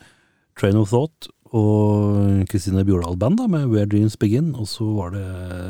Train 0.58 0.76
of 0.76 0.90
Thought 0.90 1.30
og 1.54 2.44
Kristine 2.50 2.82
Bjordal 2.84 3.16
Band 3.16 3.40
med 3.48 3.70
Where 3.70 3.86
Dreams 3.88 4.18
Begin. 4.18 4.50
Og 4.58 4.68
så 4.68 4.84
var 4.98 5.14
det 5.14 5.24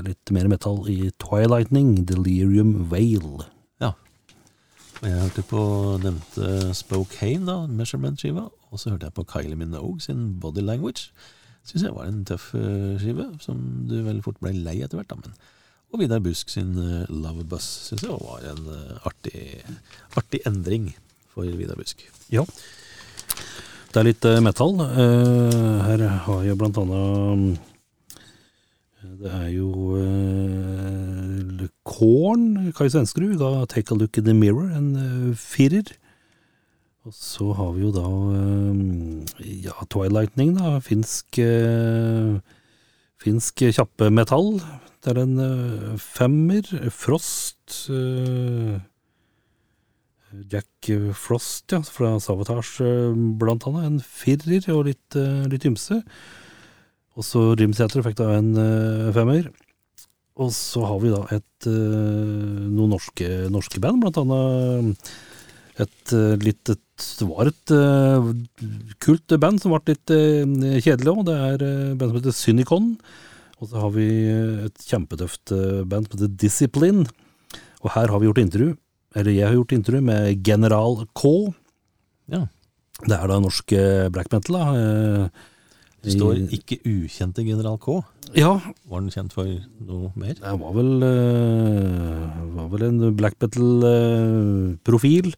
litt 0.09 0.35
mer 0.35 0.49
metal 0.51 0.83
i 0.91 1.13
Twilightning, 1.23 1.95
Delirium 2.09 2.75
Vale. 2.91 3.47
Og 4.99 5.07
jeg 5.07 5.21
hørte 5.23 5.43
på 5.47 5.61
nevnte 6.03 6.75
Spokane, 6.75 7.47
da, 7.47 7.59
Measurement-skiva. 7.71 8.49
Og 8.73 8.81
så 8.83 8.91
hørte 8.91 9.07
jeg 9.07 9.15
på 9.15 9.25
Kylie 9.31 9.59
Minogue 9.59 10.01
sin 10.03 10.41
Body 10.43 10.65
Language. 10.65 11.13
Syns 11.69 11.85
jeg 11.85 11.93
var 11.93 12.09
en 12.09 12.23
tøff 12.29 12.51
eh, 12.57 12.97
skive, 13.01 13.27
som 13.45 13.61
du 13.89 13.99
vel 14.07 14.23
fort 14.25 14.39
ble 14.41 14.55
lei 14.57 14.79
etter 14.81 14.97
hvert, 14.97 15.11
da. 15.13 15.19
Men. 15.21 15.37
Og 15.93 16.01
Vidar 16.03 16.23
Busk 16.25 16.49
sin 16.53 16.73
eh, 16.81 17.09
Love 17.13 17.45
Bus 17.49 17.67
syns 17.89 18.05
jeg 18.07 18.17
var 18.25 18.45
en 18.55 18.71
eh, 18.73 19.09
artig, 19.09 19.43
artig 20.17 20.41
endring 20.49 20.91
for 21.35 21.49
Vidar 21.61 21.77
Busk. 21.81 22.07
Ja. 22.33 22.47
Det 23.89 24.01
er 24.01 24.09
litt 24.09 24.25
metall. 24.45 24.75
Her 24.85 26.03
har 26.27 26.43
jeg 26.45 26.59
blant 26.61 26.77
annet 26.77 27.63
Det 29.23 29.31
er 29.33 29.47
jo 29.55 29.71
Korn, 31.89 32.45
Kai 32.77 32.91
Svenskerud, 32.93 33.39
ga 33.41 33.65
Take 33.73 33.95
a 33.95 33.97
Look 33.97 34.21
in 34.21 34.29
the 34.29 34.37
Mirror 34.37 34.77
en 34.77 34.93
firer. 35.41 35.89
Og 37.07 37.15
så 37.15 37.53
har 37.55 37.71
vi 37.77 37.85
jo 37.87 37.93
da 37.95 38.09
eh, 38.35 39.53
ja, 39.65 39.75
Twilightning, 39.91 40.57
da. 40.59 40.79
Finsk 40.85 41.39
eh, 41.41 42.39
Finsk 43.23 43.63
kjappemetall. 43.75 44.59
Det 45.03 45.13
er 45.13 45.21
en 45.23 45.39
eh, 45.43 45.95
femmer. 46.03 46.67
Frost 46.95 47.87
Jack 50.53 50.91
Frost, 51.17 51.73
ja, 51.73 51.81
fra 51.87 52.17
Savatage 52.21 52.85
eh, 52.85 53.23
blant 53.41 53.69
annet. 53.71 53.87
En 53.89 54.03
firer 54.03 54.67
og 54.75 54.91
litt, 54.91 55.19
litt 55.49 55.69
ymse. 55.71 56.03
Og 57.19 57.27
så 57.27 57.45
Rimseter 57.59 58.05
fikk 58.07 58.19
da 58.19 58.35
en 58.37 58.53
femmer. 59.15 59.49
Og 60.39 60.53
så 60.55 60.85
har 60.87 61.01
vi 61.03 61.15
da 61.15 61.25
et 61.35 61.67
noen 61.67 62.93
norske, 62.93 63.27
norske 63.51 63.81
band, 63.83 64.05
blant 64.05 64.21
annet 64.23 65.09
et 65.83 66.13
litt 66.45 66.71
det 66.99 67.27
var 67.29 67.51
et 67.51 67.73
uh, 67.75 68.29
kult 69.03 69.35
band 69.41 69.61
som 69.63 69.75
ble 69.75 69.95
litt 69.95 70.13
uh, 70.13 70.79
kjedelig 70.83 71.13
òg. 71.13 71.23
Det 71.29 71.37
er 71.37 71.65
uh, 71.65 71.95
band 71.99 72.11
som 72.11 72.19
heter 72.19 72.37
Synicon. 72.37 72.93
Og 73.59 73.71
så 73.71 73.81
har 73.83 73.91
vi 73.95 74.07
et 74.69 74.85
kjempetøft 74.87 75.51
band 75.91 76.07
som 76.07 76.15
heter 76.15 76.35
Discipline. 76.39 77.09
Og 77.83 77.91
her 77.95 78.11
har 78.13 78.21
vi 78.21 78.29
gjort 78.29 78.39
intervju, 78.43 78.77
eller 79.19 79.35
jeg 79.35 79.49
har 79.49 79.57
gjort 79.57 79.75
intervju 79.75 80.03
med 80.07 80.45
General 80.47 81.01
K. 81.19 81.33
Ja. 82.31 82.45
Det 83.03 83.17
er 83.17 83.31
da 83.31 83.39
norsk 83.43 83.75
black 84.15 84.31
metal, 84.31 84.59
da. 84.59 85.31
Det 86.07 86.15
står 86.15 86.39
'ikke 86.55 86.79
ukjente 86.87 87.43
General 87.43 87.79
K'. 87.83 87.99
Ja, 88.39 88.61
Var 88.87 89.01
den 89.01 89.11
kjent 89.11 89.35
for 89.35 89.43
noe 89.83 90.13
mer? 90.15 90.35
det 90.39 90.55
var 90.63 90.73
vel, 90.79 90.93
var 92.55 92.69
vel 92.71 92.83
en 92.87 93.17
black 93.17 93.35
metal-profil. 93.43 95.35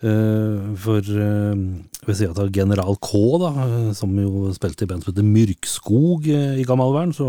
For 0.00 0.98
eh, 1.00 1.60
ved 2.06 2.16
siden 2.16 2.36
av 2.36 2.50
General 2.52 2.96
K, 3.00 3.20
da, 3.40 3.52
eh, 3.64 3.92
som 3.96 4.12
jo 4.20 4.50
spilte 4.56 4.84
i 4.84 4.90
band 4.90 5.04
som 5.04 5.14
heter 5.14 5.24
Myrkskog 5.24 6.28
eh, 6.28 6.58
i 6.60 6.66
gammel 6.68 6.92
verden 6.92 7.14
så 7.16 7.28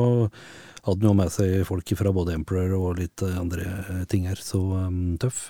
hadde 0.84 1.00
han 1.00 1.10
jo 1.10 1.14
med 1.20 1.32
seg 1.32 1.62
folk 1.68 1.94
fra 2.00 2.12
både 2.16 2.36
Emperor 2.36 2.76
og 2.78 3.00
litt 3.00 3.24
andre 3.28 4.06
ting 4.08 4.28
her. 4.30 4.40
Så 4.40 4.62
tøff, 5.20 5.50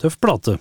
tøff 0.00 0.16
plate. 0.16 0.54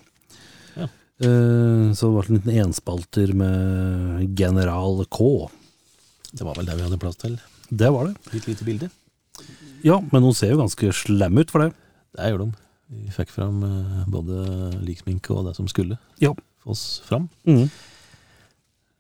Ja. 0.76 0.90
Så 1.24 2.10
det 2.10 2.10
var 2.12 2.28
en 2.28 2.40
liten 2.42 2.58
enspalter 2.66 3.32
med 3.40 4.36
General 4.36 5.00
K. 5.08 5.48
Det 6.34 6.44
var 6.44 6.60
vel 6.60 6.68
der 6.68 6.76
vi 6.76 6.90
hadde 6.90 7.00
plass 7.00 7.22
til. 7.24 7.40
Det 7.72 7.94
var 7.96 8.10
det. 8.10 8.34
Litt 8.36 8.52
lite 8.52 8.68
bilde. 8.68 8.92
Ja, 9.88 10.02
men 10.12 10.28
hun 10.28 10.36
ser 10.36 10.52
jo 10.52 10.60
ganske 10.60 10.92
slem 11.00 11.40
ut 11.40 11.56
for 11.56 11.64
det. 11.64 11.72
Det 12.20 12.34
gjør 12.34 12.44
de. 12.44 12.52
Vi 12.90 13.12
fikk 13.14 13.30
fram 13.34 13.62
eh, 13.66 14.04
både 14.10 14.44
liksminke 14.82 15.34
og 15.36 15.46
det 15.50 15.56
som 15.60 15.68
skulle 15.70 16.00
Ja. 16.24 16.34
fås 16.66 17.00
fram. 17.06 17.30
Mm. 17.46 17.70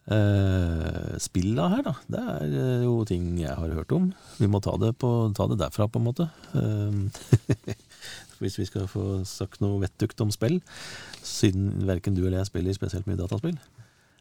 Eh, 0.09 1.17
spilla 1.21 1.67
her, 1.69 1.83
da. 1.85 1.93
Det 2.09 2.21
er 2.33 2.53
eh, 2.57 2.83
jo 2.85 2.95
ting 3.05 3.27
jeg 3.41 3.53
har 3.53 3.73
hørt 3.77 3.91
om. 3.93 4.11
Vi 4.39 4.47
må 4.49 4.61
ta 4.61 4.73
det, 4.81 4.95
på, 5.01 5.09
ta 5.37 5.45
det 5.51 5.59
derfra, 5.61 5.85
på 5.89 5.99
en 6.01 6.07
måte. 6.07 6.29
Eh, 6.57 7.75
hvis 8.41 8.57
vi 8.57 8.65
skal 8.69 8.87
få 8.89 9.23
sagt 9.27 9.61
noe 9.61 9.81
vettugt 9.83 10.21
om 10.25 10.31
spill. 10.33 10.59
Siden 11.25 11.85
verken 11.89 12.15
du 12.17 12.23
eller 12.25 12.39
jeg 12.41 12.49
spiller 12.49 12.77
spesielt 12.77 13.09
mye 13.09 13.19
dataspill. 13.19 13.57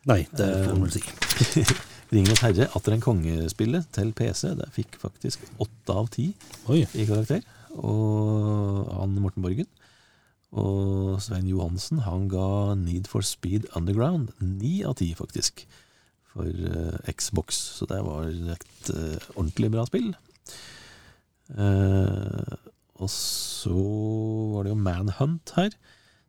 Nei, 0.09 0.23
det 0.37 0.49
får 0.65 0.75
man 0.77 0.89
vel 0.89 0.97
si. 0.97 1.65
Ringenes 2.13 2.41
herre, 2.41 2.69
atter 2.73 2.95
en 2.95 3.03
kongespillet 3.05 3.89
til 3.93 4.13
PC, 4.17 4.55
det 4.57 4.69
fikk 4.73 4.97
faktisk 5.03 5.43
åtte 5.61 5.93
av 5.93 6.09
ti 6.15 6.31
i 6.73 7.05
karakter. 7.05 7.43
Og 7.79 8.89
han 8.93 9.19
Morten 9.23 9.45
Borgen. 9.45 9.69
Og 10.57 11.19
Svein 11.21 11.49
Johansen 11.51 12.01
han 12.07 12.29
ga 12.33 12.75
Need 12.79 13.09
for 13.11 13.25
Speed 13.27 13.69
Underground 13.77 14.33
ni 14.41 14.81
av 14.87 14.97
ti, 15.01 15.11
faktisk. 15.17 15.67
For 16.33 16.49
uh, 16.49 16.97
Xbox. 17.11 17.61
Så 17.79 17.89
det 17.91 18.01
var 18.07 18.31
et 18.55 18.91
uh, 18.95 19.19
ordentlig 19.37 19.71
bra 19.75 19.85
spill. 19.89 20.11
Uh, 21.53 22.57
og 22.99 23.11
så 23.13 23.77
var 24.55 24.67
det 24.67 24.73
jo 24.73 24.81
Manhunt 24.83 25.53
her, 25.55 25.71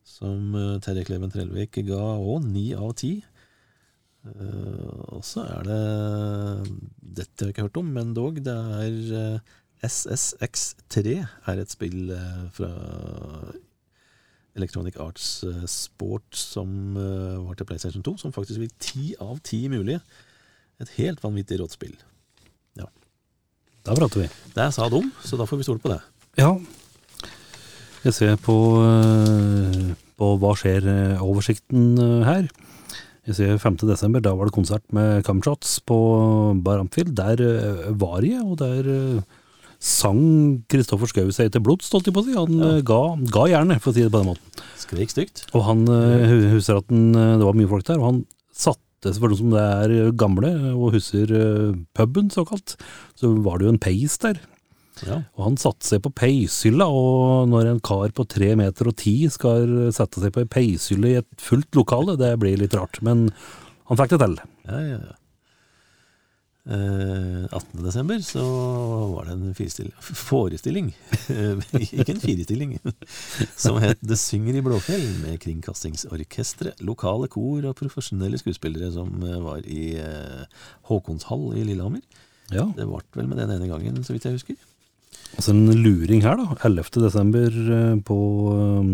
som 0.06 0.54
Terje 0.84 1.08
Kleven 1.08 1.32
Trellvik 1.34 1.80
ga 1.88 1.98
òg 2.20 2.46
ni 2.46 2.70
av 2.78 2.94
ti. 3.00 3.16
Og 4.30 5.24
så 5.26 5.48
er 5.48 5.66
det 5.66 5.80
Dette 7.00 7.42
har 7.42 7.50
jeg 7.50 7.56
ikke 7.56 7.66
hørt 7.66 7.80
om, 7.82 7.90
men 7.96 8.14
dog. 8.14 8.38
Det 8.46 8.54
er 8.54 9.40
SSX3 9.86 11.16
er 11.48 11.60
et 11.62 11.72
spill 11.72 12.12
eh, 12.12 12.40
fra 12.52 12.70
Electronic 14.60 14.98
Arts 15.00 15.30
eh, 15.48 15.64
Sport 15.72 16.36
som 16.36 16.98
eh, 17.00 17.38
var 17.46 17.56
til 17.56 17.70
PlayStation 17.70 18.04
2, 18.04 18.18
som 18.20 18.36
faktisk 18.36 18.60
fikk 18.66 18.76
ti 18.84 19.06
av 19.24 19.40
ti 19.46 19.62
mulige. 19.72 20.02
Et 20.84 20.92
helt 21.00 21.24
vanvittig 21.24 21.62
rått 21.62 21.78
spill. 21.78 21.96
Da 23.88 23.96
prater 23.96 24.20
vi. 24.22 24.26
Det 24.54 24.66
sa 24.76 24.90
de, 24.92 25.00
så 25.24 25.38
da 25.40 25.46
får 25.48 25.62
vi 25.62 25.66
stole 25.66 25.80
på 25.82 25.90
det. 25.90 26.02
Ja. 26.38 26.50
Jeg 28.04 28.14
ser 28.14 28.36
på, 28.44 28.56
på 30.20 30.28
Hva 30.44 30.52
skjer-oversikten 30.60 31.96
her. 32.28 32.50
Jeg 33.26 33.38
ser 33.40 33.56
5. 33.64 33.80
desember, 33.88 34.22
da 34.22 34.36
var 34.36 34.50
det 34.50 34.56
konsert 34.60 34.84
med 34.94 35.24
Camshots 35.26 35.78
på 35.88 35.98
Baramfield. 36.64 37.16
Der 37.18 37.42
var 38.04 38.20
jeg, 38.28 38.44
og 38.44 38.60
der 38.60 39.24
sang 39.80 40.64
Kristoffer 40.72 41.08
Schou 41.08 41.32
seg 41.32 41.52
til 41.54 41.64
blods, 41.64 41.88
holdt 41.94 42.10
jeg 42.10 42.16
på 42.16 42.24
å 42.24 42.28
si. 42.28 42.36
Han 42.36 42.60
Ja. 42.60 42.70
eh, 42.78 42.82
ga, 42.84 43.02
ga 43.32 43.46
jernet, 43.48 43.80
for 43.82 43.92
å 43.92 43.96
si 43.96 44.04
det 44.04 44.12
på 44.12 44.20
den 44.20 44.30
måten. 44.34 44.64
Skrik 44.78 45.10
stygt. 45.14 45.46
Og 45.56 45.64
han 45.64 45.86
eh, 45.88 46.52
husker 46.54 46.78
at 46.82 46.88
den, 46.92 47.16
eh, 47.16 47.38
det 47.40 47.46
var 47.48 47.54
mye 47.56 47.70
folk 47.72 47.86
der, 47.88 48.00
og 48.00 48.06
han 48.12 48.22
satte 48.52 49.14
for 49.16 49.30
noen 49.32 49.38
som 49.40 49.52
det 49.56 49.64
er 49.64 50.12
gamle 50.20 50.50
og 50.76 50.92
husker 50.98 51.32
puben 51.96 52.28
såkalt, 52.30 52.76
så 53.16 53.32
var 53.42 53.58
det 53.60 53.70
jo 53.70 53.72
en 53.72 53.80
peis 53.80 54.18
der. 54.20 54.42
Ja. 55.08 55.22
Og 55.40 55.46
han 55.46 55.56
satte 55.56 55.88
seg 55.88 56.02
på 56.04 56.12
peishylla, 56.12 56.84
og 56.92 57.48
når 57.48 57.70
en 57.72 57.80
kar 57.80 58.12
på 58.12 58.28
tre 58.28 58.50
meter 58.60 58.90
og 58.92 58.98
ti 59.00 59.30
skal 59.32 59.94
sette 59.96 60.20
seg 60.20 60.34
på 60.36 60.44
ei 60.44 60.50
peishylle 60.52 61.14
i 61.14 61.20
et 61.22 61.30
fullt 61.40 61.72
lokale, 61.80 62.18
det 62.20 62.34
blir 62.42 62.60
litt 62.60 62.76
rart. 62.76 63.00
Men 63.02 63.30
han 63.88 63.98
fikk 64.02 64.18
det 64.18 64.20
til. 64.26 64.36
Ja, 64.68 64.82
ja, 64.84 65.00
ja. 65.00 65.16
Eh, 66.70 67.46
18. 67.50 67.82
desember 67.82 68.20
så 68.22 68.44
var 69.16 69.26
det 69.26 69.32
en 69.34 69.54
forestilling, 70.14 70.92
ikke 71.82 72.14
en 72.14 72.22
firestilling, 72.22 72.76
som 73.64 73.80
het 73.82 73.98
Det 74.06 74.18
synger 74.22 74.60
i 74.60 74.62
Blåfjell, 74.62 75.08
med 75.24 75.40
kringkastingsorkestre, 75.42 76.76
lokale 76.86 77.26
kor 77.34 77.66
og 77.72 77.78
profesjonelle 77.80 78.38
skuespillere 78.38 78.92
som 78.94 79.10
eh, 79.26 79.40
var 79.42 79.66
i 79.66 79.96
eh, 79.98 80.44
Håkonshall 80.92 81.56
i 81.58 81.66
Lillehammer. 81.72 82.06
Ja, 82.54 82.68
Det 82.78 82.86
ble 82.86 83.02
vel 83.18 83.32
med 83.32 83.42
den 83.42 83.56
ene 83.56 83.70
gangen, 83.70 84.04
så 84.06 84.14
vidt 84.14 84.30
jeg 84.30 84.38
husker. 84.38 84.60
altså 85.38 85.56
en 85.56 85.74
luring 85.74 86.22
her, 86.22 86.38
da. 86.38 86.54
11. 86.70 87.02
desember 87.02 87.50
eh, 87.80 87.96
på, 88.06 88.20
eh, 88.54 88.94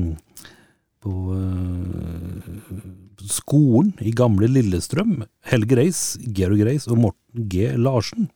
på 1.03 1.17
eh, 1.35 2.87
skolen 3.31 3.93
i 4.03 4.13
gamle 4.15 4.49
Lillestrøm. 4.51 5.23
Helge 5.51 5.77
Reis, 5.79 6.01
Georg 6.35 6.63
Reis 6.67 6.89
og 6.89 6.99
Morten 7.03 7.47
G. 7.51 7.69
Larsen. 7.79 8.29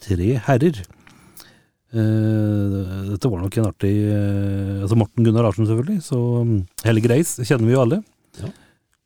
Tre 0.00 0.32
herrer. 0.46 0.80
Uh, 1.90 3.10
dette 3.10 3.26
var 3.26 3.40
nok 3.42 3.56
en 3.58 3.66
artig 3.66 3.90
uh, 4.06 4.76
Altså 4.84 4.94
Morten 4.94 5.26
Gunnar 5.26 5.48
Larsen, 5.48 5.66
selvfølgelig. 5.66 6.04
Så 6.06 6.16
um, 6.16 6.56
Helge 6.86 7.10
Reis 7.10 7.34
kjenner 7.42 7.66
vi 7.66 7.74
jo 7.74 7.84
alle. 7.84 8.00
Ja. 8.40 8.52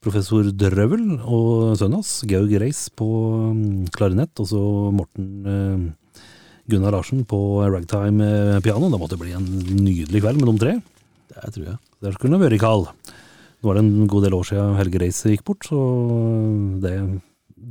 Professor 0.05 0.51
Drøvel 0.53 1.14
og 1.24 1.78
sønnen 1.80 2.03
hans, 2.03 2.18
Georg 2.28 2.53
Reis, 2.61 2.86
på 2.92 3.09
um, 3.51 3.84
klarinett. 3.95 4.36
Og 4.42 4.51
så 4.53 4.62
Morten 4.95 5.30
uh, 5.49 6.24
Gunnar 6.70 6.95
Larsen 6.97 7.24
på 7.28 7.38
ragtime 7.68 8.24
eh, 8.24 8.61
piano. 8.64 8.88
Det 8.90 9.01
måtte 9.01 9.20
bli 9.20 9.34
en 9.36 9.45
nydelig 9.84 10.22
kveld 10.24 10.40
med 10.40 10.49
de 10.49 10.57
tre. 10.62 10.74
Det 11.34 11.53
tror 11.57 11.66
jeg. 11.66 11.76
Der 12.05 12.16
skulle 12.16 12.38
det 12.38 12.49
vært 12.49 12.62
Karl. 12.62 12.86
Nå 13.64 13.70
er 13.72 13.78
det 13.78 13.84
en 13.86 14.08
god 14.12 14.26
del 14.26 14.34
år 14.36 14.44
siden 14.44 14.74
Helge 14.76 15.00
Reise 15.00 15.30
gikk 15.32 15.44
bort, 15.48 15.64
så 15.64 15.78
det, 16.84 16.92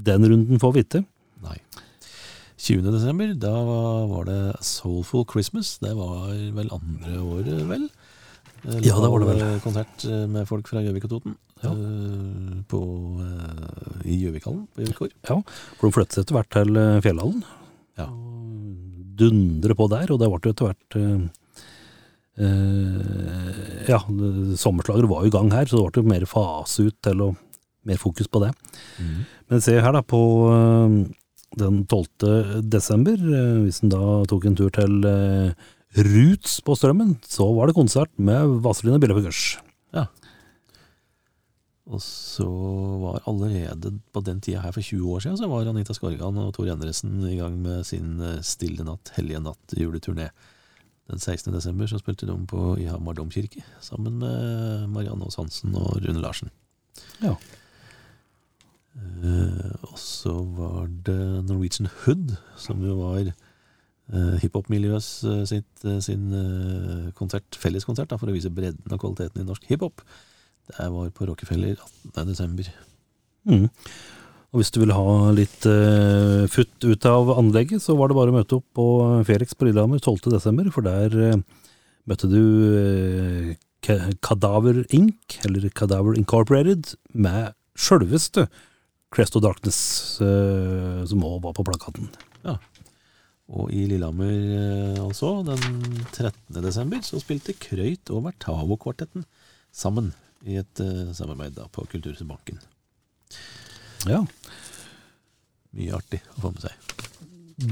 den 0.09 0.25
runden 0.31 0.61
får 0.61 0.73
vi 0.73 0.81
ikke. 0.87 1.03
Nei. 1.45 1.59
20. 2.63 2.87
desember, 2.95 3.33
da 3.37 3.51
var 4.09 4.25
det 4.29 4.39
Soulful 4.65 5.25
Christmas. 5.29 5.75
Det 5.83 5.91
var 5.97 6.31
vel 6.57 6.71
andre 6.73 7.17
året, 7.21 7.61
vel? 7.69 7.85
Eh, 8.63 8.79
Ja, 8.87 8.95
det 9.03 9.09
var 9.11 9.19
det 9.21 9.27
vel. 9.33 9.41
eh, 9.43 9.57
Konsert 9.61 10.05
eh, 10.07 10.23
med 10.31 10.47
folk 10.49 10.69
fra 10.71 10.81
Gjøvik 10.81 11.05
og 11.09 11.13
Toten. 11.17 11.35
Ja. 11.63 11.73
eh, 11.75 12.61
På, 12.71 12.81
eh, 13.21 14.07
I 14.09 14.17
Gjøvikhallen 14.23 14.65
på 14.73 14.81
Gjøvik 14.85 14.97
gård. 15.03 15.13
Ja, 15.29 15.37
for 15.77 15.89
de 15.89 15.95
flyttet 15.99 16.23
etter 16.23 16.39
hvert 16.39 16.49
til 16.55 16.79
eh, 16.79 17.01
Fjellhallen. 17.05 17.43
Ja. 17.99 18.07
Dundre 19.19 19.75
på 19.77 19.89
der, 19.91 20.09
og 20.15 20.23
det 20.23 20.31
ble 20.31 20.41
jo 20.49 20.55
etter 20.55 20.71
hvert 20.71 20.97
eh, 22.37 23.89
Ja, 23.89 23.99
sommerslager 24.57 25.07
var 25.09 25.23
jo 25.23 25.31
i 25.31 25.33
gang 25.33 25.51
her, 25.53 25.65
så 25.69 25.77
det 25.77 25.91
ble 25.91 26.03
jo 26.03 26.13
mer 26.13 26.25
fase 26.29 26.87
ut 26.89 26.97
til 27.03 27.21
å 27.21 27.33
Mer 27.83 27.99
fokus 27.99 28.29
på 28.31 28.39
det. 28.39 28.53
Men 29.51 29.59
se 29.59 29.73
her, 29.75 29.91
da, 29.91 29.99
på 30.07 30.19
eh, 30.47 30.93
den 31.59 31.81
12. 31.83 32.61
desember, 32.63 33.19
eh, 33.19 33.57
hvis 33.65 33.81
en 33.83 33.91
da 33.91 34.23
tok 34.31 34.47
en 34.47 34.55
tur 34.55 34.71
til 34.71 35.03
eh, 35.03 35.51
Roots 35.99 36.61
på 36.63 36.77
Strømmen, 36.79 37.17
så 37.27 37.49
var 37.57 37.67
det 37.67 37.75
konsert 37.75 38.07
med 38.15 38.55
Vazelina 38.63 39.01
Billepuggers. 39.03 39.57
Og 41.91 41.99
så 41.99 42.47
var 43.03 43.19
allerede 43.27 43.91
på 44.15 44.23
den 44.23 44.39
tida 44.39 44.63
her 44.63 44.71
for 44.71 44.79
20 44.81 45.03
år 45.17 45.25
siden, 45.25 45.37
så 45.37 45.51
var 45.51 45.67
Anita 45.67 45.91
Skorgan 45.93 46.39
og 46.39 46.53
Tor 46.55 46.71
Endresen 46.71 47.19
i 47.27 47.35
gang 47.35 47.59
med 47.59 47.83
sin 47.85 48.15
Stille 48.47 48.87
natt, 48.87 49.11
hellige 49.17 49.43
natt 49.43 49.75
juleturné. 49.75 50.29
Den 51.11 51.19
16. 51.19 51.51
desember 51.53 51.89
så 51.89 51.99
spilte 51.99 52.27
de 52.29 52.35
på 52.47 52.77
i 52.79 52.87
Hamar 52.87 53.17
domkirke, 53.17 53.63
sammen 53.83 54.21
med 54.21 54.87
Marianne 54.93 55.27
Aas 55.27 55.35
Hansen 55.35 55.75
og 55.75 55.99
Rune 55.99 56.21
Larsen. 56.23 56.51
Ja. 57.21 57.35
Eh, 58.95 59.73
og 59.89 59.97
så 59.99 60.35
var 60.55 60.87
det 61.05 61.43
Norwegian 61.49 61.89
Hood, 62.03 62.35
som 62.55 62.83
jo 62.85 62.95
var 63.01 63.25
eh, 63.27 64.35
hiphop-miljøet 64.43 65.03
sitt, 65.49 65.83
eh, 65.83 65.99
sin 66.05 66.29
eh, 66.39 67.11
konsert, 67.17 67.59
felleskonsert 67.59 68.13
da, 68.13 68.19
for 68.21 68.31
å 68.31 68.35
vise 68.35 68.53
bredden 68.53 68.95
og 68.95 69.03
kvaliteten 69.03 69.43
i 69.43 69.47
norsk 69.49 69.67
hiphop. 69.71 70.05
Det 70.71 70.87
var 70.93 71.11
på 71.11 71.27
Rockefeller 71.27 71.75
18. 72.13 72.29
desember. 72.31 72.69
Mm. 73.43 73.67
Og 74.53 74.61
hvis 74.61 74.69
du 74.73 74.83
vil 74.83 74.93
ha 74.93 75.33
litt 75.33 75.65
uh, 75.65 76.45
futt 76.51 76.85
ut 76.85 77.05
av 77.09 77.31
anlegget, 77.33 77.81
så 77.81 77.97
var 77.97 78.11
det 78.11 78.17
bare 78.19 78.33
å 78.33 78.37
møte 78.37 78.59
opp 78.59 78.67
på 78.77 78.87
Felix 79.25 79.57
på 79.57 79.65
Lillehammer 79.65 79.97
12. 79.97 80.29
desember, 80.35 80.69
for 80.73 80.85
der 80.85 81.15
uh, 81.17 81.39
møtte 82.05 82.29
du 82.29 82.43
uh, 82.77 83.55
Kadaver 83.83 84.83
Inc., 84.93 85.39
eller 85.47 85.67
Kadaver 85.73 86.15
Incorporated, 86.19 86.93
med 87.11 87.57
sjølveste 87.75 88.47
Crest 89.13 89.35
of 89.35 89.43
Darkness, 89.43 90.21
eh, 90.21 91.05
som 91.05 91.25
òg 91.25 91.41
var 91.43 91.53
på 91.53 91.65
plakaten. 91.67 92.09
Ja. 92.45 92.57
Og 93.53 93.69
i 93.75 93.83
Lillehammer 93.89 94.31
eh, 94.33 95.01
altså, 95.03 95.35
den 95.45 95.61
13. 96.09 96.33
desember, 96.63 97.03
så 97.05 97.21
spilte 97.21 97.53
Krøyt 97.53 98.09
og 98.13 98.25
Vertavo-kvartetten 98.29 99.27
sammen 99.73 100.13
i 100.49 100.57
et 100.61 100.81
eh, 100.81 101.11
samarbeid 101.13 101.53
da, 101.59 101.67
på 101.69 101.85
Kulturbanken. 101.91 102.61
Ja. 104.09 104.21
Mye 105.73 105.97
artig 105.97 106.21
å 106.35 106.43
få 106.43 106.53
med 106.53 106.65
seg. 106.67 106.93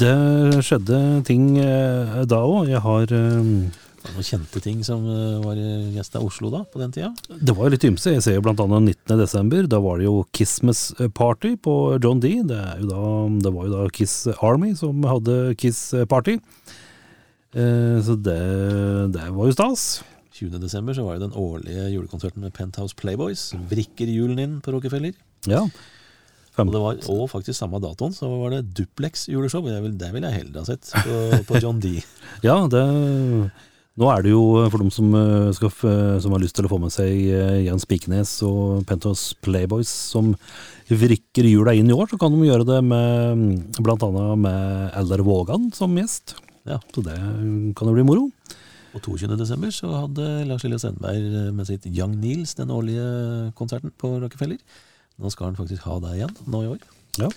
Det 0.01 0.15
skjedde 0.65 0.97
ting 1.27 1.55
eh, 1.61 2.19
da 2.29 2.41
òg. 2.45 2.69
Jeg 2.69 2.81
har 2.85 3.13
eh, 3.17 3.39
Det 4.01 4.05
var 4.05 4.15
noen 4.15 4.27
kjente 4.27 4.61
ting 4.63 4.83
som 4.85 5.05
eh, 5.09 5.39
var 5.43 5.57
gjest 5.95 6.15
av 6.17 6.25
Oslo 6.25 6.51
da, 6.53 6.61
på 6.69 6.81
den 6.81 6.93
tida. 6.95 7.11
Det 7.29 7.55
var 7.57 7.67
jo 7.67 7.75
litt 7.75 7.87
ymse. 7.89 8.13
Jeg 8.15 8.25
ser 8.25 8.37
jo 8.37 8.43
blant 8.45 8.61
annet 8.63 8.93
19. 8.93 9.17
desember. 9.21 9.67
Da 9.69 9.81
var 9.83 9.99
det 9.99 10.07
jo 10.07 10.21
Kissmas 10.37 10.87
Party 11.17 11.55
på 11.57 11.75
John 12.01 12.21
D. 12.23 12.37
Det, 12.47 12.61
da, 12.89 13.01
det 13.41 13.53
var 13.53 13.67
jo 13.67 13.73
da 13.73 13.89
Kiss 13.93 14.23
Army 14.39 14.73
som 14.77 15.03
hadde 15.09 15.57
Kiss 15.61 15.89
Party. 16.09 16.37
Eh, 17.51 17.97
så 18.05 18.15
det, 18.15 18.39
det 19.17 19.27
var 19.35 19.49
jo 19.49 19.55
stas. 19.55 20.03
20. 20.41 20.57
desember 20.63 20.95
så 20.97 21.03
var 21.05 21.17
det 21.17 21.27
den 21.27 21.37
årlige 21.37 21.89
julekonserten 21.91 22.41
med 22.41 22.53
Penthouse 22.55 22.95
Playboys. 22.97 23.51
Vrikker 23.69 24.09
julen 24.09 24.39
inn 24.41 24.61
på 24.63 24.73
Rockefeller. 24.73 25.13
Ja. 25.49 25.65
Og 26.59 26.73
var 26.75 26.97
og 27.09 27.27
faktisk 27.31 27.55
samme 27.55 27.79
datoen 27.79 28.13
så 28.15 28.27
var 28.27 28.55
det 28.55 28.73
Duplex 28.75 29.29
juleshow. 29.31 29.63
Det 29.63 29.81
vil, 29.85 30.23
jeg 30.25 30.35
heller 30.35 30.59
ha 30.59 30.67
sett 30.67 30.91
på, 30.91 31.43
på 31.47 31.61
John 31.63 31.79
D. 31.79 31.99
ja, 32.47 32.57
det 32.71 32.85
Nå 33.99 34.07
er 34.07 34.23
det 34.23 34.31
jo, 34.31 34.43
for 34.71 34.79
dem 34.79 34.91
som, 34.93 35.09
eh, 35.19 35.49
skal, 35.51 35.71
som 36.23 36.31
har 36.31 36.39
lyst 36.39 36.55
til 36.55 36.65
å 36.65 36.71
få 36.71 36.77
med 36.79 36.93
seg 36.95 37.11
eh, 37.11 37.57
Jan 37.65 37.81
Spikenes 37.81 38.37
og 38.47 38.85
Pentos 38.87 39.33
Playboys 39.43 39.91
som 39.91 40.31
vrikker 40.87 41.47
jula 41.49 41.73
inn 41.75 41.91
i 41.91 41.95
år, 41.95 42.07
så 42.07 42.19
kan 42.19 42.31
de 42.31 42.47
gjøre 42.47 42.67
det 42.69 42.79
med 42.87 43.75
annet 43.83 44.39
med 44.45 44.95
Eldar 44.95 45.23
Vågan 45.27 45.67
som 45.75 45.99
gjest. 45.99 46.37
Ja. 46.63 46.79
Så 46.95 47.03
det 47.03 47.17
kan 47.75 47.91
jo 47.91 47.97
bli 47.97 48.07
moro. 48.07 48.29
Og 48.95 49.03
22. 49.03 49.35
desember 49.39 49.71
så 49.75 49.91
hadde 49.91 50.29
Lars 50.47 50.63
Lille 50.65 50.79
Sendberg 50.79 51.51
med 51.55 51.67
sitt 51.67 51.85
Young 51.91 52.17
Nils 52.19 52.55
den 52.59 52.71
årlige 52.71 53.51
konserten 53.59 53.91
på 53.99 54.17
Rockefeller. 54.23 54.59
Nå 55.21 55.31
skal 55.31 55.51
han 55.51 55.59
faktisk 55.59 55.85
ha 55.85 55.99
det 56.03 56.15
igjen 56.17 56.33
nå 56.49 56.63
i 56.65 56.71
år. 56.73 56.81
Ja. 57.21 57.29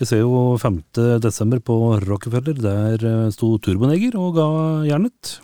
Vi 0.00 0.08
ser 0.08 0.22
jo 0.22 0.56
5. 0.60 0.80
desember 1.20 1.60
på 1.60 1.76
Rockefeller, 2.06 2.56
der 2.56 3.04
eh, 3.04 3.30
sto 3.34 3.52
Turboneger 3.60 4.16
og 4.16 4.34
ga 4.38 4.48
jernet. 4.88 5.36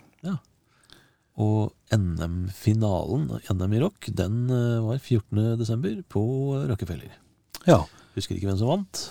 Og 1.37 1.69
NM-finalen, 1.93 3.27
NM 3.53 3.73
i 3.77 3.81
rock, 3.83 4.07
den 4.09 4.47
eh, 4.49 4.79
var 4.81 4.97
14. 4.97 5.51
desember 5.59 5.99
på 6.09 6.23
Rockefeller. 6.65 7.11
Ja, 7.69 7.83
Husker 8.17 8.33
ikke 8.33 8.49
hvem 8.49 8.57
som 8.57 8.71
vant, 8.71 9.03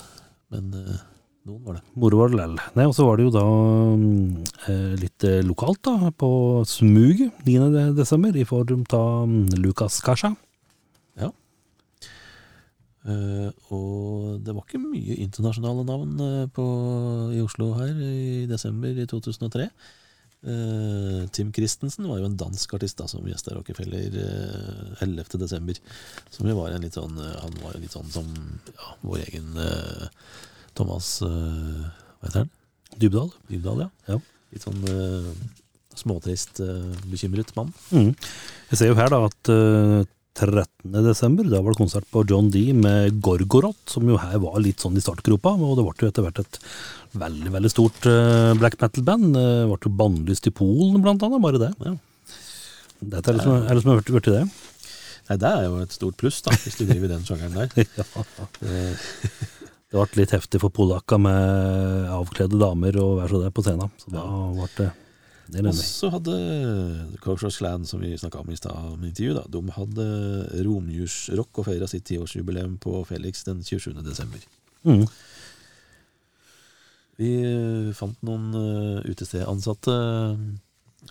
men 0.50 0.72
eh, 0.74 1.02
noen 1.46 1.60
var 1.62 1.76
det. 1.76 1.84
moro 1.94 2.18
var 2.18 2.32
det 2.32 2.40
lell. 2.40 2.56
Nei, 2.74 2.88
og 2.88 2.94
så 2.96 3.06
var 3.06 3.20
det 3.20 3.28
jo 3.28 3.34
da 3.36 3.44
mm, 3.46 4.40
eh, 4.72 4.94
litt 4.98 5.26
eh, 5.28 5.44
lokalt 5.46 5.78
da, 5.86 6.10
på 6.10 6.30
Smuget 6.66 7.46
9. 7.46 7.92
desember, 7.94 8.34
i 8.34 8.46
form 8.48 8.82
av 8.90 9.28
mm, 9.30 9.54
Lukas 9.62 10.00
Kasha. 10.02 10.32
Eh, 13.06 13.50
og 13.74 14.40
det 14.42 14.54
var 14.54 14.64
ikke 14.66 14.82
mye 14.82 15.20
internasjonale 15.22 15.84
navn 15.86 16.16
uh, 16.18 16.46
på, 16.50 16.64
i 17.36 17.42
Oslo 17.44 17.70
her 17.78 17.94
i 18.02 18.46
desember 18.50 18.98
i 18.98 19.06
2003. 19.06 19.68
Uh, 20.46 21.22
Tim 21.34 21.52
Christensen 21.54 22.06
var 22.06 22.20
jo 22.20 22.26
en 22.28 22.36
dansk 22.38 22.74
artist 22.76 22.98
da, 23.00 23.06
som 23.10 23.24
gjesta 23.26 23.54
Rockefeller 23.54 24.18
uh, 24.18 25.04
11. 25.06 25.38
desember. 25.42 25.78
Som 26.34 26.50
jo 26.50 26.56
var 26.58 26.74
en 26.74 26.84
litt 26.84 26.98
sånn 26.98 27.16
eh, 27.18 27.38
Han 27.42 27.54
var 27.62 27.76
jo 27.76 27.82
litt 27.82 27.94
sånn 27.94 28.10
som 28.12 28.26
ja, 28.70 28.90
vår 29.06 29.22
egen 29.24 29.56
eh, 29.62 30.08
Thomas 30.76 31.16
eh, 31.24 31.86
Hva 32.20 32.28
heter 32.28 32.42
han? 32.44 32.52
Dybdahl. 32.96 33.30
Dybdahl, 33.50 33.86
ja. 33.86 33.88
Ja. 34.10 34.18
Litt 34.54 34.66
sånn 34.66 34.82
eh, 34.90 35.30
småtrist, 35.96 36.60
eh, 36.64 37.06
bekymret 37.08 37.54
mann. 37.56 37.72
Mm. 37.90 38.12
Jeg 38.70 38.80
ser 38.80 38.92
jo 38.92 38.98
her 38.98 39.10
da 39.12 39.22
at 39.28 39.50
eh, 40.36 40.50
13. 40.52 41.04
desember, 41.04 41.48
da 41.48 41.60
var 41.62 41.74
det 41.74 41.80
konsert 41.80 42.06
på 42.12 42.24
John 42.28 42.50
D 42.52 42.72
med 42.76 43.20
Gorgoroth, 43.24 43.86
som 43.90 44.06
jo 44.08 44.18
her 44.20 44.36
var 44.42 44.58
litt 44.62 44.82
sånn 44.84 44.96
i 44.98 45.04
startgropa, 45.04 45.54
og 45.56 45.78
det 45.78 45.86
ble 45.86 46.06
jo 46.06 46.10
etter 46.12 46.26
hvert 46.26 46.42
et 46.42 46.60
veldig, 47.16 47.52
veldig 47.56 47.72
stort 47.72 48.08
eh, 48.10 48.52
black 48.60 48.78
metal-band. 48.82 49.32
Det 49.36 49.46
ble 49.70 49.80
jo 49.88 49.94
bannlyst 50.02 50.50
i 50.50 50.54
Polen, 50.54 51.00
blant 51.04 51.24
annet, 51.26 51.44
bare 51.44 51.62
det. 51.62 51.72
Ja. 51.86 51.96
Dette 53.00 53.32
er 53.32 53.38
liksom, 53.38 53.56
er 53.66 53.78
liksom 53.80 54.00
blitt 54.00 54.32
det. 54.32 54.44
Nei, 55.26 55.38
det 55.42 55.48
er 55.50 55.64
jo 55.66 55.80
et 55.82 55.96
stort 55.96 56.20
pluss, 56.20 56.42
da, 56.46 56.54
hvis 56.62 56.78
du 56.78 56.84
driver 56.86 57.16
den 57.16 57.26
sjangeren 57.26 57.56
der. 57.56 57.88
Ja. 57.96 59.24
Det 59.86 60.02
ble 60.02 60.18
litt 60.18 60.32
heftig 60.34 60.58
for 60.58 60.74
polakka 60.74 61.16
med 61.22 62.08
avkledde 62.10 62.58
damer 62.58 62.96
og 62.98 63.20
hver 63.20 63.30
så 63.30 63.38
det 63.44 63.52
på 63.54 63.62
scenen. 63.64 63.92
Så 64.02 64.10
da 64.12 64.24
ble 64.26 64.66
det 64.74 64.86
det 64.86 64.90
er 64.90 65.05
Og 65.46 65.74
så 65.78 66.10
hadde 66.10 66.36
Cockroach 67.22 67.60
Land, 67.62 67.86
som 67.86 68.02
vi 68.02 68.16
snakka 68.18 68.40
om 68.42 68.50
i 68.50 68.58
stad, 68.58 68.96
med 68.98 69.12
intervju, 69.12 69.36
da, 69.36 69.44
de 69.52 69.62
hadde 69.76 70.06
romjulsrock 70.66 71.62
og 71.62 71.68
feira 71.68 71.86
sitt 71.90 72.06
tiårsjubileum 72.10 72.76
på 72.82 73.04
Felix 73.06 73.44
den 73.46 73.62
27. 73.62 73.94
desember. 74.02 74.42
Mm. 74.86 75.04
Vi 77.16 77.30
eh, 77.40 77.92
fant 77.96 78.18
noen 78.26 78.50
uh, 78.52 79.06
utestedansatte 79.08 79.94
eh, 79.94 80.40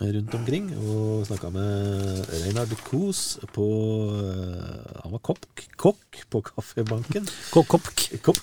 rundt 0.01 0.33
omkring 0.35 0.67
og 0.75 1.25
snakka 1.27 1.49
med 1.55 2.25
Reinhard 2.29 2.73
Kos 2.83 3.37
på 3.55 3.65
eh, 4.11 5.01
Han 5.03 5.13
var 5.13 5.21
kokk, 5.23 5.63
kokk 5.79 6.19
på 6.31 6.41
Kaffebanken. 6.49 7.27
Kokk-kokk. 7.53 8.03
Kokk. 8.25 8.41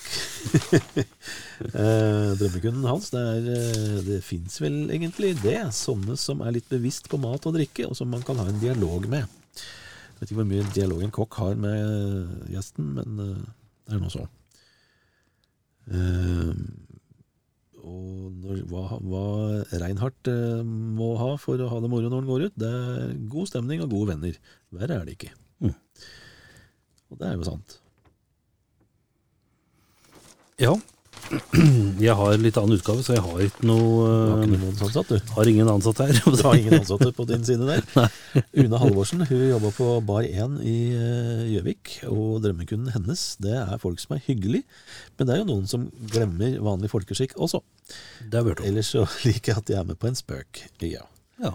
eh, 1.76 2.32
drømmekunden 2.40 2.88
hans, 2.88 3.11
det, 3.12 3.20
er, 3.20 3.48
eh, 3.53 3.98
det 4.07 4.20
fins 4.24 4.61
vel 4.62 4.86
egentlig 4.94 5.34
det. 5.42 5.59
Sånne 5.76 6.16
som 6.20 6.40
er 6.44 6.57
litt 6.57 6.70
bevisst 6.72 7.11
på 7.12 7.20
mat 7.20 7.48
og 7.48 7.57
drikke, 7.59 7.88
og 7.90 7.98
som 7.98 8.12
man 8.12 8.24
kan 8.26 8.40
ha 8.40 8.48
en 8.48 8.62
dialog 8.62 9.09
med. 9.12 9.26
Jeg 9.57 10.20
vet 10.22 10.30
ikke 10.30 10.40
hvor 10.40 10.53
mye 10.53 10.70
dialog 10.72 11.03
en 11.03 11.16
kokk 11.18 11.40
har 11.42 11.59
med 11.61 12.48
gjesten, 12.55 12.94
men 12.96 13.18
det 13.18 13.96
er 13.96 14.00
nå 14.00 14.12
så. 14.12 14.24
Eh, 15.90 16.53
og 17.83 18.35
når, 18.43 18.62
hva, 18.70 18.83
hva 19.03 19.22
Reinhardt 19.83 20.30
eh, 20.30 20.62
må 20.62 21.12
ha 21.18 21.33
for 21.41 21.59
å 21.59 21.70
ha 21.72 21.80
det 21.83 21.91
moro 21.91 22.07
når 22.07 22.20
han 22.22 22.30
går 22.30 22.45
ut, 22.47 22.59
det 22.62 22.70
er 22.70 23.14
god 23.33 23.51
stemning 23.51 23.83
og 23.83 23.91
gode 23.91 24.12
venner. 24.14 24.39
Verre 24.74 25.01
er 25.01 25.09
det 25.09 25.16
ikke. 25.16 25.33
Mm. 25.64 25.74
Og 27.11 27.18
det 27.20 27.28
er 27.28 27.39
jo 27.41 27.49
sant. 27.49 27.78
Ja. 30.62 30.76
Jeg 32.03 32.14
har 32.18 32.35
litt 32.41 32.57
annen 32.61 32.76
utgave, 32.76 33.03
så 33.05 33.14
jeg 33.16 33.22
har 33.24 33.41
ikke 33.45 33.64
Du 33.64 33.72
har 33.72 34.43
ikke 34.45 34.59
noen 34.59 34.83
ansatt, 34.85 35.09
du. 35.12 35.33
Har 35.33 35.49
ingen 35.49 35.70
ansatt 35.70 36.03
her. 36.05 36.12
Du 36.26 36.43
har 36.45 36.59
ingen 36.59 36.76
ansatte 36.76 37.12
på 37.16 37.26
din 37.28 37.45
side 37.47 37.68
der. 37.68 37.85
Une 38.61 38.80
Halvorsen 38.80 39.24
hun 39.28 39.45
jobber 39.49 39.74
på 39.76 39.89
Bar 40.09 40.26
1 40.28 40.59
i 40.68 40.76
eh, 40.93 41.45
Gjøvik, 41.55 41.95
og 42.11 42.43
drømmekunden 42.45 42.93
hennes 42.95 43.24
det 43.43 43.55
er 43.62 43.80
folk 43.80 44.03
som 44.03 44.16
er 44.16 44.24
hyggelig, 44.26 44.62
men 45.16 45.28
det 45.28 45.35
er 45.35 45.43
jo 45.43 45.49
noen 45.49 45.68
som 45.70 45.87
glemmer 46.12 46.59
vanlig 46.64 46.91
folkeskikk 46.93 47.37
også. 47.41 47.62
Det 48.28 48.39
har 48.39 48.45
vi 48.45 48.53
hørt 48.53 48.64
om. 48.64 48.68
Ellers 48.68 48.93
så 48.93 49.07
liker 49.26 49.55
jeg 49.55 49.62
at 49.62 49.70
de 49.70 49.78
er 49.78 49.89
med 49.89 50.01
på 50.03 50.11
en 50.11 50.18
spøk. 50.18 50.64
Ja. 50.85 51.07
Ja. 51.43 51.55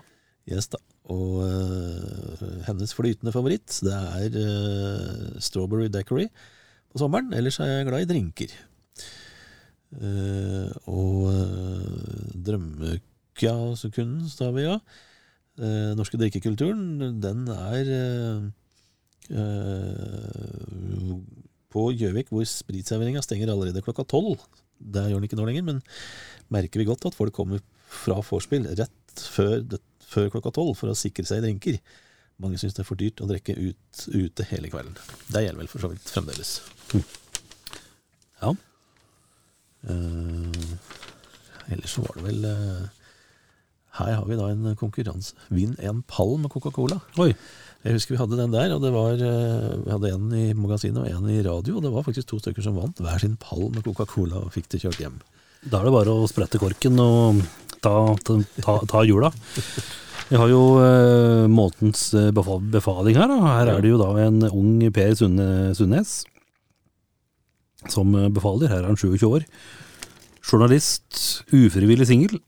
Yes 0.49 0.71
da. 0.73 0.81
Og 1.13 1.43
eh, 1.45 2.47
hennes 2.67 2.95
flytende 2.97 3.31
favoritt 3.35 3.77
det 3.85 3.93
er 3.93 4.41
eh, 4.41 5.37
Strawberry 5.43 5.91
Daiquiri 5.91 6.25
på 6.91 7.03
sommeren. 7.03 7.29
Ellers 7.37 7.61
er 7.63 7.77
jeg 7.77 7.87
glad 7.91 8.07
i 8.07 8.09
drinker. 8.15 8.57
Eh, 9.95 10.71
og 10.91 11.31
uh, 11.31 12.33
drømmekunden, 12.47 14.27
sa 14.31 14.51
vi 14.55 14.67
ja. 14.67 14.79
Eh, 15.57 15.93
norske 15.97 16.19
drikkekulturen, 16.21 17.17
den 17.17 17.47
er 17.49 17.87
eh, 17.89 18.41
eh, 19.33 21.15
på 21.73 21.85
Gjøvik, 21.97 22.29
hvor 22.29 22.45
spritserveringa 22.45 23.23
stenger 23.25 23.49
allerede 23.49 23.81
klokka 23.81 24.05
tolv. 24.05 24.43
Det 24.77 25.07
gjør 25.07 25.17
den 25.17 25.25
ikke 25.25 25.39
nå 25.39 25.47
lenger, 25.49 25.65
men 25.65 25.81
merker 26.53 26.83
vi 26.83 26.85
godt 26.85 27.09
at 27.09 27.17
folk 27.17 27.33
kommer 27.33 27.63
fra 27.89 28.19
vorspiel 28.21 28.69
rett 28.77 29.25
før, 29.33 29.65
før 30.05 30.29
klokka 30.35 30.53
tolv 30.59 30.77
for 30.77 30.93
å 30.93 30.99
sikre 30.99 31.25
seg 31.25 31.41
drinker. 31.41 31.81
Mange 32.37 32.61
syns 32.61 32.77
det 32.77 32.83
er 32.83 32.91
for 32.91 33.01
dyrt 33.01 33.25
å 33.25 33.29
drikke 33.31 33.57
ut, 33.57 34.05
ute 34.13 34.45
hele 34.51 34.69
kvelden. 34.69 34.93
Det 35.33 35.41
gjelder 35.41 35.63
vel 35.63 35.73
for 35.73 35.81
så 35.81 35.89
vidt 35.89 36.13
fremdeles. 36.13 36.59
Ja. 38.43 38.53
Eh, 39.87 41.73
ellers 41.73 41.95
så 41.95 42.03
var 42.03 42.17
det 42.17 42.25
vel 42.25 42.47
eh, 42.47 42.87
Her 43.97 44.17
har 44.19 44.25
vi 44.27 44.37
da 44.39 44.49
en 44.51 44.75
konkurranse. 44.79 45.33
Vinn 45.49 45.77
en 45.79 46.03
pall 46.07 46.35
med 46.41 46.51
Coca-Cola. 46.53 46.99
Oi. 47.23 47.31
Jeg 47.85 47.95
husker 47.95 48.15
vi 48.15 48.19
hadde 48.19 48.39
den 48.39 48.51
der, 48.53 48.73
og 48.75 48.81
det 48.83 48.91
var, 48.93 49.13
eh, 49.21 49.69
vi 49.85 49.93
hadde 49.93 50.11
en 50.13 50.31
i 50.35 50.45
magasinet 50.57 51.03
og 51.03 51.09
en 51.09 51.29
i 51.31 51.39
radio. 51.45 51.77
Og 51.77 51.85
det 51.85 51.93
var 51.93 52.05
faktisk 52.05 52.29
to 52.29 52.41
stykker 52.41 52.65
som 52.65 52.77
vant 52.77 52.99
hver 53.01 53.21
sin 53.21 53.37
pall 53.41 53.69
med 53.71 53.85
Coca-Cola 53.85 54.43
og 54.43 54.53
fikk 54.55 54.69
det 54.73 54.83
kjørt 54.83 55.01
hjem. 55.03 55.21
Da 55.63 55.79
er 55.79 55.87
det 55.87 55.95
bare 55.95 56.13
å 56.13 56.27
sprette 56.29 56.59
korken 56.61 56.99
og 57.01 57.41
ta, 57.81 57.93
ta, 58.25 58.37
ta, 58.61 58.77
ta 58.89 59.05
hjula. 59.07 59.31
Vi 60.27 60.35
har 60.35 60.49
jo 60.51 60.63
eh, 60.83 61.45
eh, 61.47 62.31
befaling 62.75 63.15
her. 63.15 63.31
Da. 63.31 63.37
Her 63.47 63.71
er 63.77 63.81
det 63.81 63.93
jo 63.93 64.01
da 64.01 64.11
en 64.25 64.43
ung 64.49 64.81
Per 64.91 65.15
Sundnes 65.15 66.19
som 67.93 68.13
eh, 68.15 68.29
befaler. 68.33 68.71
Her 68.71 68.83
er 68.83 68.91
han 68.91 68.99
27 68.99 69.25
år. 69.27 69.47
Journalist, 70.47 71.43
ufrivillig 71.51 72.07
singel. 72.07 72.39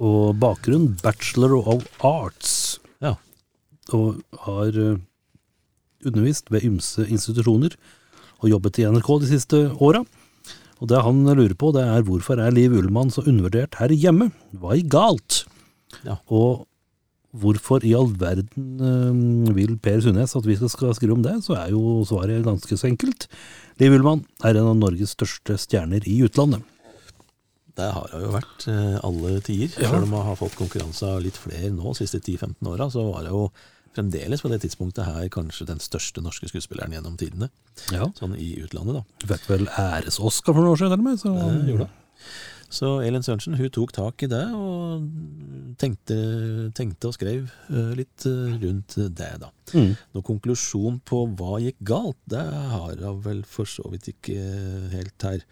Og 0.00 0.36
bakgrunn 0.40 0.94
Bachelor 1.02 1.58
of 1.60 1.84
Arts. 2.04 2.78
Ja. 3.04 3.16
Og 3.92 4.22
har 4.46 4.76
eh, 4.80 5.00
undervist 6.06 6.50
ved 6.52 6.64
ymse 6.64 7.06
institusjoner 7.08 7.76
og 8.42 8.50
jobbet 8.52 8.80
i 8.80 8.86
NRK 8.88 9.10
de 9.22 9.32
siste 9.32 9.60
åra. 9.80 10.04
Og 10.76 10.88
det 10.90 11.00
han 11.00 11.24
lurer 11.24 11.56
på, 11.56 11.72
det 11.72 11.84
er 11.88 12.04
hvorfor 12.04 12.40
er 12.40 12.52
Liv 12.52 12.74
Ullmann 12.76 13.12
så 13.12 13.24
undervurdert 13.24 13.78
her 13.80 13.92
hjemme? 13.96 14.30
Hva 14.52 14.74
er 14.76 14.88
galt? 14.92 15.44
Ja. 16.04 16.18
Og 16.28 16.66
hvorfor 17.36 17.84
i 17.84 17.94
all 17.96 18.10
verden 18.20 18.80
eh, 18.80 19.54
vil 19.56 19.76
Per 19.82 20.00
Sundnes 20.04 20.36
at 20.36 20.48
vi 20.48 20.56
skal 20.56 20.94
skrive 20.96 21.16
om 21.16 21.24
det, 21.24 21.38
så 21.44 21.56
er 21.60 21.72
jo 21.72 22.00
svaret 22.08 22.44
ganske 22.44 22.76
så 22.76 22.88
enkelt. 22.88 23.28
Liv 23.76 23.92
Ullmann 23.92 24.22
er 24.46 24.56
en 24.56 24.70
av 24.70 24.76
Norges 24.78 25.12
største 25.12 25.58
stjerner 25.60 26.04
i 26.08 26.16
utlandet. 26.24 26.64
Det 27.76 27.90
har 27.92 28.08
det 28.08 28.22
jo 28.22 28.30
vært 28.32 28.64
eh, 28.72 28.94
alle 29.04 29.34
tider. 29.44 29.74
Ja. 29.82 29.90
Selv 29.92 30.06
om 30.06 30.14
hun 30.16 30.24
har 30.30 30.38
fått 30.40 30.56
konkurranse 30.56 31.10
av 31.12 31.20
litt 31.20 31.36
flere 31.36 31.68
nå, 31.74 31.90
de 31.90 31.98
siste 31.98 32.22
10-15 32.22 32.70
åra, 32.72 32.86
så 32.92 33.04
var 33.10 33.26
det 33.26 33.34
jo 33.34 33.50
fremdeles 33.96 34.40
på 34.44 34.48
det 34.52 34.62
tidspunktet 34.64 35.04
her 35.04 35.28
kanskje 35.32 35.68
den 35.68 35.80
største 35.84 36.24
norske 36.24 36.48
skuespilleren 36.48 36.96
gjennom 36.96 37.18
tidene. 37.20 37.50
Ja. 37.92 38.08
Sånn 38.16 38.32
i 38.40 38.54
utlandet, 38.64 39.02
da. 39.02 39.28
Fikk 39.34 39.48
vel 39.52 39.68
æres-Oscar 39.68 40.56
for 40.56 40.62
noen 40.64 40.72
år 40.72 40.80
siden, 40.80 40.96
eller 40.96 41.10
noe? 41.12 41.20
Så, 41.20 41.34
Det 41.36 41.74
gjorde 41.74 41.88
det. 41.90 42.26
Så 42.72 42.96
Elin 43.06 43.22
Sørensen 43.22 43.56
hun 43.58 43.70
tok 43.72 43.92
tak 43.94 44.24
i 44.26 44.28
det, 44.30 44.42
og 44.54 45.04
tenkte, 45.80 46.16
tenkte 46.76 47.10
og 47.10 47.14
skrev 47.14 47.46
eh, 47.70 47.92
litt 47.98 48.26
eh, 48.28 48.56
rundt 48.62 48.96
det, 48.96 49.30
da. 49.42 49.52
Mm. 49.74 49.94
Noen 50.16 50.26
konklusjon 50.26 50.98
på 51.06 51.22
hva 51.38 51.60
gikk 51.62 51.78
galt, 51.86 52.18
det 52.30 52.42
har 52.42 52.98
hun 53.04 53.22
vel 53.24 53.44
for 53.48 53.70
så 53.70 53.86
vidt 53.92 54.10
ikke 54.14 54.36
helt 54.94 55.28
her. 55.28 55.46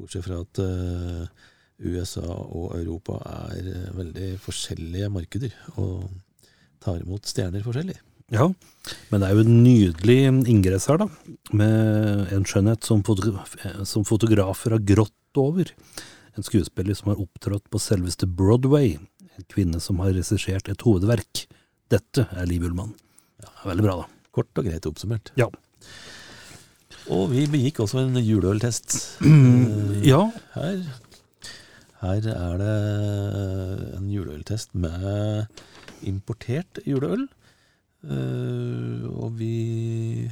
Bortsett 0.00 0.26
fra 0.26 0.42
at 0.44 0.62
eh, 0.62 1.48
USA 1.82 2.26
og 2.28 2.76
Europa 2.78 3.18
er 3.56 3.72
eh, 3.72 3.90
veldig 3.96 4.30
forskjellige 4.42 5.10
markeder, 5.12 5.56
og 5.80 6.08
tar 6.82 7.02
imot 7.02 7.28
stjerner 7.28 7.64
forskjellig. 7.64 7.98
Ja, 8.32 8.46
men 9.12 9.20
det 9.20 9.28
er 9.28 9.36
jo 9.36 9.42
en 9.44 9.58
nydelig 9.60 10.20
inngress 10.48 10.88
her, 10.88 11.02
da. 11.02 11.08
Med 11.52 12.32
en 12.32 12.46
skjønnhet 12.48 12.86
som 12.88 13.02
fotografer 13.04 14.76
har 14.76 14.86
grått 14.88 15.40
over. 15.40 15.68
En 16.36 16.46
skuespiller 16.46 16.96
som 16.96 17.10
har 17.12 17.20
opptrådt 17.20 17.66
på 17.72 17.80
selveste 17.82 18.26
Broadway. 18.26 18.94
En 19.36 19.46
kvinne 19.52 19.80
som 19.84 20.00
har 20.00 20.14
regissert 20.16 20.68
et 20.72 20.84
hovedverk. 20.86 21.46
Dette 21.92 22.24
er 22.32 22.46
Liv 22.48 22.64
Ullmann. 22.64 22.94
Ja, 23.42 23.50
veldig 23.68 23.84
bra, 23.84 23.96
da. 24.02 24.06
Kort 24.32 24.56
og 24.56 24.64
greit 24.68 24.86
oppsummert. 24.88 25.32
Ja. 25.36 25.48
Og 27.12 27.26
vi 27.34 27.44
begikk 27.50 27.82
også 27.84 28.00
en 28.06 28.16
juleøltest. 28.22 29.18
mm, 29.20 30.02
Ja, 30.06 30.22
Her, 30.54 30.80
her 32.00 32.28
er 32.32 32.56
det 32.62 32.76
en 33.98 34.08
juleøltest 34.10 34.72
med 34.74 35.46
importert 36.08 36.80
juleøl. 36.88 37.26
Eh, 38.02 39.04
og 39.12 39.36
vi 39.38 40.30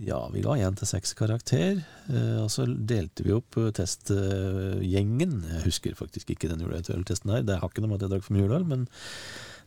ja, 0.00 0.18
vi 0.32 0.40
ga 0.44 0.56
én 0.56 0.76
til 0.78 0.88
seks 0.88 1.12
karakter. 1.18 1.82
eh, 2.08 2.36
og 2.40 2.48
så 2.52 2.64
delte 2.66 3.24
vi 3.26 3.34
opp 3.36 3.56
eh, 3.60 3.70
testgjengen. 3.76 5.40
Jeg 5.44 5.64
husker 5.66 5.96
faktisk 5.98 6.32
ikke 6.32 6.48
den 6.48 6.62
juleøltesten 6.64 7.32
her. 7.34 7.42
Det 7.44 7.58
har 7.60 7.68
ikke 7.68 7.84
noe 7.84 7.92
med 7.92 8.00
at 8.00 8.06
jeg 8.06 8.14
drakk 8.14 8.26
for 8.26 8.36
mye 8.36 8.46
juleøl, 8.46 8.68
men 8.68 8.86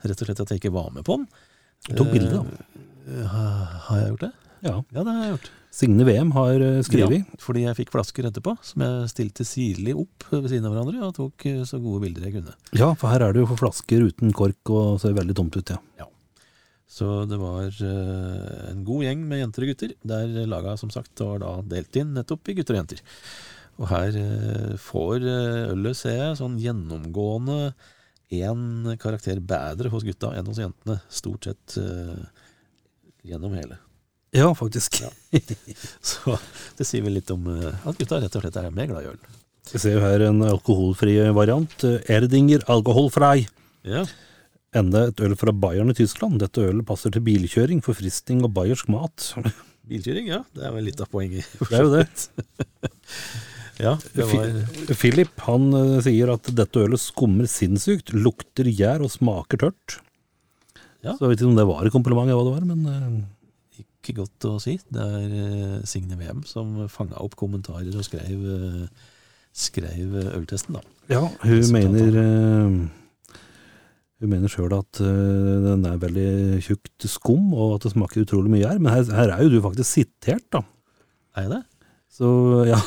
rett 0.04 0.24
og 0.24 0.28
slett 0.30 0.42
at 0.42 0.54
jeg 0.54 0.64
ikke 0.64 0.74
var 0.74 0.90
med 0.96 1.06
på 1.06 1.20
den. 1.20 1.28
du 1.90 1.98
tok 2.00 2.14
bilde, 2.16 2.40
da. 2.40 2.80
Eh, 3.14 3.36
har 3.90 4.00
jeg 4.02 4.14
gjort 4.16 4.26
det? 4.26 4.32
Ja. 4.64 4.78
Ja, 4.96 5.04
det 5.04 5.12
har 5.12 5.22
jeg 5.22 5.36
gjort. 5.36 5.52
Signe 5.74 6.06
VM 6.06 6.32
har 6.36 6.64
skrevet. 6.86 7.24
Ja, 7.26 7.42
fordi 7.42 7.64
jeg 7.66 7.78
fikk 7.80 7.94
flasker 7.96 8.28
etterpå, 8.30 8.54
som 8.62 8.84
jeg 8.86 9.10
stilte 9.10 9.46
sirlig 9.48 9.96
opp 9.98 10.28
ved 10.30 10.46
siden 10.52 10.68
av 10.70 10.76
hverandre, 10.76 11.02
og 11.08 11.16
tok 11.18 11.46
så 11.66 11.80
gode 11.82 12.04
bilder 12.06 12.28
jeg 12.30 12.36
kunne. 12.38 12.54
Ja, 12.78 12.92
for 12.94 13.10
her 13.10 13.26
er 13.26 13.34
det 13.34 13.42
jo 13.42 13.50
for 13.50 13.62
flasker 13.64 14.06
uten 14.06 14.34
kork 14.38 14.70
og 14.70 15.02
ser 15.02 15.18
veldig 15.18 15.34
tomt 15.40 15.58
ut, 15.58 15.74
ja. 15.74 15.82
ja. 15.98 16.06
Så 16.94 17.08
det 17.26 17.40
var 17.42 17.66
eh, 17.66 18.70
en 18.70 18.84
god 18.86 19.06
gjeng 19.08 19.24
med 19.26 19.42
jenter 19.42 19.66
og 19.66 19.72
gutter, 19.72 19.96
der 20.06 20.34
laga 20.50 20.76
som 20.78 20.92
sagt 20.94 21.24
var 21.26 21.42
da 21.42 21.56
delt 21.66 21.96
inn 21.98 22.14
nettopp 22.14 22.52
i 22.52 22.56
gutter 22.60 22.76
og 22.76 22.84
jenter. 22.84 23.00
Og 23.82 23.88
her 23.90 24.18
eh, 24.20 24.74
får 24.78 25.26
eh, 25.26 25.72
ølet, 25.72 25.98
ser 25.98 26.20
jeg, 26.20 26.36
sånn 26.38 26.60
gjennomgående 26.62 27.74
én 28.34 28.94
karakter 29.02 29.42
bedre 29.42 29.90
hos 29.94 30.06
gutta 30.06 30.36
enn 30.38 30.50
hos 30.50 30.62
jentene. 30.62 31.00
Stort 31.14 31.46
sett 31.46 31.76
gjennom 33.22 33.54
hele. 33.54 33.78
Ja, 34.34 34.48
faktisk. 34.58 34.98
Ja. 35.04 35.12
Så 36.14 36.38
det 36.80 36.88
sier 36.90 37.06
vel 37.06 37.20
litt 37.20 37.30
om 37.34 37.46
at 37.54 38.00
gutta 38.00 38.18
rett 38.24 38.38
og 38.40 38.46
slett 38.46 38.58
er 38.58 38.74
mer 38.74 38.90
glad 38.90 39.06
i 39.06 39.12
øl. 39.12 39.20
Vi 39.70 39.82
ser 39.82 40.00
jo 40.00 40.02
her 40.02 40.26
en 40.32 40.42
alkoholfri 40.48 41.20
variant. 41.38 41.86
Erdinger 42.10 42.66
alkoholfrei. 42.74 43.46
Ja. 43.86 44.02
Enda 44.74 45.08
et 45.10 45.22
øl 45.22 45.36
fra 45.38 45.54
Bayern 45.54 45.94
i 45.94 45.98
Tyskland. 45.98 46.40
Dette 46.42 46.64
ølet 46.66 46.86
passer 46.88 47.14
til 47.14 47.24
bilkjøring, 47.26 47.84
forfriskning 47.86 48.42
og 48.46 48.54
bayersk 48.56 48.90
mat. 48.94 49.32
Bilkjøring, 49.90 50.30
ja. 50.32 50.44
Det 50.56 50.64
er 50.66 50.74
vel 50.74 50.88
litt 50.88 51.02
av 51.04 51.10
poenget. 51.12 51.50
Det 51.60 51.76
er 51.78 51.84
jo 51.84 51.92
det. 51.94 52.06
Ja, 53.82 53.96
det 54.14 54.26
var 54.30 54.94
Philip 54.94 55.40
han 55.48 55.72
eh, 55.74 56.00
sier 56.06 56.30
at 56.34 56.50
dette 56.56 56.84
ølet 56.84 57.02
skummer 57.02 57.48
sinnssykt, 57.50 58.12
lukter 58.14 58.68
gjær 58.70 59.02
og 59.02 59.10
smaker 59.10 59.64
tørt. 59.66 59.96
Ja. 61.02 61.16
Så 61.16 61.26
jeg 61.26 61.34
vet 61.34 61.42
ikke 61.42 61.50
om 61.50 61.58
det 61.58 61.66
var 61.68 61.88
et 61.88 61.96
kompliment, 61.96 62.30
eller 62.30 62.38
hva 62.38 62.62
det 62.62 62.68
var, 62.68 62.68
men 62.70 62.92
eh, 62.94 63.82
ikke 63.82 64.20
godt 64.22 64.48
å 64.52 64.54
si. 64.62 64.78
Det 64.94 65.08
er 65.18 65.36
eh, 65.40 65.78
Signe 65.90 66.20
Wem 66.22 66.46
som 66.48 66.84
fanga 66.92 67.18
opp 67.24 67.34
kommentarer 67.40 67.98
og 67.98 68.06
skrev, 68.06 68.46
skrev 69.50 70.20
øltesten, 70.38 70.78
da. 70.78 70.86
ja, 71.18 71.26
hun 71.42 71.74
mener 71.74 72.22
Hun 74.24 74.32
mener 74.32 74.48
sjøl 74.48 74.72
at 74.72 75.02
eh, 75.04 75.56
den 75.66 75.82
er 75.84 75.98
veldig 76.00 76.62
tjukt 76.64 77.08
skum, 77.12 77.50
og 77.52 77.74
at 77.76 77.84
det 77.84 77.90
smaker 77.92 78.24
utrolig 78.24 78.54
mye 78.54 78.62
gjær. 78.62 78.78
Men 78.80 78.94
her, 78.96 79.10
her 79.18 79.34
er 79.36 79.42
jo 79.44 79.50
du 79.52 79.58
faktisk 79.66 79.90
sitert, 79.90 80.46
da. 80.56 80.62
Er 81.36 81.44
jeg 81.44 81.52
det? 81.58 81.64
Så 82.14 82.30
ja, 82.70 82.78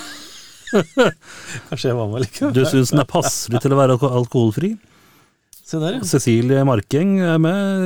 Kanskje 1.68 1.90
jeg 1.90 1.96
var 1.98 2.08
med 2.08 2.24
likevel. 2.24 2.54
du 2.56 2.62
syns 2.70 2.92
den 2.94 3.02
er 3.02 3.08
passelig 3.10 3.60
til 3.62 3.74
å 3.74 3.78
være 3.78 3.98
alkoholfri? 4.08 4.72
Se 5.66 5.80
der, 5.82 5.98
ja. 5.98 6.06
Cecilie 6.06 6.64
Markeng 6.64 7.18
er 7.26 7.36
med. 7.42 7.84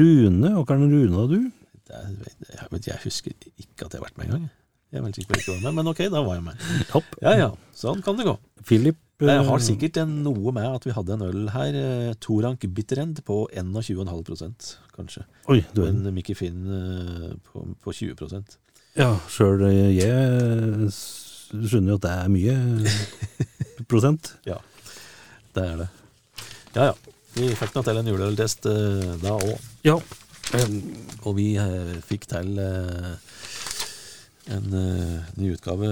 Rune, 0.00 0.54
og 0.58 0.66
Karen 0.66 0.90
Rune 0.90 1.20
og 1.20 1.30
du? 1.30 1.38
Det 1.84 1.94
er, 2.00 2.68
jeg, 2.88 3.00
husker 3.04 3.34
ikke 3.54 3.86
at 3.86 3.94
jeg 3.94 4.00
har 4.00 4.06
vært 4.08 4.18
med 4.18 4.26
engang. 4.32 4.50
Jeg 4.90 4.98
er 4.98 5.04
veldig 5.04 5.20
sikker 5.20 5.30
på 5.30 5.40
ikke 5.44 5.54
var 5.54 5.64
med, 5.68 5.78
men 5.78 5.94
ok, 5.94 6.04
da 6.10 6.26
var 6.26 6.40
jeg 6.40 6.46
med. 6.48 6.68
Topp. 6.90 7.16
Ja 7.22 7.38
ja, 7.38 7.48
sånn 7.76 8.02
kan 8.02 8.18
det 8.18 8.26
gå. 8.26 8.34
Philip 8.66 8.98
Det 9.22 9.30
eh, 9.30 9.44
har 9.46 9.62
sikkert 9.62 10.00
noe 10.10 10.52
med 10.56 10.66
at 10.66 10.86
vi 10.88 10.94
hadde 10.96 11.14
en 11.14 11.24
øl 11.28 11.44
her, 11.54 11.76
eh, 11.78 12.14
Torank 12.18 12.64
Bitterend, 12.74 13.20
på 13.26 13.44
21,5 13.54 14.74
kanskje. 14.96 15.22
Oi, 15.52 15.60
du 15.74 15.84
en 15.86 16.02
Mickey 16.14 16.34
Finn 16.34 16.64
eh, 16.66 17.30
på, 17.46 17.62
på 17.84 17.94
20% 17.94 18.56
Ja, 18.98 19.12
sjøl 19.30 19.62
jeg 19.94 20.90
skjønner 20.94 21.94
jo 21.94 21.98
at 22.00 22.06
det 22.06 22.14
er 22.14 22.32
mye 22.34 22.54
prosent. 23.90 24.34
ja, 24.46 24.58
Det 25.54 25.66
er 25.70 25.84
det. 25.84 25.90
Ja 26.74 26.90
ja. 26.90 26.94
Vi 27.34 27.48
fikk 27.58 27.72
nå 27.74 27.82
til 27.82 27.98
en 27.98 28.06
juleøltest 28.06 28.66
eh, 28.70 29.14
da 29.22 29.32
òg. 29.34 29.54
Ja. 29.86 29.96
Og 31.26 31.32
vi 31.38 31.54
eh, 31.58 31.94
fikk 32.06 32.28
til 32.30 32.58
eh, 32.62 33.14
en 34.54 34.76
eh, 34.78 35.32
ny 35.40 35.50
utgave 35.56 35.88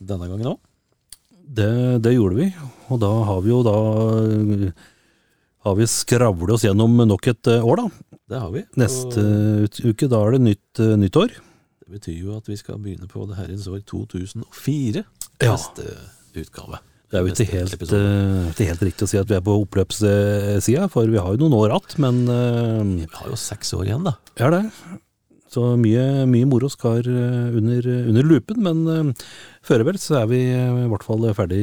denne 0.00 0.26
gangen 0.30 0.50
òg. 0.54 0.65
Det, 1.46 2.02
det 2.02 2.16
gjorde 2.16 2.40
vi, 2.40 2.50
og 2.90 2.98
da 3.02 3.10
har 3.28 3.42
vi 3.44 3.52
jo 3.52 3.62
da 3.66 3.76
har 5.66 5.74
vi 5.74 5.86
skravlet 5.90 6.54
oss 6.54 6.64
gjennom 6.66 6.94
nok 7.10 7.26
et 7.32 7.50
eh, 7.50 7.64
år, 7.64 7.80
da. 7.82 8.18
Det 8.30 8.40
har 8.42 8.50
vi. 8.54 8.62
Neste 8.78 9.22
Og 9.66 9.78
uke, 9.90 10.08
da 10.10 10.20
er 10.22 10.36
det 10.36 10.42
nytt, 10.44 10.82
eh, 10.82 10.96
nytt 11.00 11.18
år. 11.18 11.32
det 11.82 11.94
betyr 11.96 12.18
jo 12.20 12.36
at 12.36 12.46
vi 12.50 12.58
skal 12.58 12.78
begynne 12.82 13.08
på 13.10 13.26
det 13.26 13.38
herrens 13.38 13.66
år 13.70 13.80
2004. 13.86 15.02
Ja. 15.42 15.54
Neste 15.54 15.88
utgave. 16.36 16.82
Det 17.06 17.18
er 17.18 17.22
jo 17.22 17.32
ikke 17.32 17.48
helt, 17.50 17.74
eh, 17.82 18.46
ikke 18.50 18.68
helt 18.70 18.84
riktig 18.88 19.06
å 19.06 19.10
si 19.10 19.18
at 19.18 19.30
vi 19.30 19.38
er 19.38 19.42
på 19.46 19.54
oppløpssida, 19.62 20.86
for 20.90 21.06
vi 21.10 21.18
har 21.18 21.34
jo 21.34 21.42
noen 21.42 21.58
år 21.58 21.74
igjen, 21.74 21.98
men 22.02 22.22
Vi 22.26 23.10
har 23.14 23.30
jo 23.30 23.38
seks 23.38 23.74
år 23.74 23.86
igjen, 23.86 24.06
da. 24.06 24.16
Ja, 24.38 24.50
det. 24.50 24.70
Så 25.56 25.62
mye, 25.80 26.26
mye 26.28 26.46
moro 26.48 26.68
skal 26.68 27.06
eh, 27.08 27.54
under, 27.56 27.86
under 28.10 28.26
lupen, 28.28 28.58
men 28.60 28.82
eh, 28.92 29.28
så 29.64 29.78
er 29.78 30.28
vi 30.28 30.40
eh, 30.52 30.82
i 30.84 30.90
hvert 30.90 31.06
fall 31.06 31.24
ferdig 31.36 31.62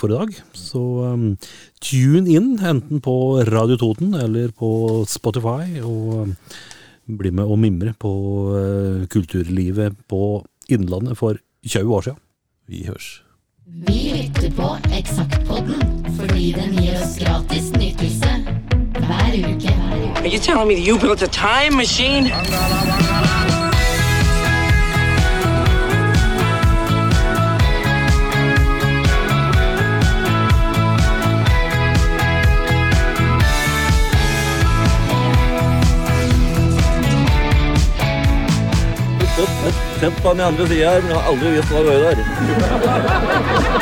for 0.00 0.12
i 0.12 0.18
dag. 0.18 0.34
Så 0.52 0.82
um, 1.08 1.24
tune 1.80 2.28
inn, 2.28 2.58
enten 2.60 3.00
på 3.00 3.16
Radio 3.48 3.78
Toten 3.80 4.12
eller 4.18 4.52
på 4.52 5.02
Spotify, 5.08 5.80
og 5.80 6.34
bli 7.08 7.32
med 7.32 7.48
og 7.48 7.58
mimre 7.58 7.94
på 7.98 8.12
uh, 8.52 9.08
kulturlivet 9.10 9.96
på 10.08 10.42
Innlandet 10.72 11.16
for 11.18 11.40
20 11.66 11.96
år 11.96 12.06
siden. 12.06 12.20
Vi 12.68 12.84
hørs. 12.86 13.08
Vi 13.88 13.98
lytter 14.12 14.52
på 14.56 14.68
Eksaktpodden 14.92 15.80
fordi 16.18 16.52
den 16.54 16.76
gir 16.76 17.00
oss 17.00 17.16
gratis 17.18 17.72
nytelse 17.74 18.36
hver 19.00 19.38
uke. 19.48 19.71
Are 20.22 20.28
you 20.28 20.38
telling 20.38 20.68
me 20.68 20.76
that 20.76 20.82
you 20.82 20.98
built 21.00 21.20
a 21.22 21.26
time 21.26 21.76
machine? 21.76 22.30
På 40.22 40.32
den 40.32 40.40
andre 40.40 40.68
sida 40.68 40.90
her, 40.90 41.00
men 41.00 41.10
jeg 41.10 41.18
har 41.18 41.28
aldri 41.30 41.50
visst 41.50 41.70
hva 41.70 41.80
det 41.82 41.94
var. 42.04 42.14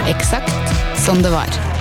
Eksakt 0.09 0.73
som 1.05 1.23
det 1.23 1.33
var. 1.33 1.80